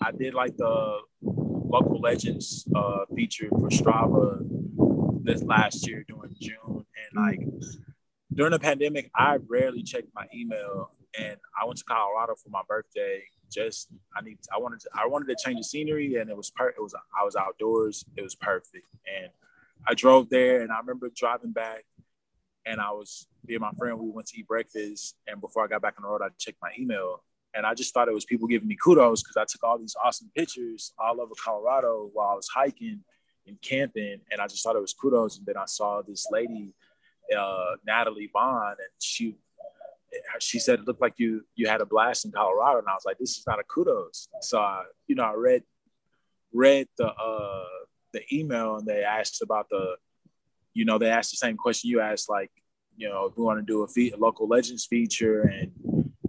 I 0.00 0.12
did 0.12 0.34
like 0.34 0.56
the 0.56 0.98
local 1.22 2.00
legends 2.00 2.66
uh, 2.74 3.04
feature 3.14 3.48
for 3.48 3.68
Strava 3.68 4.40
this 5.22 5.42
last 5.42 5.86
year 5.86 6.04
during 6.08 6.34
June, 6.40 6.56
and 6.96 7.10
like 7.14 7.40
during 8.32 8.52
the 8.52 8.58
pandemic, 8.58 9.10
I 9.14 9.38
rarely 9.48 9.82
checked 9.82 10.08
my 10.14 10.26
email, 10.34 10.92
and 11.18 11.36
I 11.60 11.64
went 11.64 11.78
to 11.78 11.84
Colorado 11.84 12.34
for 12.42 12.48
my 12.48 12.62
birthday. 12.68 13.22
Just 13.52 13.88
I 14.16 14.22
need 14.22 14.38
I 14.54 14.58
wanted 14.58 14.80
to 14.80 14.90
I 14.94 15.06
wanted 15.06 15.26
to 15.26 15.36
change 15.44 15.58
the 15.58 15.64
scenery, 15.64 16.16
and 16.16 16.30
it 16.30 16.36
was 16.36 16.50
per 16.50 16.68
it 16.68 16.80
was 16.80 16.94
I 16.94 17.24
was 17.24 17.36
outdoors. 17.36 18.04
It 18.16 18.22
was 18.22 18.34
perfect, 18.34 18.86
and 19.06 19.30
I 19.86 19.94
drove 19.94 20.30
there, 20.30 20.62
and 20.62 20.70
I 20.70 20.78
remember 20.78 21.10
driving 21.14 21.52
back, 21.52 21.84
and 22.66 22.80
I 22.80 22.90
was 22.90 23.26
me 23.46 23.54
and 23.54 23.62
my 23.62 23.72
friend. 23.78 23.98
We 23.98 24.10
went 24.10 24.28
to 24.28 24.38
eat 24.38 24.46
breakfast, 24.46 25.16
and 25.26 25.40
before 25.40 25.64
I 25.64 25.66
got 25.66 25.82
back 25.82 25.94
on 25.98 26.02
the 26.02 26.08
road, 26.08 26.22
I 26.22 26.28
checked 26.38 26.58
my 26.62 26.70
email, 26.78 27.22
and 27.54 27.66
I 27.66 27.74
just 27.74 27.92
thought 27.94 28.08
it 28.08 28.14
was 28.14 28.24
people 28.24 28.48
giving 28.48 28.68
me 28.68 28.76
kudos 28.82 29.22
because 29.22 29.36
I 29.36 29.44
took 29.44 29.62
all 29.64 29.78
these 29.78 29.96
awesome 30.02 30.30
pictures 30.36 30.92
all 30.98 31.20
over 31.20 31.34
Colorado 31.42 32.10
while 32.12 32.28
I 32.28 32.34
was 32.34 32.48
hiking 32.48 33.00
and 33.46 33.60
camping, 33.60 34.20
and 34.30 34.40
I 34.40 34.46
just 34.46 34.62
thought 34.62 34.76
it 34.76 34.80
was 34.80 34.94
kudos. 34.94 35.38
And 35.38 35.46
then 35.46 35.56
I 35.56 35.66
saw 35.66 36.02
this 36.02 36.26
lady, 36.30 36.74
uh, 37.36 37.76
Natalie 37.86 38.30
Bond, 38.32 38.76
and 38.78 38.88
she 39.00 39.36
she 40.40 40.58
said 40.58 40.80
it 40.80 40.86
looked 40.86 41.00
like 41.00 41.14
you 41.18 41.44
you 41.54 41.68
had 41.68 41.80
a 41.80 41.86
blast 41.86 42.24
in 42.24 42.32
Colorado, 42.32 42.78
and 42.78 42.88
I 42.88 42.94
was 42.94 43.04
like, 43.04 43.18
this 43.18 43.36
is 43.38 43.44
not 43.46 43.60
a 43.60 43.64
kudos. 43.64 44.28
So 44.40 44.58
I, 44.58 44.84
you 45.06 45.14
know, 45.14 45.24
I 45.24 45.34
read 45.34 45.62
read 46.52 46.88
the 46.98 47.06
uh, 47.06 47.64
the 48.12 48.22
email, 48.32 48.76
and 48.76 48.86
they 48.86 49.04
asked 49.04 49.42
about 49.42 49.68
the, 49.70 49.96
you 50.74 50.84
know, 50.84 50.98
they 50.98 51.10
asked 51.10 51.30
the 51.30 51.36
same 51.36 51.56
question 51.56 51.90
you 51.90 52.00
asked, 52.00 52.28
like, 52.28 52.50
you 53.00 53.08
know, 53.08 53.24
if 53.24 53.36
we 53.36 53.42
want 53.42 53.58
to 53.58 53.64
do 53.64 53.82
a, 53.82 53.88
fe- 53.88 54.10
a 54.10 54.16
local 54.16 54.46
legends 54.46 54.84
feature 54.84 55.40
and 55.40 55.72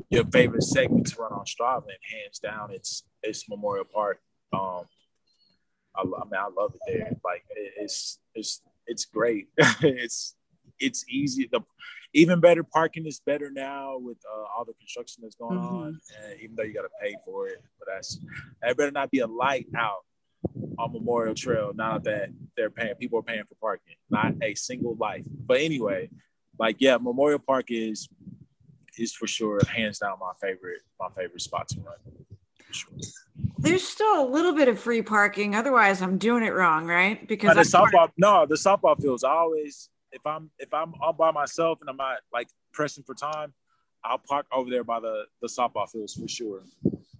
your 0.10 0.24
favorite 0.26 0.64
segment 0.64 1.08
to 1.08 1.22
run 1.22 1.34
on 1.34 1.44
Strava, 1.44 1.84
and 1.84 2.22
hands 2.24 2.40
down, 2.40 2.72
it's 2.72 3.04
it's 3.22 3.50
Memorial 3.50 3.86
Park. 3.86 4.20
Um, 4.54 4.86
I, 5.94 6.02
I 6.02 6.04
mean, 6.04 6.40
I 6.40 6.48
love 6.58 6.74
it 6.74 6.82
there. 6.88 7.12
Like, 7.26 7.44
it, 7.50 7.74
it's 7.78 8.20
it's 8.34 8.62
it's 8.88 9.04
great. 9.04 9.50
it's 9.58 10.36
it's 10.80 11.04
easy. 11.10 11.50
The 11.52 11.60
even 12.14 12.40
better 12.40 12.64
parking 12.64 13.06
is 13.06 13.22
better 13.26 13.52
now 13.52 13.98
with 13.98 14.18
uh, 14.34 14.46
all 14.58 14.64
the 14.66 14.74
construction 14.74 15.24
that's 15.24 15.36
going 15.36 15.60
mm-hmm. 15.60 15.76
on. 15.76 16.00
And 16.24 16.40
even 16.42 16.56
though 16.56 16.64
you 16.64 16.74
got 16.74 16.84
to 16.84 16.90
pay 17.02 17.16
for 17.26 17.48
it, 17.48 17.62
but 17.80 17.90
that's 17.94 18.18
that 18.62 18.78
better 18.78 18.92
not 18.92 19.12
be 19.12 19.20
a 19.20 19.28
light 19.28 19.68
out 19.76 20.06
on 20.80 20.94
Memorial 20.94 21.36
Trail. 21.36 21.74
Now 21.76 21.98
that 22.00 22.30
they're 22.56 22.70
paying, 22.70 22.96
people 22.96 23.20
are 23.20 23.24
paying 23.24 23.44
for 23.44 23.56
parking, 23.56 23.96
not 24.10 24.36
a 24.42 24.56
single 24.56 24.96
light. 24.96 25.26
But 25.28 25.60
anyway, 25.60 26.10
like 26.62 26.76
yeah, 26.80 26.98
Memorial 26.98 27.40
Park 27.40 27.66
is 27.70 28.08
is 28.98 29.14
for 29.14 29.26
sure 29.26 29.60
hands 29.66 29.98
down 29.98 30.18
my 30.20 30.32
favorite 30.40 30.82
my 31.00 31.10
favorite 31.10 31.42
spot 31.42 31.68
to 31.70 31.80
run. 31.82 31.96
Sure. 32.70 32.94
There's 33.58 33.86
still 33.86 34.24
a 34.24 34.28
little 34.30 34.54
bit 34.54 34.68
of 34.68 34.80
free 34.80 35.02
parking. 35.02 35.56
Otherwise, 35.56 36.02
I'm 36.02 36.20
doing 36.20 36.44
it 36.44 36.52
wrong, 36.54 36.86
right? 36.86 37.28
Because 37.28 37.56
the 37.56 37.78
softball, 37.78 38.10
no, 38.16 38.46
the 38.46 38.56
softball 38.56 39.00
fields. 39.02 39.24
I 39.24 39.32
always, 39.32 39.90
if 40.12 40.26
I'm 40.26 40.52
if 40.60 40.72
I'm 40.72 40.94
all 41.02 41.14
by 41.14 41.32
myself 41.32 41.82
and 41.82 41.90
I'm 41.90 41.98
not 41.98 42.20
like 42.32 42.48
pressing 42.72 43.04
for 43.04 43.16
time, 43.16 43.54
I'll 44.04 44.20
park 44.20 44.46
over 44.54 44.70
there 44.70 44.84
by 44.84 45.00
the 45.00 45.26
the 45.42 45.48
softball 45.48 45.90
fields 45.90 46.14
for 46.14 46.28
sure. 46.28 46.62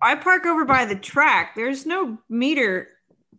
I 0.04 0.16
park 0.16 0.46
over 0.46 0.66
by 0.66 0.86
the 0.86 0.96
track. 0.96 1.56
There's 1.56 1.88
no 1.88 2.20
meter 2.30 2.90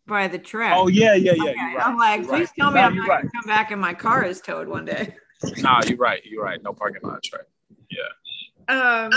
by 0.09 0.27
the 0.27 0.39
track. 0.39 0.75
Oh 0.77 0.89
yeah, 0.89 1.15
yeah, 1.15 1.33
yeah. 1.37 1.43
Okay. 1.45 1.55
Right. 1.77 1.87
I'm 1.87 1.97
like, 1.97 2.27
please 2.27 2.31
right. 2.31 2.49
tell 2.59 2.71
me 2.73 2.81
no, 2.81 2.87
I'm 2.87 2.97
not 2.97 3.09
right. 3.09 3.23
gonna 3.23 3.31
come 3.33 3.47
back 3.47 3.71
and 3.71 3.81
my 3.81 3.95
car 3.95 4.25
is 4.25 4.41
towed 4.41 4.67
one 4.67 4.85
day. 4.85 5.15
Nah, 5.59 5.81
you're 5.87 5.99
right. 5.99 6.25
You're 6.25 6.45
right. 6.45 6.63
No 6.63 6.73
parking 6.73 7.03
lot 7.03 7.25
right? 7.33 7.43
Yeah. 7.91 9.05
Um, 9.07 9.13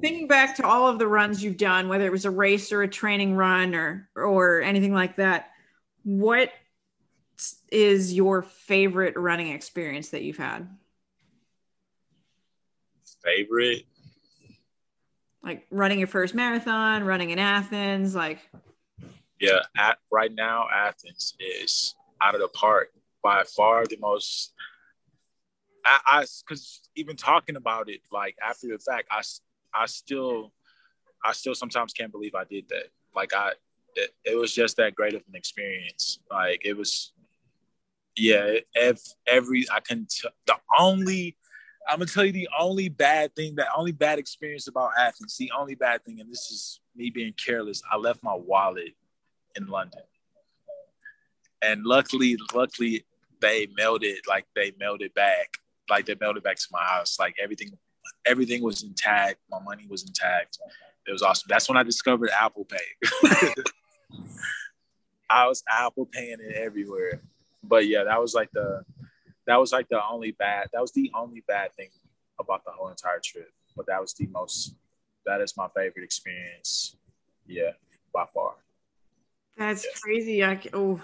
thinking 0.00 0.26
back 0.26 0.56
to 0.56 0.66
all 0.66 0.88
of 0.88 0.98
the 0.98 1.06
runs 1.06 1.42
you've 1.42 1.56
done, 1.56 1.88
whether 1.88 2.06
it 2.06 2.12
was 2.12 2.24
a 2.24 2.30
race 2.30 2.72
or 2.72 2.82
a 2.82 2.88
training 2.88 3.34
run 3.34 3.74
or 3.74 4.08
or 4.14 4.60
anything 4.62 4.94
like 4.94 5.16
that, 5.16 5.50
what 6.04 6.50
is 7.70 8.12
your 8.12 8.42
favorite 8.42 9.16
running 9.16 9.48
experience 9.48 10.10
that 10.10 10.22
you've 10.22 10.36
had? 10.36 10.68
Favorite? 13.22 13.84
Like 15.42 15.66
running 15.70 15.98
your 15.98 16.08
first 16.08 16.34
marathon, 16.34 17.04
running 17.04 17.30
in 17.30 17.38
Athens, 17.38 18.14
like 18.14 18.38
yeah, 19.40 19.60
at 19.76 19.98
right 20.10 20.32
now 20.32 20.66
Athens 20.72 21.34
is 21.38 21.94
out 22.22 22.34
of 22.34 22.40
the 22.40 22.48
park 22.48 22.90
by 23.22 23.42
far 23.44 23.84
the 23.86 23.98
most 23.98 24.54
I 25.84 26.24
because 26.46 26.80
even 26.96 27.16
talking 27.16 27.56
about 27.56 27.88
it 27.88 28.00
like 28.12 28.36
after 28.42 28.68
the 28.68 28.78
fact 28.78 29.08
I 29.10 29.22
I 29.74 29.86
still 29.86 30.52
I 31.24 31.32
still 31.32 31.54
sometimes 31.54 31.92
can't 31.92 32.12
believe 32.12 32.34
I 32.34 32.44
did 32.44 32.68
that 32.68 32.88
like 33.14 33.34
I 33.34 33.52
it, 33.94 34.10
it 34.24 34.36
was 34.36 34.54
just 34.54 34.76
that 34.78 34.94
great 34.94 35.14
of 35.14 35.22
an 35.28 35.34
experience 35.34 36.18
like 36.30 36.62
it 36.64 36.76
was 36.76 37.12
yeah 38.16 38.58
if 38.74 39.00
every 39.26 39.66
I 39.70 39.80
can 39.80 40.06
t- 40.10 40.28
the 40.46 40.56
only 40.78 41.36
I'm 41.88 41.98
gonna 41.98 42.10
tell 42.10 42.24
you 42.24 42.32
the 42.32 42.48
only 42.58 42.88
bad 42.88 43.34
thing 43.36 43.56
that 43.56 43.68
only 43.76 43.92
bad 43.92 44.18
experience 44.18 44.68
about 44.68 44.90
Athens 44.98 45.36
the 45.36 45.52
only 45.56 45.74
bad 45.74 46.04
thing 46.04 46.20
and 46.20 46.30
this 46.30 46.50
is 46.50 46.80
me 46.96 47.10
being 47.10 47.34
careless 47.34 47.82
I 47.90 47.96
left 47.96 48.22
my 48.22 48.34
wallet 48.34 48.94
in 49.56 49.66
London. 49.66 50.02
And 51.62 51.84
luckily, 51.84 52.36
luckily 52.54 53.04
they 53.40 53.68
mailed 53.76 54.04
it 54.04 54.20
like 54.28 54.46
they 54.54 54.72
mailed 54.78 55.02
it 55.02 55.14
back. 55.14 55.56
Like 55.88 56.06
they 56.06 56.16
mailed 56.20 56.36
it 56.36 56.44
back 56.44 56.56
to 56.56 56.66
my 56.72 56.82
house. 56.82 57.18
Like 57.18 57.34
everything, 57.42 57.70
everything 58.26 58.62
was 58.62 58.82
intact. 58.82 59.38
My 59.50 59.60
money 59.60 59.86
was 59.88 60.04
intact. 60.04 60.58
It 61.06 61.12
was 61.12 61.22
awesome. 61.22 61.46
That's 61.48 61.68
when 61.68 61.76
I 61.76 61.82
discovered 61.82 62.30
Apple 62.30 62.64
Pay. 62.64 62.78
I 65.30 65.46
was 65.46 65.62
Apple 65.68 66.06
paying 66.06 66.36
it 66.40 66.56
everywhere. 66.56 67.20
But 67.62 67.86
yeah, 67.86 68.04
that 68.04 68.20
was 68.20 68.34
like 68.34 68.50
the 68.52 68.84
that 69.46 69.56
was 69.56 69.72
like 69.72 69.88
the 69.88 70.00
only 70.10 70.30
bad 70.30 70.68
that 70.72 70.80
was 70.80 70.92
the 70.92 71.10
only 71.14 71.42
bad 71.46 71.74
thing 71.74 71.90
about 72.40 72.64
the 72.64 72.70
whole 72.70 72.88
entire 72.88 73.20
trip. 73.22 73.50
But 73.76 73.86
that 73.86 74.00
was 74.00 74.14
the 74.14 74.26
most 74.26 74.74
that 75.26 75.40
is 75.40 75.56
my 75.56 75.68
favorite 75.74 76.04
experience. 76.04 76.96
Yeah, 77.46 77.72
by 78.12 78.24
far. 78.32 78.54
That's 79.56 79.86
crazy. 80.00 80.44
I 80.44 80.60
oh, 80.72 81.00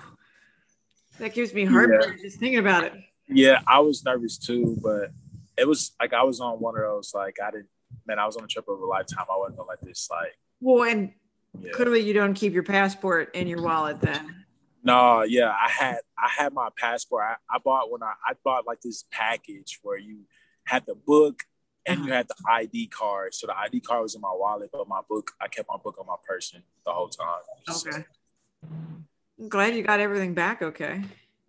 that 1.19 1.35
gives 1.35 1.53
me 1.55 1.65
heartburn 1.65 2.17
yeah. 2.17 2.23
just 2.23 2.39
thinking 2.39 2.59
about 2.59 2.85
it. 2.85 2.95
Yeah, 3.31 3.61
I 3.67 3.81
was 3.81 4.05
nervous 4.05 4.39
too, 4.39 4.77
but 4.83 5.11
it 5.57 5.67
was 5.67 5.93
like 6.01 6.13
I 6.13 6.23
was 6.23 6.41
on 6.41 6.61
one 6.61 6.77
of 6.77 6.83
those 6.83 7.13
like 7.15 7.37
I 7.43 7.51
didn't. 7.51 7.69
Man, 8.07 8.19
I 8.19 8.27
was 8.27 8.37
on 8.37 8.45
a 8.45 8.47
trip 8.47 8.69
of 8.69 8.81
a 8.81 8.87
lifetime. 8.87 9.27
I 9.31 9.37
wasn't 9.37 9.59
gonna 9.59 9.69
let 9.69 9.85
this 9.85 10.09
like. 10.11 10.37
Well, 10.61 10.89
and 10.89 11.13
yeah. 11.61 11.71
clearly 11.73 12.01
you 12.01 12.13
don't 12.13 12.35
keep 12.35 12.53
your 12.53 12.63
passport 12.63 13.35
in 13.35 13.47
your 13.47 13.63
wallet 13.63 14.01
then. 14.01 14.45
No, 14.83 15.23
yeah, 15.23 15.51
I 15.51 15.69
had 15.69 15.99
I 16.19 16.29
had 16.29 16.53
my 16.53 16.69
passport. 16.77 17.25
I, 17.25 17.35
I 17.55 17.59
bought 17.59 17.91
when 17.91 18.03
I 18.03 18.13
I 18.27 18.33
bought 18.45 18.67
like 18.67 18.81
this 18.81 19.05
package 19.11 19.79
where 19.83 19.99
you 19.99 20.21
had 20.67 20.87
the 20.87 20.95
book 20.95 21.43
and 21.87 22.01
you 22.01 22.07
uh-huh. 22.07 22.17
had 22.17 22.29
the 22.29 22.35
ID 22.49 22.87
card. 22.89 23.35
So 23.35 23.47
the 23.47 23.59
ID 23.59 23.81
card 23.81 24.03
was 24.03 24.15
in 24.15 24.21
my 24.21 24.33
wallet, 24.33 24.71
but 24.73 24.89
my 24.89 25.01
book 25.09 25.33
I 25.41 25.49
kept 25.49 25.69
my 25.69 25.77
book 25.83 25.97
on 25.99 26.07
my 26.07 26.17
person 26.27 26.63
the 26.85 26.93
whole 26.93 27.09
time. 27.09 27.41
Okay. 27.69 27.91
So, 27.91 28.69
I'm 29.39 29.49
glad 29.49 29.75
you 29.75 29.83
got 29.83 30.01
everything 30.01 30.35
back 30.35 30.63
okay. 30.63 31.03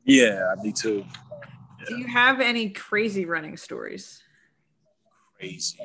Yeah, 0.03 0.55
me 0.61 0.71
too. 0.71 1.05
Do 1.87 1.95
you 1.95 2.07
have 2.07 2.39
any 2.39 2.69
crazy 2.69 3.25
running 3.25 3.57
stories? 3.57 4.21
Crazy, 5.37 5.77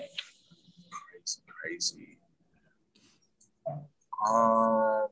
crazy, 0.90 1.40
crazy. 1.46 2.18
Um, 4.28 5.06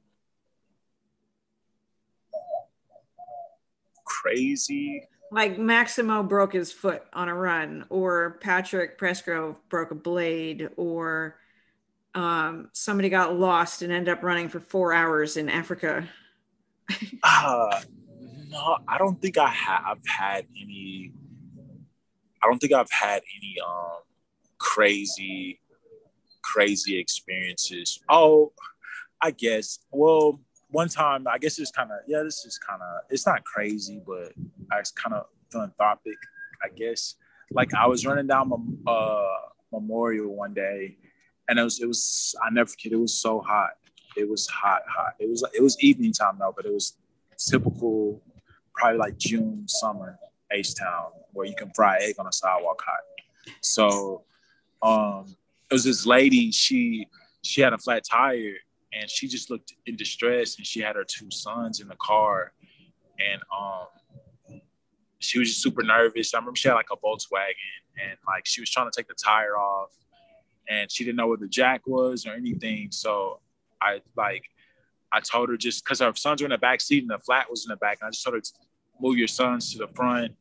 crazy. 4.05 5.03
Like 5.31 5.59
Maximo 5.59 6.23
broke 6.23 6.53
his 6.53 6.71
foot 6.71 7.03
on 7.13 7.29
a 7.29 7.35
run, 7.35 7.87
or 7.89 8.39
Patrick 8.41 8.99
Presgrove 8.99 9.57
broke 9.69 9.91
a 9.91 9.97
blade, 9.97 10.69
or 10.77 11.39
um, 12.15 12.69
somebody 12.73 13.09
got 13.09 13.37
lost 13.37 13.83
and 13.83 13.93
ended 13.93 14.13
up 14.13 14.23
running 14.23 14.49
for 14.49 14.61
four 14.61 14.93
hours 14.93 15.37
in 15.37 15.49
Africa? 15.49 16.09
uh, 17.23 17.81
no, 18.55 18.79
I 18.87 18.99
don't 18.99 19.21
think 19.21 19.37
I 19.37 19.49
have 19.49 19.99
had 20.07 20.47
any. 20.61 21.13
I 22.43 22.47
don't 22.47 22.59
think 22.59 22.73
I've 22.73 22.91
had 22.91 23.23
any 23.37 23.57
um 23.67 24.03
crazy, 24.59 25.61
crazy 26.43 26.99
experiences. 26.99 27.99
Oh, 28.09 28.53
I 29.21 29.33
guess. 29.33 29.81
Well, 29.91 30.41
one 30.69 30.89
time, 30.89 31.27
I 31.27 31.39
guess 31.39 31.59
it's 31.59 31.73
kind 31.73 31.91
of 31.91 31.99
yeah. 32.07 32.23
This 32.23 32.45
is 32.45 32.59
kind 32.59 32.81
of 32.81 33.01
it's 33.11 33.27
not 33.27 33.45
crazy, 33.45 34.01
but 34.07 34.33
it's 34.79 34.93
kind 34.93 35.15
of 35.15 35.27
philanthropic, 35.51 36.19
I 36.63 36.69
guess. 36.69 37.17
Like 37.51 37.75
I 37.75 37.87
was 37.87 38.07
running 38.07 38.29
down 38.29 38.53
uh, 38.87 39.27
Memorial 39.73 40.33
one 40.33 40.55
day, 40.55 40.97
and 41.49 41.59
it 41.59 41.63
was 41.63 41.81
it 41.81 41.87
was 41.87 42.37
I 42.41 42.51
never 42.51 42.69
forget. 42.69 42.93
It 42.93 43.01
was 43.01 43.15
so 43.15 43.41
hot. 43.41 43.71
It 44.17 44.29
was 44.29 44.47
hot, 44.47 44.83
hot. 44.89 45.15
It 45.19 45.29
was 45.29 45.43
it 45.53 45.61
was 45.63 45.77
evening 45.81 46.13
time 46.13 46.37
though, 46.39 46.53
but 46.55 46.67
it 46.67 46.73
was 46.73 46.97
typical, 47.37 48.23
probably 48.75 48.99
like 48.99 49.17
June, 49.19 49.67
summer, 49.67 50.19
H 50.53 50.75
Town, 50.75 51.07
where 51.33 51.47
you 51.47 51.55
can 51.55 51.71
fry 51.75 51.99
egg 52.01 52.17
on 52.19 52.27
a 52.27 52.33
sidewalk 52.33 52.83
hot. 52.85 53.55
So, 53.61 54.25
um, 54.83 55.37
was 55.71 55.85
this 55.85 56.07
lady. 56.07 56.51
She 56.51 57.07
she 57.43 57.61
had 57.61 57.73
a 57.73 57.79
flat 57.79 58.05
tire, 58.11 58.55
and 58.93 59.11
she 59.11 59.29
just 59.29 59.51
looked 59.51 59.75
in 59.87 59.97
distress, 59.97 60.57
and 60.57 60.67
she 60.67 60.81
had 60.81 60.97
her 60.97 61.05
two 61.05 61.31
sons 61.31 61.81
in 61.81 61.89
the 61.89 61.97
car, 61.97 62.53
and 63.19 63.43
um, 63.55 64.61
she 65.19 65.39
was 65.39 65.49
just 65.49 65.63
super 65.63 65.83
nervous. 65.83 66.33
I 66.35 66.39
remember 66.39 66.57
she 66.57 66.69
had 66.69 66.75
like 66.75 66.87
a 66.93 66.97
Volkswagen, 66.97 67.55
and 68.03 68.17
like 68.27 68.47
she 68.47 68.61
was 68.61 68.71
trying 68.71 68.91
to 68.91 68.97
take 68.97 69.09
the 69.09 69.15
tire 69.15 69.59
off, 69.59 69.91
and 70.69 70.91
she 70.91 71.05
didn't 71.05 71.17
know 71.17 71.27
where 71.27 71.37
the 71.37 71.49
jack 71.49 71.83
was 71.87 72.27
or 72.27 72.33
anything. 72.33 72.89
So 72.91 73.41
I 73.83 74.01
like 74.17 74.45
I 75.15 75.21
told 75.21 75.49
her 75.49 75.57
just 75.57 75.85
because 75.85 76.01
her 76.01 76.13
sons 76.17 76.43
were 76.43 76.47
in 76.47 76.51
the 76.51 76.59
back 76.59 76.81
seat 76.81 77.05
and 77.05 77.11
the 77.11 77.19
flat 77.19 77.49
was 77.49 77.65
in 77.65 77.71
the 77.71 77.77
back, 77.77 77.99
and 78.01 78.09
I 78.09 78.11
just 78.11 78.25
told 78.25 78.35
her 78.35 78.41
to 78.41 78.53
move 79.01 79.17
your 79.17 79.29
sons 79.29 79.73
to 79.73 79.79
the 79.79 79.89
front. 79.95 80.33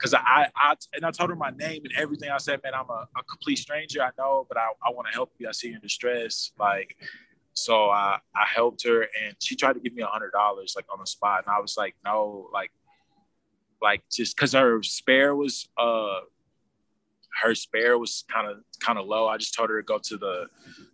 Cause 0.00 0.14
I, 0.14 0.50
I 0.56 0.74
and 0.94 1.04
I 1.04 1.10
told 1.10 1.28
her 1.28 1.36
my 1.36 1.50
name 1.50 1.82
and 1.84 1.92
everything. 1.94 2.30
I 2.30 2.38
said, 2.38 2.60
man, 2.64 2.72
I'm 2.74 2.88
a, 2.88 3.06
a 3.18 3.22
complete 3.28 3.58
stranger. 3.58 4.02
I 4.02 4.10
know, 4.16 4.46
but 4.48 4.56
I, 4.56 4.68
I 4.86 4.90
want 4.92 5.08
to 5.08 5.12
help 5.12 5.32
you. 5.38 5.46
I 5.46 5.52
see 5.52 5.68
you 5.68 5.74
in 5.74 5.80
distress. 5.82 6.52
Like, 6.58 6.96
so 7.52 7.90
I, 7.90 8.18
I 8.34 8.46
helped 8.46 8.82
her 8.86 9.02
and 9.02 9.36
she 9.40 9.56
tried 9.56 9.74
to 9.74 9.80
give 9.80 9.92
me 9.92 10.02
a 10.02 10.06
hundred 10.06 10.32
dollars 10.32 10.72
like 10.74 10.86
on 10.90 11.00
the 11.00 11.06
spot. 11.06 11.44
And 11.46 11.54
I 11.54 11.60
was 11.60 11.76
like, 11.76 11.96
no, 12.02 12.48
like, 12.50 12.70
like 13.82 14.02
just 14.10 14.38
cause 14.38 14.54
her 14.54 14.82
spare 14.82 15.36
was, 15.36 15.68
uh, 15.76 16.20
her 17.42 17.54
spare 17.54 17.98
was 17.98 18.24
kind 18.32 18.50
of, 18.50 18.58
kind 18.80 18.98
of 18.98 19.06
low. 19.06 19.28
I 19.28 19.36
just 19.36 19.54
told 19.54 19.68
her 19.68 19.82
to 19.82 19.84
go 19.84 19.98
to 19.98 20.16
the, 20.16 20.46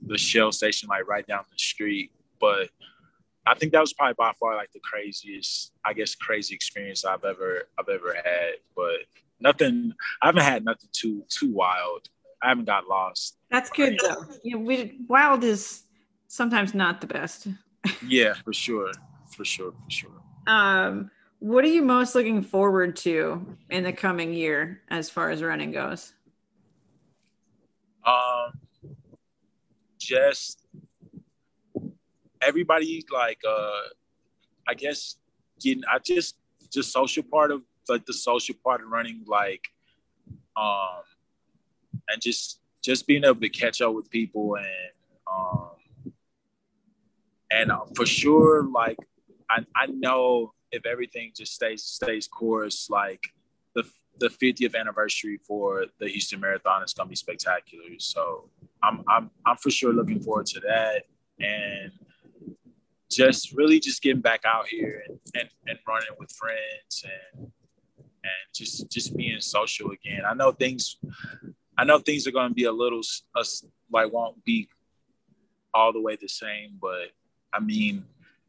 the 0.02 0.18
Shell 0.18 0.50
station, 0.50 0.88
like 0.88 1.06
right 1.06 1.26
down 1.26 1.44
the 1.48 1.58
street. 1.58 2.10
But 2.40 2.70
I 3.46 3.54
think 3.54 3.72
that 3.72 3.80
was 3.80 3.92
probably 3.92 4.14
by 4.18 4.32
far 4.40 4.56
like 4.56 4.72
the 4.72 4.80
craziest, 4.80 5.72
I 5.84 5.92
guess, 5.92 6.14
crazy 6.14 6.54
experience 6.54 7.04
I've 7.04 7.24
ever 7.24 7.68
I've 7.78 7.88
ever 7.88 8.14
had. 8.14 8.54
But 8.74 9.00
nothing, 9.40 9.92
I 10.20 10.26
haven't 10.26 10.42
had 10.42 10.64
nothing 10.64 10.88
too 10.92 11.24
too 11.28 11.52
wild. 11.52 12.08
I 12.42 12.48
haven't 12.48 12.64
got 12.64 12.88
lost. 12.88 13.38
That's 13.50 13.70
good 13.70 13.98
though. 14.02 14.24
Yeah, 14.42 14.56
we, 14.56 14.98
wild 15.08 15.44
is 15.44 15.84
sometimes 16.26 16.74
not 16.74 17.00
the 17.00 17.06
best. 17.06 17.46
yeah, 18.06 18.34
for 18.44 18.52
sure, 18.52 18.90
for 19.30 19.44
sure, 19.44 19.72
for 19.72 19.90
sure. 19.90 20.22
Um, 20.46 21.10
what 21.38 21.64
are 21.64 21.68
you 21.68 21.82
most 21.82 22.14
looking 22.14 22.42
forward 22.42 22.96
to 22.96 23.46
in 23.70 23.84
the 23.84 23.92
coming 23.92 24.32
year 24.32 24.82
as 24.88 25.08
far 25.08 25.30
as 25.30 25.42
running 25.42 25.70
goes? 25.70 26.12
Um, 28.04 28.60
just 29.98 30.65
everybody 32.42 33.04
like 33.12 33.38
uh 33.48 33.82
I 34.68 34.74
guess 34.74 35.16
getting 35.60 35.82
I 35.90 35.98
just 35.98 36.36
just 36.72 36.92
social 36.92 37.22
part 37.22 37.50
of 37.50 37.62
like 37.88 38.04
the 38.06 38.12
social 38.12 38.54
part 38.64 38.82
of 38.82 38.88
running 38.88 39.24
like 39.26 39.62
um 40.56 41.02
and 42.08 42.20
just 42.20 42.60
just 42.82 43.06
being 43.06 43.24
able 43.24 43.40
to 43.40 43.48
catch 43.48 43.80
up 43.80 43.94
with 43.94 44.10
people 44.10 44.56
and 44.56 44.66
um 45.30 46.12
and 47.50 47.70
uh, 47.70 47.84
for 47.94 48.06
sure 48.06 48.64
like 48.64 48.98
I, 49.50 49.64
I 49.76 49.86
know 49.86 50.52
if 50.72 50.84
everything 50.84 51.32
just 51.36 51.54
stays 51.54 51.84
stays 51.84 52.26
course 52.26 52.88
like 52.90 53.22
the 53.74 53.84
the 54.18 54.28
50th 54.28 54.78
anniversary 54.78 55.38
for 55.46 55.86
the 56.00 56.08
Houston 56.08 56.40
Marathon 56.40 56.82
is 56.82 56.92
gonna 56.92 57.08
be 57.08 57.16
spectacular. 57.16 57.84
So 57.98 58.48
I'm 58.82 59.04
I'm 59.08 59.30
I'm 59.44 59.56
for 59.56 59.70
sure 59.70 59.92
looking 59.92 60.20
forward 60.20 60.46
to 60.46 60.60
that. 60.60 61.04
And 61.38 61.92
just 63.10 63.52
really 63.52 63.78
just 63.80 64.02
getting 64.02 64.20
back 64.20 64.42
out 64.44 64.66
here 64.66 65.02
and, 65.08 65.18
and, 65.34 65.48
and 65.66 65.78
running 65.86 66.08
with 66.18 66.30
friends 66.32 67.04
and 67.04 67.52
and 68.26 68.54
just 68.54 68.90
just 68.90 69.16
being 69.16 69.40
social 69.40 69.92
again. 69.92 70.22
I 70.28 70.34
know 70.34 70.52
things 70.52 70.96
I 71.78 71.84
know 71.84 71.98
things 71.98 72.26
are 72.26 72.32
going 72.32 72.48
to 72.48 72.54
be 72.54 72.64
a 72.64 72.72
little 72.72 73.02
uh, 73.34 73.44
like 73.92 74.12
won't 74.12 74.44
be 74.44 74.68
all 75.72 75.92
the 75.92 76.00
way 76.00 76.16
the 76.16 76.28
same, 76.28 76.78
but 76.80 77.10
I 77.52 77.60
mean, 77.60 78.04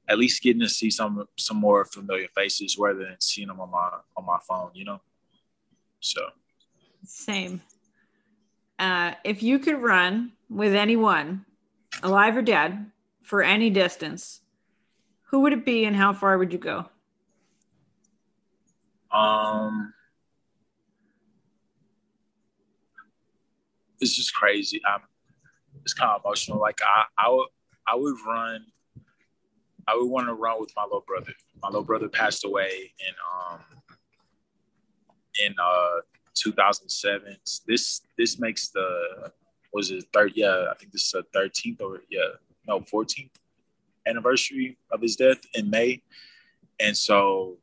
at 0.08 0.18
least 0.18 0.42
getting 0.42 0.62
to 0.62 0.70
see 0.70 0.90
some 0.90 1.28
some 1.38 1.58
more 1.58 1.86
familiar 1.86 2.28
faces 2.36 2.78
rather 2.78 3.00
than 3.00 3.18
seeing 3.20 3.48
them 3.48 3.60
on 3.60 3.70
my 3.70 3.90
on 4.16 4.26
my 4.26 4.38
phone, 4.48 4.72
you 4.74 4.86
know. 4.86 5.02
So 6.00 6.22
same. 7.06 7.62
Uh, 8.80 9.14
if 9.24 9.42
you 9.42 9.60
could 9.60 9.82
run 9.82 10.32
with 10.50 10.76
anyone, 10.76 11.46
alive 12.04 12.38
or 12.38 12.42
dead, 12.44 12.92
for 13.24 13.42
any 13.42 13.70
distance, 13.70 14.42
who 15.28 15.42
would 15.42 15.54
it 15.54 15.66
be 15.66 15.86
and 15.86 15.96
how 15.96 16.14
far 16.14 16.38
would 16.38 16.54
you 16.54 16.60
go? 16.60 16.86
Um, 19.12 19.94
it's 24.00 24.16
just 24.16 24.34
crazy. 24.34 24.82
I'm, 24.88 25.02
it's 25.84 25.94
kind 25.94 26.12
of 26.12 26.22
emotional. 26.24 26.60
Like 26.60 26.80
I, 26.84 27.04
I 27.18 27.30
would, 27.30 27.48
I 27.88 27.96
would 27.96 28.16
run. 28.26 28.66
I 29.88 29.96
would 29.96 30.10
want 30.10 30.28
to 30.28 30.34
run 30.34 30.60
with 30.60 30.72
my 30.76 30.84
little 30.84 31.04
brother. 31.08 31.32
My 31.62 31.70
little 31.70 31.84
brother 31.84 32.10
passed 32.10 32.44
away 32.44 32.92
in 33.00 33.14
um 33.42 33.60
in 35.46 35.56
uh 35.62 36.02
2007. 36.36 37.38
This 37.66 38.02
this 38.18 38.40
makes 38.40 38.70
the 38.70 39.32
was 39.74 39.92
it 39.92 40.06
third? 40.14 40.34
Yeah, 40.36 40.68
I 40.72 40.76
think 40.76 40.92
this 40.92 41.06
is 41.06 41.12
the 41.12 41.24
13th 41.40 41.82
or 41.82 42.02
yeah, 42.10 42.28
no 42.68 42.80
14th 42.80 43.30
anniversary 44.08 44.78
of 44.92 45.02
his 45.02 45.16
death 45.16 45.40
in 45.54 45.70
May, 45.70 46.02
and 46.80 46.96
so 46.96 47.58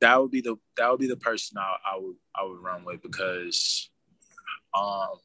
that 0.00 0.20
would 0.20 0.30
be 0.30 0.40
the 0.40 0.56
that 0.76 0.90
would 0.90 1.00
be 1.00 1.08
the 1.08 1.16
person 1.16 1.58
I, 1.58 1.76
I 1.92 1.98
would 1.98 2.16
I 2.34 2.44
would 2.44 2.62
run 2.62 2.84
with 2.84 3.02
because 3.02 3.90
um 4.74 5.18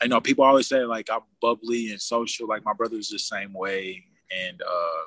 I 0.00 0.06
know 0.06 0.20
people 0.20 0.44
always 0.44 0.68
say 0.68 0.84
like 0.84 1.08
I'm 1.10 1.20
bubbly 1.42 1.90
and 1.90 2.00
social. 2.00 2.46
Like 2.46 2.64
my 2.64 2.72
brother's 2.72 3.08
the 3.08 3.18
same 3.18 3.52
way. 3.52 4.04
And 4.46 4.62
uh 4.62 5.06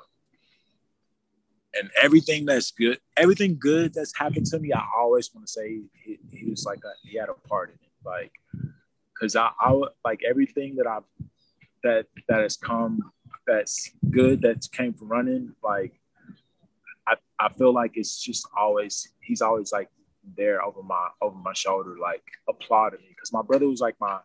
and 1.74 1.90
everything 2.02 2.44
that's 2.44 2.70
good 2.70 2.98
everything 3.16 3.56
good 3.58 3.94
that's 3.94 4.14
happened 4.14 4.44
to 4.44 4.58
me 4.58 4.72
I 4.72 4.84
always 4.98 5.32
want 5.32 5.46
to 5.46 5.52
say 5.52 5.80
he, 6.04 6.18
he 6.30 6.50
was 6.50 6.66
like 6.66 6.80
a, 6.84 6.92
he 7.08 7.16
had 7.16 7.30
a 7.30 7.48
part 7.48 7.70
in 7.70 7.76
it. 7.76 7.92
Like 8.04 8.32
because 9.14 9.36
I, 9.36 9.50
I 9.58 9.80
like 10.04 10.20
everything 10.28 10.76
that 10.76 10.86
I 10.86 10.98
that 11.82 12.06
that 12.28 12.42
has 12.42 12.56
come 12.56 13.10
that's 13.46 13.90
good 14.10 14.42
that 14.42 14.66
came 14.72 14.94
from 14.94 15.08
running, 15.08 15.54
like 15.62 15.92
I, 17.06 17.14
I 17.38 17.52
feel 17.52 17.72
like 17.72 17.92
it's 17.94 18.22
just 18.22 18.46
always 18.56 19.08
he's 19.20 19.42
always 19.42 19.72
like 19.72 19.88
there 20.36 20.62
over 20.64 20.82
my 20.82 21.08
over 21.20 21.36
my 21.36 21.52
shoulder, 21.52 21.96
like 22.00 22.22
applauding 22.48 23.00
me. 23.00 23.14
Cause 23.18 23.32
my 23.32 23.42
brother 23.42 23.68
was 23.68 23.80
like 23.80 23.96
my 24.00 24.18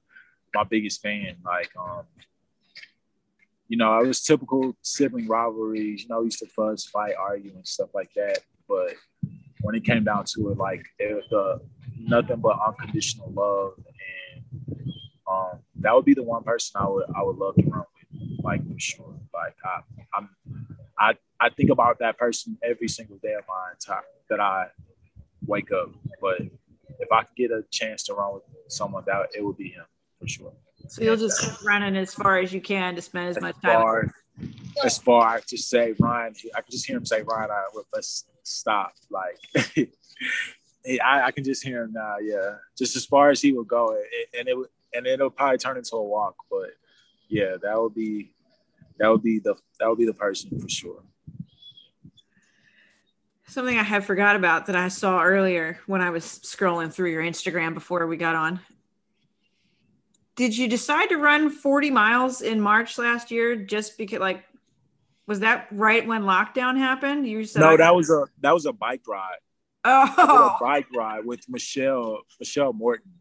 my 0.53 0.63
biggest 0.63 1.01
fan. 1.01 1.37
Like 1.43 1.69
um, 1.79 2.03
you 3.67 3.77
know, 3.77 3.91
I 3.91 3.99
was 3.99 4.23
typical 4.23 4.75
sibling 4.81 5.27
rivalries, 5.27 6.03
you 6.03 6.09
know, 6.09 6.23
used 6.23 6.39
to 6.39 6.47
fuss, 6.47 6.85
fight, 6.85 7.15
argue 7.19 7.53
and 7.53 7.67
stuff 7.67 7.89
like 7.93 8.11
that. 8.15 8.39
But 8.67 8.93
when 9.61 9.75
it 9.75 9.83
came 9.83 10.03
down 10.03 10.25
to 10.35 10.51
it, 10.51 10.57
like 10.57 10.85
it 10.99 11.15
was 11.15 11.31
uh, 11.33 11.63
nothing 11.99 12.39
but 12.39 12.59
unconditional 12.65 13.31
love 13.31 13.73
and 13.77 14.87
um, 15.29 15.59
that 15.75 15.93
would 15.93 16.05
be 16.05 16.13
the 16.13 16.23
one 16.23 16.43
person 16.43 16.79
I 16.81 16.87
would 16.87 17.05
I 17.15 17.23
would 17.23 17.37
love 17.37 17.55
to 17.55 17.63
run 17.63 17.83
like 18.47 18.65
for 18.65 18.79
sure. 18.79 19.13
Like 19.33 19.55
I, 19.63 19.81
I'm, 20.17 20.29
I, 20.97 21.13
I 21.39 21.49
think 21.49 21.69
about 21.69 21.99
that 21.99 22.17
person 22.17 22.57
every 22.63 22.87
single 22.87 23.17
day 23.17 23.33
of 23.33 23.43
my 23.47 23.71
entire 23.73 24.03
that 24.29 24.39
I 24.39 24.67
wake 25.45 25.71
up. 25.71 25.91
But 26.21 26.41
if 26.99 27.11
I 27.11 27.23
could 27.23 27.35
get 27.35 27.51
a 27.51 27.63
chance 27.69 28.03
to 28.03 28.13
run 28.13 28.35
with 28.35 28.43
someone, 28.69 29.03
that 29.05 29.27
it 29.37 29.43
would 29.43 29.57
be 29.57 29.69
him 29.69 29.85
for 30.19 30.27
sure. 30.27 30.53
So 30.87 31.03
you'll 31.03 31.17
just 31.17 31.41
keep 31.41 31.65
running 31.65 31.97
as 31.97 32.13
far 32.13 32.39
as 32.39 32.53
you 32.53 32.61
can 32.61 32.95
to 32.95 33.01
spend 33.01 33.29
as, 33.29 33.37
as 33.37 33.43
much 33.43 33.55
time. 33.61 33.75
As 33.75 33.81
far, 33.81 34.13
as 34.85 34.97
far 34.97 35.27
I 35.27 35.41
just 35.47 35.69
say 35.69 35.93
Ryan, 35.99 36.33
I 36.55 36.61
can 36.61 36.71
just 36.71 36.85
hear 36.87 36.97
him 36.97 37.05
say 37.05 37.23
Ryan, 37.23 37.51
I, 37.51 37.63
let's 37.93 38.25
stop. 38.43 38.93
Like 39.09 39.37
I, 41.03 41.23
I, 41.23 41.31
can 41.31 41.43
just 41.43 41.63
hear 41.63 41.83
him 41.83 41.91
now. 41.93 42.15
Yeah, 42.21 42.55
just 42.77 42.95
as 42.95 43.05
far 43.05 43.29
as 43.29 43.41
he 43.41 43.51
would 43.51 43.67
go, 43.67 43.91
it, 43.91 44.39
and 44.39 44.47
it 44.47 44.57
would, 44.57 44.69
and 44.93 45.05
it'll 45.05 45.29
probably 45.29 45.57
turn 45.57 45.77
into 45.77 45.95
a 45.97 46.03
walk. 46.03 46.35
But 46.49 46.69
yeah, 47.27 47.57
that 47.61 47.81
would 47.81 47.93
be 47.93 48.31
that 48.99 49.09
would 49.09 49.23
be 49.23 49.39
the 49.39 49.55
that 49.79 49.87
would 49.89 49.97
be 49.97 50.05
the 50.05 50.13
person 50.13 50.59
for 50.59 50.69
sure. 50.69 51.03
Something 53.47 53.77
I 53.77 53.83
had 53.83 54.03
forgot 54.03 54.35
about 54.35 54.65
that 54.65 54.75
I 54.75 54.89
saw 54.89 55.23
earlier 55.23 55.79
when 55.85 56.01
I 56.01 56.09
was 56.09 56.23
scrolling 56.25 56.93
through 56.93 57.11
your 57.11 57.23
Instagram 57.23 57.73
before 57.73 58.05
we 58.05 58.17
got 58.17 58.35
on. 58.35 58.59
Did 60.35 60.55
you 60.55 60.67
decide 60.67 61.09
to 61.09 61.17
run 61.17 61.49
40 61.49 61.89
miles 61.89 62.41
in 62.41 62.59
March 62.59 62.97
last 62.97 63.31
year 63.31 63.55
just 63.55 63.97
because 63.97 64.19
like 64.19 64.43
was 65.27 65.41
that 65.41 65.67
right 65.71 66.05
when 66.05 66.23
lockdown 66.23 66.77
happened? 66.77 67.27
You 67.27 67.43
said 67.43 67.59
No, 67.59 67.77
that 67.77 67.95
was 67.95 68.09
a 68.09 68.25
that 68.41 68.53
was 68.53 68.65
a 68.65 68.73
bike 68.73 69.01
ride. 69.07 69.37
Oh, 69.83 70.57
a 70.59 70.63
bike 70.63 70.87
ride 70.95 71.25
with 71.25 71.47
Michelle 71.49 72.21
Michelle 72.39 72.73
Morton. 72.73 73.11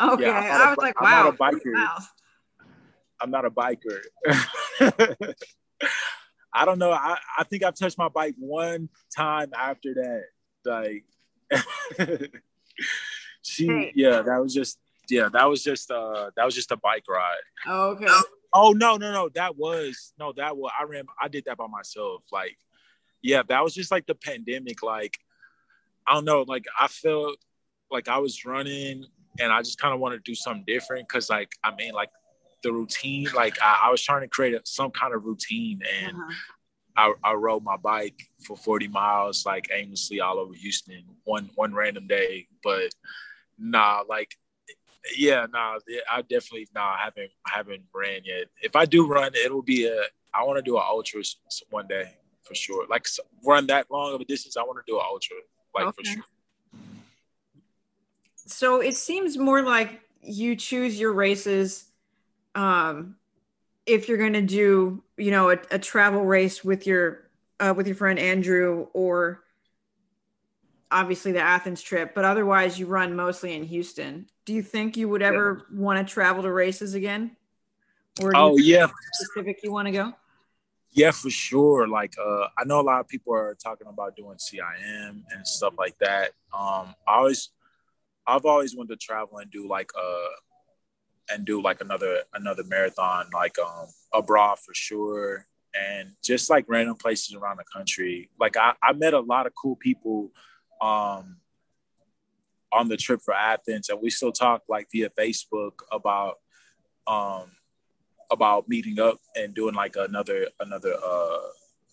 Okay, 0.00 0.24
yeah, 0.24 0.58
I, 0.64 0.68
was 0.70 0.78
a, 0.78 0.80
like, 0.80 1.00
wow, 1.00 1.08
I'm 1.08 1.24
not 1.24 1.34
a 1.34 1.56
biker. 1.56 2.02
I'm 3.22 3.30
not 3.30 3.44
a 3.44 3.50
biker. 3.50 4.00
I 6.54 6.64
don't 6.64 6.78
know. 6.78 6.90
I, 6.90 7.16
I 7.38 7.44
think 7.44 7.62
I've 7.62 7.76
touched 7.76 7.98
my 7.98 8.08
bike 8.08 8.34
one 8.38 8.88
time 9.16 9.52
after 9.56 9.94
that. 9.94 10.24
Like 10.64 11.04
she 13.42 13.66
hey. 13.66 13.92
yeah, 13.94 14.22
that 14.22 14.42
was 14.42 14.54
just 14.54 14.78
yeah, 15.08 15.28
that 15.32 15.48
was 15.48 15.62
just 15.62 15.90
uh 15.90 16.30
that 16.36 16.44
was 16.44 16.54
just 16.54 16.72
a 16.72 16.76
bike 16.76 17.04
ride. 17.08 17.36
Oh, 17.66 17.90
okay. 17.90 18.06
Oh 18.52 18.72
no, 18.72 18.96
no, 18.96 19.12
no. 19.12 19.28
That 19.34 19.56
was 19.56 20.12
no, 20.18 20.32
that 20.36 20.56
was 20.56 20.70
I 20.78 20.84
ran 20.84 21.04
I 21.20 21.28
did 21.28 21.44
that 21.46 21.56
by 21.56 21.66
myself. 21.66 22.22
Like, 22.30 22.56
yeah, 23.22 23.42
that 23.48 23.64
was 23.64 23.74
just 23.74 23.90
like 23.90 24.06
the 24.06 24.14
pandemic. 24.14 24.82
Like, 24.82 25.18
I 26.06 26.14
don't 26.14 26.24
know, 26.24 26.42
like 26.42 26.66
I 26.78 26.88
felt 26.88 27.38
like 27.90 28.08
I 28.08 28.18
was 28.18 28.44
running 28.44 29.06
and 29.38 29.52
I 29.52 29.60
just 29.62 29.80
kind 29.80 29.94
of 29.94 30.00
wanted 30.00 30.24
to 30.24 30.30
do 30.30 30.34
something 30.34 30.64
different 30.66 31.08
because 31.08 31.30
like 31.30 31.52
I 31.64 31.74
mean 31.74 31.92
like 31.92 32.10
the 32.62 32.72
routine, 32.72 33.28
like 33.34 33.56
I, 33.62 33.82
I 33.84 33.90
was 33.90 34.02
trying 34.02 34.22
to 34.22 34.28
create 34.28 34.54
a, 34.54 34.60
some 34.64 34.90
kind 34.90 35.14
of 35.14 35.24
routine 35.24 35.82
and 36.02 36.16
uh-huh. 36.16 36.32
I, 36.96 37.30
I 37.30 37.34
rode 37.34 37.64
my 37.64 37.76
bike 37.76 38.28
for 38.46 38.56
40 38.56 38.88
miles 38.88 39.46
like 39.46 39.70
aimlessly 39.72 40.20
all 40.20 40.38
over 40.38 40.54
Houston 40.54 41.04
one 41.24 41.50
one 41.54 41.74
random 41.74 42.06
day. 42.06 42.48
But 42.62 42.94
nah, 43.58 44.02
like 44.08 44.36
yeah, 45.16 45.46
nah, 45.52 45.78
I 46.10 46.22
definitely 46.22 46.68
nah, 46.74 46.94
I 46.94 47.04
haven't 47.04 47.30
I 47.46 47.50
haven't 47.56 47.82
ran 47.94 48.20
yet. 48.24 48.48
If 48.62 48.76
I 48.76 48.84
do 48.84 49.06
run, 49.06 49.32
it'll 49.34 49.62
be 49.62 49.86
a 49.86 50.02
I 50.34 50.44
want 50.44 50.58
to 50.58 50.62
do 50.62 50.76
an 50.76 50.84
ultra 50.88 51.22
one 51.70 51.88
day 51.88 52.14
for 52.42 52.54
sure. 52.54 52.86
Like 52.88 53.06
run 53.44 53.66
that 53.68 53.90
long 53.90 54.14
of 54.14 54.20
a 54.20 54.24
distance, 54.24 54.56
I 54.56 54.62
want 54.62 54.78
to 54.84 54.90
do 54.90 54.98
an 54.98 55.04
ultra 55.08 55.36
like 55.74 55.86
okay. 55.86 55.96
for 55.96 56.04
sure. 56.04 56.24
So 58.36 58.80
it 58.80 58.96
seems 58.96 59.38
more 59.38 59.62
like 59.62 60.00
you 60.20 60.56
choose 60.56 60.98
your 60.98 61.12
races 61.12 61.91
um 62.54 63.16
if 63.86 64.08
you're 64.08 64.18
going 64.18 64.34
to 64.34 64.42
do, 64.42 65.02
you 65.16 65.30
know, 65.30 65.50
a, 65.50 65.58
a 65.72 65.78
travel 65.78 66.24
race 66.24 66.64
with 66.64 66.86
your 66.86 67.30
uh, 67.60 67.74
with 67.76 67.86
your 67.86 67.96
friend 67.96 68.18
Andrew 68.18 68.86
or 68.92 69.42
obviously 70.90 71.32
the 71.32 71.40
Athens 71.40 71.80
trip, 71.80 72.14
but 72.14 72.24
otherwise 72.24 72.78
you 72.78 72.86
run 72.86 73.16
mostly 73.16 73.54
in 73.54 73.64
Houston. 73.64 74.26
Do 74.44 74.52
you 74.52 74.62
think 74.62 74.96
you 74.96 75.08
would 75.08 75.22
ever 75.22 75.66
yeah. 75.70 75.80
want 75.80 76.06
to 76.06 76.12
travel 76.12 76.42
to 76.42 76.52
races 76.52 76.94
again? 76.94 77.36
Or 78.20 78.36
oh 78.36 78.58
yeah, 78.58 78.88
specific 79.12 79.60
you 79.62 79.72
want 79.72 79.86
to 79.86 79.92
go? 79.92 80.12
Yeah, 80.90 81.12
for 81.12 81.30
sure. 81.30 81.88
Like 81.88 82.14
uh, 82.22 82.48
I 82.58 82.64
know 82.66 82.80
a 82.80 82.82
lot 82.82 83.00
of 83.00 83.08
people 83.08 83.32
are 83.34 83.56
talking 83.62 83.86
about 83.86 84.14
doing 84.16 84.36
CIM 84.36 85.22
and 85.30 85.46
stuff 85.46 85.74
like 85.78 85.96
that. 85.98 86.32
Um, 86.52 86.94
I 87.08 87.16
always, 87.16 87.48
I've 88.26 88.44
always 88.44 88.76
wanted 88.76 89.00
to 89.00 89.04
travel 89.06 89.38
and 89.38 89.50
do 89.50 89.66
like 89.66 89.90
uh, 89.98 90.28
and 91.30 91.44
do 91.44 91.62
like 91.62 91.80
another 91.80 92.22
another 92.34 92.64
marathon 92.64 93.26
like 93.32 93.58
um 93.58 93.86
abroad 94.12 94.58
for 94.58 94.74
sure. 94.74 95.46
And 95.74 96.10
just 96.22 96.50
like 96.50 96.66
random 96.68 96.96
places 96.96 97.34
around 97.34 97.58
the 97.58 97.64
country. 97.72 98.30
Like 98.38 98.56
i, 98.56 98.74
I 98.82 98.92
met 98.92 99.14
a 99.14 99.20
lot 99.20 99.46
of 99.46 99.54
cool 99.54 99.76
people 99.76 100.30
um 100.80 101.36
on 102.72 102.88
the 102.88 102.96
trip 102.96 103.20
for 103.22 103.34
athens 103.34 103.90
and 103.90 104.00
we 104.00 104.08
still 104.08 104.32
talk 104.32 104.62
like 104.66 104.88
via 104.90 105.10
facebook 105.10 105.72
about 105.92 106.38
um 107.06 107.50
about 108.30 108.68
meeting 108.68 108.98
up 108.98 109.20
and 109.36 109.54
doing 109.54 109.74
like 109.74 109.94
another 109.96 110.48
another 110.58 110.94
uh 111.04 111.38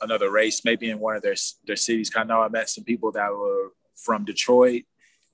another 0.02 0.32
race 0.32 0.64
maybe 0.64 0.90
in 0.90 1.00
one 1.00 1.16
of 1.16 1.22
their 1.22 1.36
their 1.68 1.76
cities. 1.76 2.10
I 2.16 2.24
know 2.24 2.42
i 2.42 2.48
met 2.48 2.70
some 2.70 2.86
people 2.86 3.12
that 3.12 3.32
were 3.32 3.74
from 3.96 4.24
detroit 4.24 4.84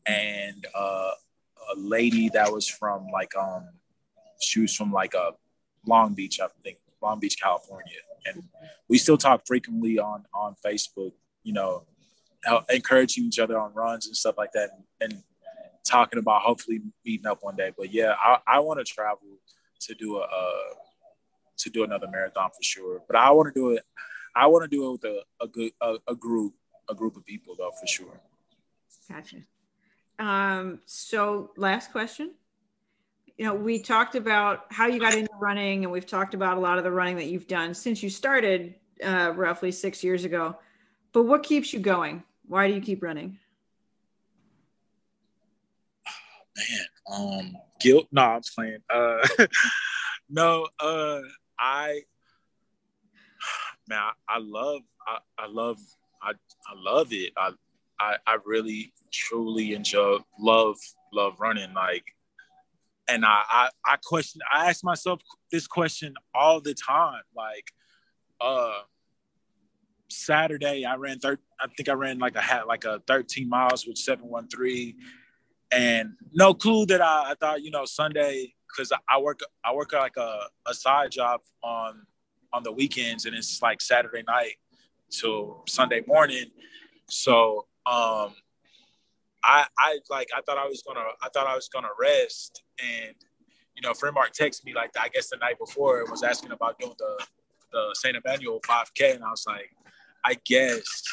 and 0.06 0.66
uh 0.74 1.12
a 1.74 1.78
lady 1.78 2.30
that 2.30 2.52
was 2.52 2.68
from 2.68 3.08
like 3.14 3.36
um 3.36 3.70
was 4.56 4.76
from 4.76 4.92
like 4.92 5.14
a 5.14 5.32
Long 5.86 6.14
Beach, 6.14 6.40
I 6.40 6.48
think, 6.64 6.78
Long 7.02 7.20
Beach, 7.20 7.38
California, 7.42 7.98
and 8.26 8.44
we 8.88 8.98
still 8.98 9.18
talk 9.18 9.46
frequently 9.46 10.00
on 10.00 10.26
on 10.34 10.56
Facebook. 10.66 11.14
You 11.44 11.54
know, 11.54 11.84
encouraging 12.70 13.26
each 13.26 13.40
other 13.40 13.60
on 13.60 13.74
runs 13.74 14.08
and 14.08 14.16
stuff 14.16 14.36
like 14.38 14.52
that, 14.54 14.72
and, 15.02 15.14
and 15.14 15.24
talking 15.86 16.20
about 16.20 16.42
hopefully 16.42 16.82
meeting 17.06 17.28
up 17.28 17.40
one 17.42 17.56
day. 17.56 17.72
But 17.78 17.94
yeah, 17.94 18.16
I, 18.20 18.40
I 18.48 18.60
want 18.60 18.80
to 18.80 18.84
travel 18.84 19.40
to 19.82 19.94
do 19.94 20.18
a 20.18 20.52
to 21.58 21.70
do 21.70 21.84
another 21.84 22.08
marathon 22.08 22.50
for 22.50 22.64
sure. 22.64 23.02
But 23.08 23.16
I 23.16 23.32
want 23.32 23.54
to 23.54 23.60
do 23.60 23.70
it. 23.72 23.84
I 24.36 24.48
want 24.48 24.64
to 24.64 24.68
do 24.68 24.88
it 24.88 24.92
with 24.92 25.04
a, 25.06 25.22
a 25.42 25.48
good 25.48 25.72
a, 25.82 25.96
a, 26.08 26.16
group 26.16 26.54
a 26.90 26.96
group 26.96 27.16
of 27.16 27.26
people 27.26 27.56
though 27.58 27.72
for 27.80 27.88
sure. 27.88 28.20
Gotcha. 29.10 29.38
Um, 30.20 30.80
so 30.86 31.52
last 31.58 31.92
question 31.92 32.34
you 33.38 33.46
know, 33.46 33.54
we 33.54 33.80
talked 33.80 34.16
about 34.16 34.66
how 34.70 34.88
you 34.88 35.00
got 35.00 35.14
into 35.14 35.32
running, 35.40 35.84
and 35.84 35.92
we've 35.92 36.06
talked 36.06 36.34
about 36.34 36.58
a 36.58 36.60
lot 36.60 36.78
of 36.78 36.84
the 36.84 36.92
running 36.92 37.18
that 37.18 37.26
you've 37.26 37.48
done 37.48 37.74
since 37.74 38.02
you 38.02 38.10
started 38.10 38.76
uh, 39.04 39.34
roughly 39.36 39.72
six 39.72 40.04
years 40.04 40.24
ago. 40.24 40.56
But 41.12 41.24
what 41.24 41.44
keeps 41.44 41.74
you 41.74 41.80
going? 41.80 42.24
Why 42.48 42.68
do 42.68 42.74
you 42.74 42.82
keep 42.82 43.04
running? 43.04 43.40
man, 46.56 46.86
um, 47.12 47.58
guilt. 47.80 48.08
No, 48.12 48.22
I'm 48.22 48.42
playing. 48.56 48.80
Uh, 48.90 49.28
no, 50.30 50.68
uh, 50.80 51.20
I, 51.60 52.02
man, 53.88 54.00
I, 54.00 54.12
I 54.28 54.40
love, 54.40 54.82
I, 55.08 55.18
I 55.38 55.48
love, 55.48 55.78
I, 56.22 56.32
I 56.32 56.74
love 56.76 57.08
it. 57.12 57.34
I, 57.38 57.52
I, 58.00 58.16
I 58.26 58.38
really, 58.46 58.94
truly 59.12 59.74
enjoy, 59.74 60.18
love, 60.40 60.78
love 61.14 61.40
running. 61.40 61.74
Like, 61.74 62.06
and 63.08 63.26
I, 63.26 63.44
I 63.50 63.70
I 63.86 63.98
question 64.04 64.42
I 64.52 64.70
ask 64.70 64.84
myself 64.84 65.22
this 65.52 65.68
question 65.68 66.14
all 66.34 66.62
the 66.62 66.74
time. 66.74 67.22
Like 67.36 67.72
uh 68.42 68.80
Saturday 70.10 70.86
I 70.86 70.96
ran 70.96 71.20
thir- 71.20 71.40
I 71.60 71.68
think 71.68 71.90
I 71.90 71.94
ran 71.94 72.20
like 72.20 72.36
a 72.36 72.42
hat 72.42 72.68
like 72.68 72.84
a 72.86 73.02
13 73.08 73.50
miles 73.50 73.86
with 73.86 73.98
713 73.98 74.96
and 75.72 76.14
no 76.34 76.54
clue 76.54 76.86
that 76.86 77.02
I, 77.02 77.32
I 77.32 77.36
thought, 77.36 77.62
you 77.64 77.72
know, 77.72 77.86
Sunday 77.86 78.54
because 78.68 78.92
I 79.10 79.20
work 79.20 79.40
I 79.64 79.74
work 79.74 79.94
like 79.94 80.18
a, 80.18 80.42
a 80.68 80.74
side 80.74 81.12
job 81.12 81.42
on 81.64 82.06
on 82.54 82.64
the 82.64 82.72
weekends 82.72 83.26
and 83.26 83.36
it's 83.36 83.62
like 83.62 83.82
Saturday 83.82 84.24
night 84.28 84.54
till 85.10 85.64
Sunday 85.68 86.04
morning. 86.08 86.46
So 87.10 87.68
um 87.86 88.36
I, 89.46 89.66
I 89.78 90.00
like 90.10 90.30
I 90.36 90.42
thought 90.42 90.58
I 90.58 90.68
was 90.68 90.84
gonna 90.86 91.06
I 91.22 91.30
thought 91.30 91.48
I 91.48 91.56
was 91.56 91.70
gonna 91.70 91.90
rest. 92.00 92.64
And 92.80 93.16
you 93.76 93.82
know 93.82 93.94
friend 93.94 94.16
Mark 94.16 94.34
texted 94.34 94.66
me 94.66 94.74
like 94.74 94.92
I 95.00 95.10
guess 95.10 95.30
the 95.30 95.38
night 95.38 95.60
before 95.60 96.04
was 96.10 96.24
asking 96.24 96.52
about 96.52 96.80
doing 96.80 96.96
the 96.98 97.26
the 97.72 97.96
Saint 97.96 98.16
Emmanuel 98.16 98.60
5K 98.66 99.16
and 99.16 99.24
I 99.24 99.30
was 99.30 99.46
like 99.48 99.72
I 100.24 100.38
guess 100.46 101.04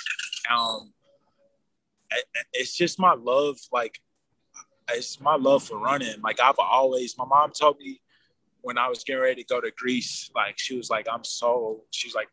um 0.51 0.93
it's 2.53 2.77
just 2.77 2.99
my 2.99 3.15
love 3.15 3.57
like 3.73 4.01
it's 4.91 5.21
my 5.21 5.37
love 5.37 5.63
for 5.63 5.79
running. 5.79 6.21
Like 6.23 6.41
I've 6.41 6.59
always 6.59 7.17
my 7.19 7.25
mom 7.25 7.53
told 7.53 7.79
me 7.79 8.01
when 8.63 8.79
I 8.79 8.89
was 8.89 9.05
getting 9.05 9.23
ready 9.23 9.43
to 9.43 9.49
go 9.49 9.61
to 9.61 9.71
Greece 9.77 10.31
like 10.35 10.59
she 10.59 10.77
was 10.77 10.89
like 10.91 11.07
I'm 11.11 11.25
so 11.25 11.83
she's 11.91 12.15
like 12.15 12.29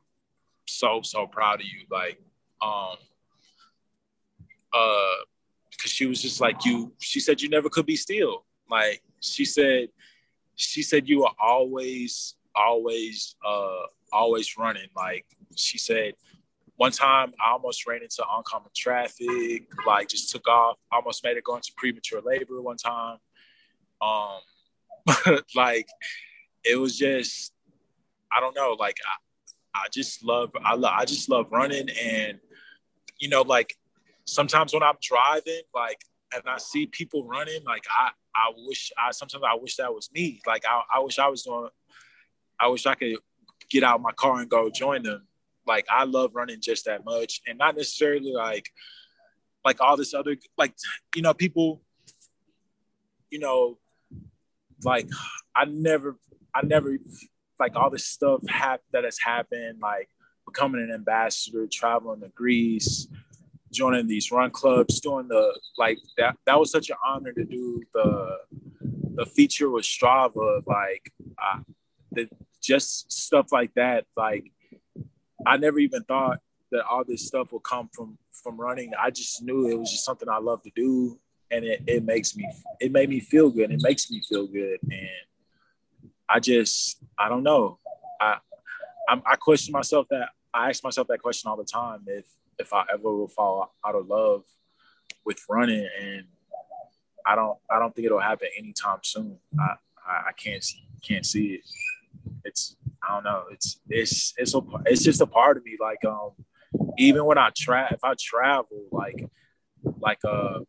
so 0.67 1.01
so 1.03 1.27
proud 1.27 1.61
of 1.61 1.65
you. 1.65 1.85
Like 1.91 2.19
um 2.61 2.95
uh 4.73 5.15
because 5.71 5.91
she 5.91 6.05
was 6.05 6.21
just 6.21 6.41
like 6.41 6.65
you. 6.65 6.93
She 6.99 7.19
said 7.19 7.41
you 7.41 7.49
never 7.49 7.69
could 7.69 7.85
be 7.85 7.95
still. 7.95 8.45
Like 8.69 9.01
she 9.21 9.45
said, 9.45 9.89
she 10.55 10.81
said 10.81 11.07
you 11.07 11.21
were 11.21 11.31
always, 11.41 12.35
always, 12.55 13.35
uh, 13.45 13.83
always 14.11 14.57
running. 14.57 14.89
Like 14.95 15.25
she 15.55 15.77
said, 15.77 16.13
one 16.75 16.91
time 16.91 17.33
I 17.39 17.51
almost 17.51 17.87
ran 17.87 18.01
into 18.01 18.23
oncoming 18.23 18.71
traffic. 18.75 19.67
Like 19.85 20.09
just 20.09 20.31
took 20.31 20.47
off. 20.47 20.77
Almost 20.91 21.23
made 21.23 21.37
it 21.37 21.43
go 21.43 21.55
into 21.55 21.71
premature 21.77 22.21
labor 22.21 22.61
one 22.61 22.77
time. 22.77 23.17
Um, 24.01 24.39
like 25.55 25.87
it 26.63 26.77
was 26.77 26.97
just, 26.97 27.53
I 28.35 28.39
don't 28.39 28.55
know. 28.55 28.75
Like 28.79 28.97
I, 29.05 29.81
I 29.81 29.87
just 29.91 30.23
love, 30.23 30.51
I 30.63 30.75
love, 30.75 30.93
I 30.95 31.05
just 31.05 31.29
love 31.29 31.47
running 31.51 31.89
and 31.89 32.39
you 33.19 33.27
know, 33.27 33.41
like 33.41 33.75
sometimes 34.29 34.73
when 34.73 34.83
I'm 34.83 34.95
driving, 35.01 35.61
like, 35.73 36.01
and 36.33 36.43
I 36.45 36.57
see 36.57 36.85
people 36.85 37.25
running, 37.25 37.63
like, 37.65 37.85
I, 37.89 38.11
I 38.35 38.51
wish 38.55 38.91
I 38.97 39.11
sometimes 39.11 39.43
I 39.47 39.55
wish 39.55 39.77
that 39.77 39.93
was 39.93 40.09
me. 40.13 40.41
Like, 40.45 40.63
I, 40.65 40.81
I 40.95 40.99
wish 40.99 41.17
I 41.17 41.27
was 41.27 41.43
doing, 41.43 41.69
I 42.59 42.67
wish 42.67 42.85
I 42.85 42.95
could 42.95 43.15
get 43.69 43.83
out 43.83 44.01
my 44.01 44.11
car 44.11 44.39
and 44.39 44.49
go 44.49 44.69
join 44.69 45.03
them. 45.03 45.27
Like, 45.65 45.85
I 45.89 46.03
love 46.03 46.31
running 46.35 46.61
just 46.61 46.85
that 46.85 47.03
much, 47.03 47.41
and 47.47 47.57
not 47.57 47.75
necessarily 47.75 48.31
like, 48.33 48.69
like 49.65 49.81
all 49.81 49.97
this 49.97 50.13
other, 50.13 50.35
like, 50.57 50.73
you 51.15 51.21
know, 51.21 51.33
people, 51.33 51.81
you 53.29 53.39
know, 53.39 53.77
like, 54.83 55.07
I 55.55 55.65
never, 55.65 56.17
I 56.53 56.65
never, 56.65 56.97
like, 57.59 57.75
all 57.75 57.89
this 57.89 58.05
stuff 58.05 58.41
hap- 58.47 58.81
that 58.93 59.03
has 59.03 59.19
happened, 59.19 59.79
like 59.81 60.09
becoming 60.45 60.81
an 60.81 60.93
ambassador, 60.93 61.67
traveling 61.67 62.21
to 62.21 62.29
Greece, 62.29 63.07
joining 63.71 64.07
these 64.07 64.31
run 64.31 64.51
clubs, 64.51 64.99
doing 64.99 65.27
the 65.27 65.59
like 65.77 65.97
that. 66.17 66.35
That 66.45 66.59
was 66.59 66.71
such 66.71 66.89
an 66.89 66.97
honor 67.05 67.33
to 67.33 67.43
do 67.43 67.83
the 67.93 68.37
the 69.15 69.25
feature 69.25 69.69
with 69.69 69.85
Strava, 69.85 70.65
like 70.65 71.11
uh, 71.37 71.59
the 72.11 72.29
just 72.61 73.11
stuff 73.11 73.51
like 73.51 73.73
that. 73.75 74.05
Like 74.15 74.51
I 75.45 75.57
never 75.57 75.79
even 75.79 76.03
thought 76.03 76.39
that 76.71 76.85
all 76.85 77.03
this 77.03 77.27
stuff 77.27 77.51
would 77.51 77.63
come 77.63 77.89
from 77.93 78.17
from 78.31 78.59
running. 78.59 78.91
I 78.99 79.09
just 79.09 79.43
knew 79.43 79.67
it 79.67 79.77
was 79.77 79.91
just 79.91 80.05
something 80.05 80.29
I 80.29 80.39
love 80.39 80.61
to 80.63 80.71
do, 80.75 81.19
and 81.51 81.65
it, 81.65 81.83
it 81.87 82.03
makes 82.05 82.35
me 82.35 82.49
it 82.79 82.91
made 82.91 83.09
me 83.09 83.19
feel 83.19 83.49
good. 83.49 83.71
It 83.71 83.81
makes 83.83 84.09
me 84.09 84.21
feel 84.27 84.47
good, 84.47 84.79
and 84.83 85.09
I 86.27 86.39
just 86.39 87.01
I 87.17 87.29
don't 87.29 87.43
know. 87.43 87.79
I 88.21 88.37
I, 89.07 89.21
I 89.25 89.35
question 89.35 89.71
myself 89.71 90.07
that 90.09 90.29
I 90.53 90.69
ask 90.69 90.83
myself 90.83 91.07
that 91.07 91.21
question 91.21 91.49
all 91.49 91.57
the 91.57 91.63
time 91.63 92.03
if 92.07 92.25
if 92.59 92.73
I 92.73 92.83
ever 92.93 93.15
will 93.15 93.27
fall 93.27 93.73
out 93.85 93.95
of 93.95 94.07
love 94.07 94.43
with 95.25 95.39
running, 95.49 95.87
and 95.99 96.25
I 97.25 97.35
don't 97.35 97.57
I 97.71 97.79
don't 97.79 97.95
think 97.95 98.05
it'll 98.05 98.19
happen 98.19 98.49
anytime 98.57 98.99
soon. 99.03 99.37
I 99.59 99.75
I, 100.05 100.31
can't 100.35 100.63
see 100.63 100.83
can't 101.01 101.25
see 101.25 101.55
it. 101.55 101.61
It's 102.43 102.75
I 103.07 103.13
don't 103.13 103.23
know. 103.23 103.43
It's 103.51 103.79
it's 103.89 104.33
it's 104.37 104.53
a, 104.53 104.61
it's 104.85 105.03
just 105.03 105.21
a 105.21 105.25
part 105.25 105.57
of 105.57 105.63
me. 105.63 105.77
Like 105.79 106.03
um, 106.05 106.31
even 106.97 107.25
when 107.25 107.37
I 107.37 107.51
try, 107.55 107.87
if 107.87 108.03
I 108.03 108.13
travel, 108.19 108.87
like 108.91 109.25
like 109.99 110.19
uh, 110.25 110.59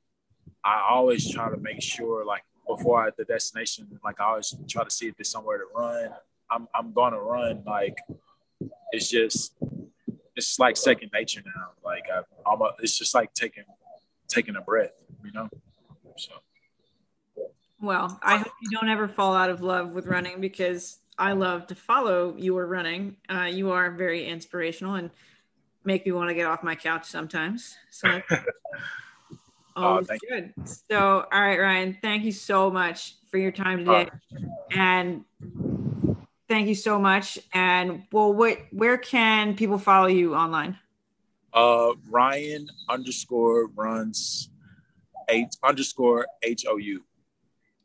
I 0.64 0.86
always 0.90 1.30
try 1.30 1.50
to 1.50 1.56
make 1.56 1.82
sure 1.82 2.24
like 2.24 2.44
before 2.66 3.04
I 3.04 3.10
the 3.16 3.24
destination, 3.24 3.98
like 4.04 4.20
I 4.20 4.24
always 4.24 4.54
try 4.68 4.84
to 4.84 4.90
see 4.90 5.08
if 5.08 5.16
there's 5.16 5.30
somewhere 5.30 5.58
to 5.58 5.64
run. 5.74 6.10
I'm 6.50 6.68
I'm 6.74 6.92
gonna 6.92 7.20
run. 7.20 7.62
Like 7.66 7.98
it's 8.92 9.08
just 9.08 9.54
it's 10.40 10.58
like 10.58 10.76
second 10.76 11.10
nature 11.12 11.42
now. 11.44 11.68
Like 11.84 12.04
I, 12.12 12.22
I'm 12.50 12.60
it's 12.80 12.98
just 12.98 13.14
like 13.14 13.32
taking 13.34 13.64
taking 14.28 14.56
a 14.56 14.60
breath, 14.60 14.92
you 15.24 15.32
know. 15.32 15.48
So. 16.16 16.32
Well, 17.80 18.18
I 18.22 18.38
hope 18.38 18.52
you 18.62 18.70
don't 18.70 18.88
ever 18.88 19.08
fall 19.08 19.34
out 19.34 19.50
of 19.50 19.62
love 19.62 19.90
with 19.90 20.06
running 20.06 20.40
because 20.40 20.98
I 21.18 21.32
love 21.32 21.66
to 21.68 21.74
follow 21.74 22.34
your 22.36 22.66
running. 22.66 23.16
Uh, 23.28 23.44
you 23.44 23.70
are 23.70 23.90
very 23.90 24.26
inspirational 24.26 24.94
and 24.94 25.10
make 25.84 26.04
me 26.04 26.12
want 26.12 26.28
to 26.28 26.34
get 26.34 26.46
off 26.46 26.62
my 26.62 26.74
couch 26.74 27.06
sometimes. 27.06 27.74
So, 27.90 28.20
oh, 29.76 30.02
good. 30.02 30.52
You. 30.56 30.64
So, 30.90 31.26
all 31.32 31.40
right, 31.40 31.58
Ryan, 31.58 31.96
thank 32.02 32.24
you 32.24 32.32
so 32.32 32.70
much 32.70 33.16
for 33.30 33.38
your 33.38 33.52
time 33.52 33.78
today, 33.78 34.10
and 34.72 35.24
thank 36.50 36.68
you 36.68 36.74
so 36.74 36.98
much. 36.98 37.38
And 37.54 38.02
well, 38.12 38.34
what 38.34 38.58
where 38.72 38.98
can 38.98 39.56
people 39.56 39.78
follow 39.78 40.08
you 40.08 40.34
online? 40.34 40.76
Uh, 41.54 41.92
Ryan 42.10 42.68
underscore 42.88 43.68
runs 43.68 44.50
eight 45.30 45.56
underscore 45.62 46.26
H 46.42 46.66
O 46.68 46.76
U. 46.76 47.02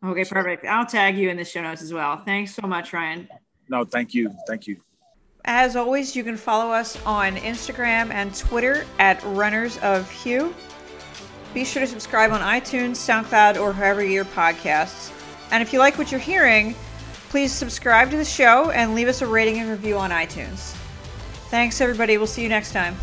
Okay, 0.03 0.26
perfect. 0.26 0.66
I'll 0.66 0.86
tag 0.86 1.18
you 1.18 1.30
in 1.30 1.38
the 1.38 1.45
show 1.45 1.61
notes 1.61 1.82
as 1.82 1.93
well. 1.93 2.22
Thanks 2.26 2.53
so 2.53 2.68
much, 2.68 2.91
Ryan. 2.91 3.30
No, 3.70 3.86
thank 3.86 4.13
you. 4.13 4.36
Thank 4.47 4.68
you. 4.68 4.82
As 5.45 5.76
always, 5.76 6.16
you 6.16 6.24
can 6.24 6.38
follow 6.38 6.72
us 6.72 6.99
on 7.05 7.36
Instagram 7.38 8.11
and 8.11 8.36
Twitter 8.36 8.86
at 8.99 9.24
Runners 9.24 9.78
of 9.80 10.09
Hugh. 10.09 10.53
Be 11.53 11.63
sure 11.63 11.82
to 11.82 11.88
subscribe 11.88 12.32
on 12.32 12.41
iTunes, 12.41 12.97
SoundCloud, 12.97 13.59
or 13.59 13.74
wherever 13.74 14.03
you 14.03 14.09
hear 14.09 14.26
podcasts. 14.26 15.11
And 15.51 15.61
if 15.63 15.72
you 15.72 15.80
like 15.80 15.97
what 15.97 16.11
you're 16.11 16.20
hearing, 16.20 16.76
please 17.30 17.51
subscribe 17.51 18.11
to 18.11 18.17
the 18.17 18.26
show 18.26 18.71
and 18.71 18.95
leave 18.95 19.07
us 19.07 19.21
a 19.21 19.28
rating 19.28 19.59
and 19.59 19.69
review 19.69 19.97
on 19.97 20.11
iTunes. 20.11 20.73
Thanks, 21.49 21.82
everybody. 21.82 22.17
We'll 22.17 22.28
see 22.28 22.43
you 22.43 22.49
next 22.49 22.71
time. 22.71 22.95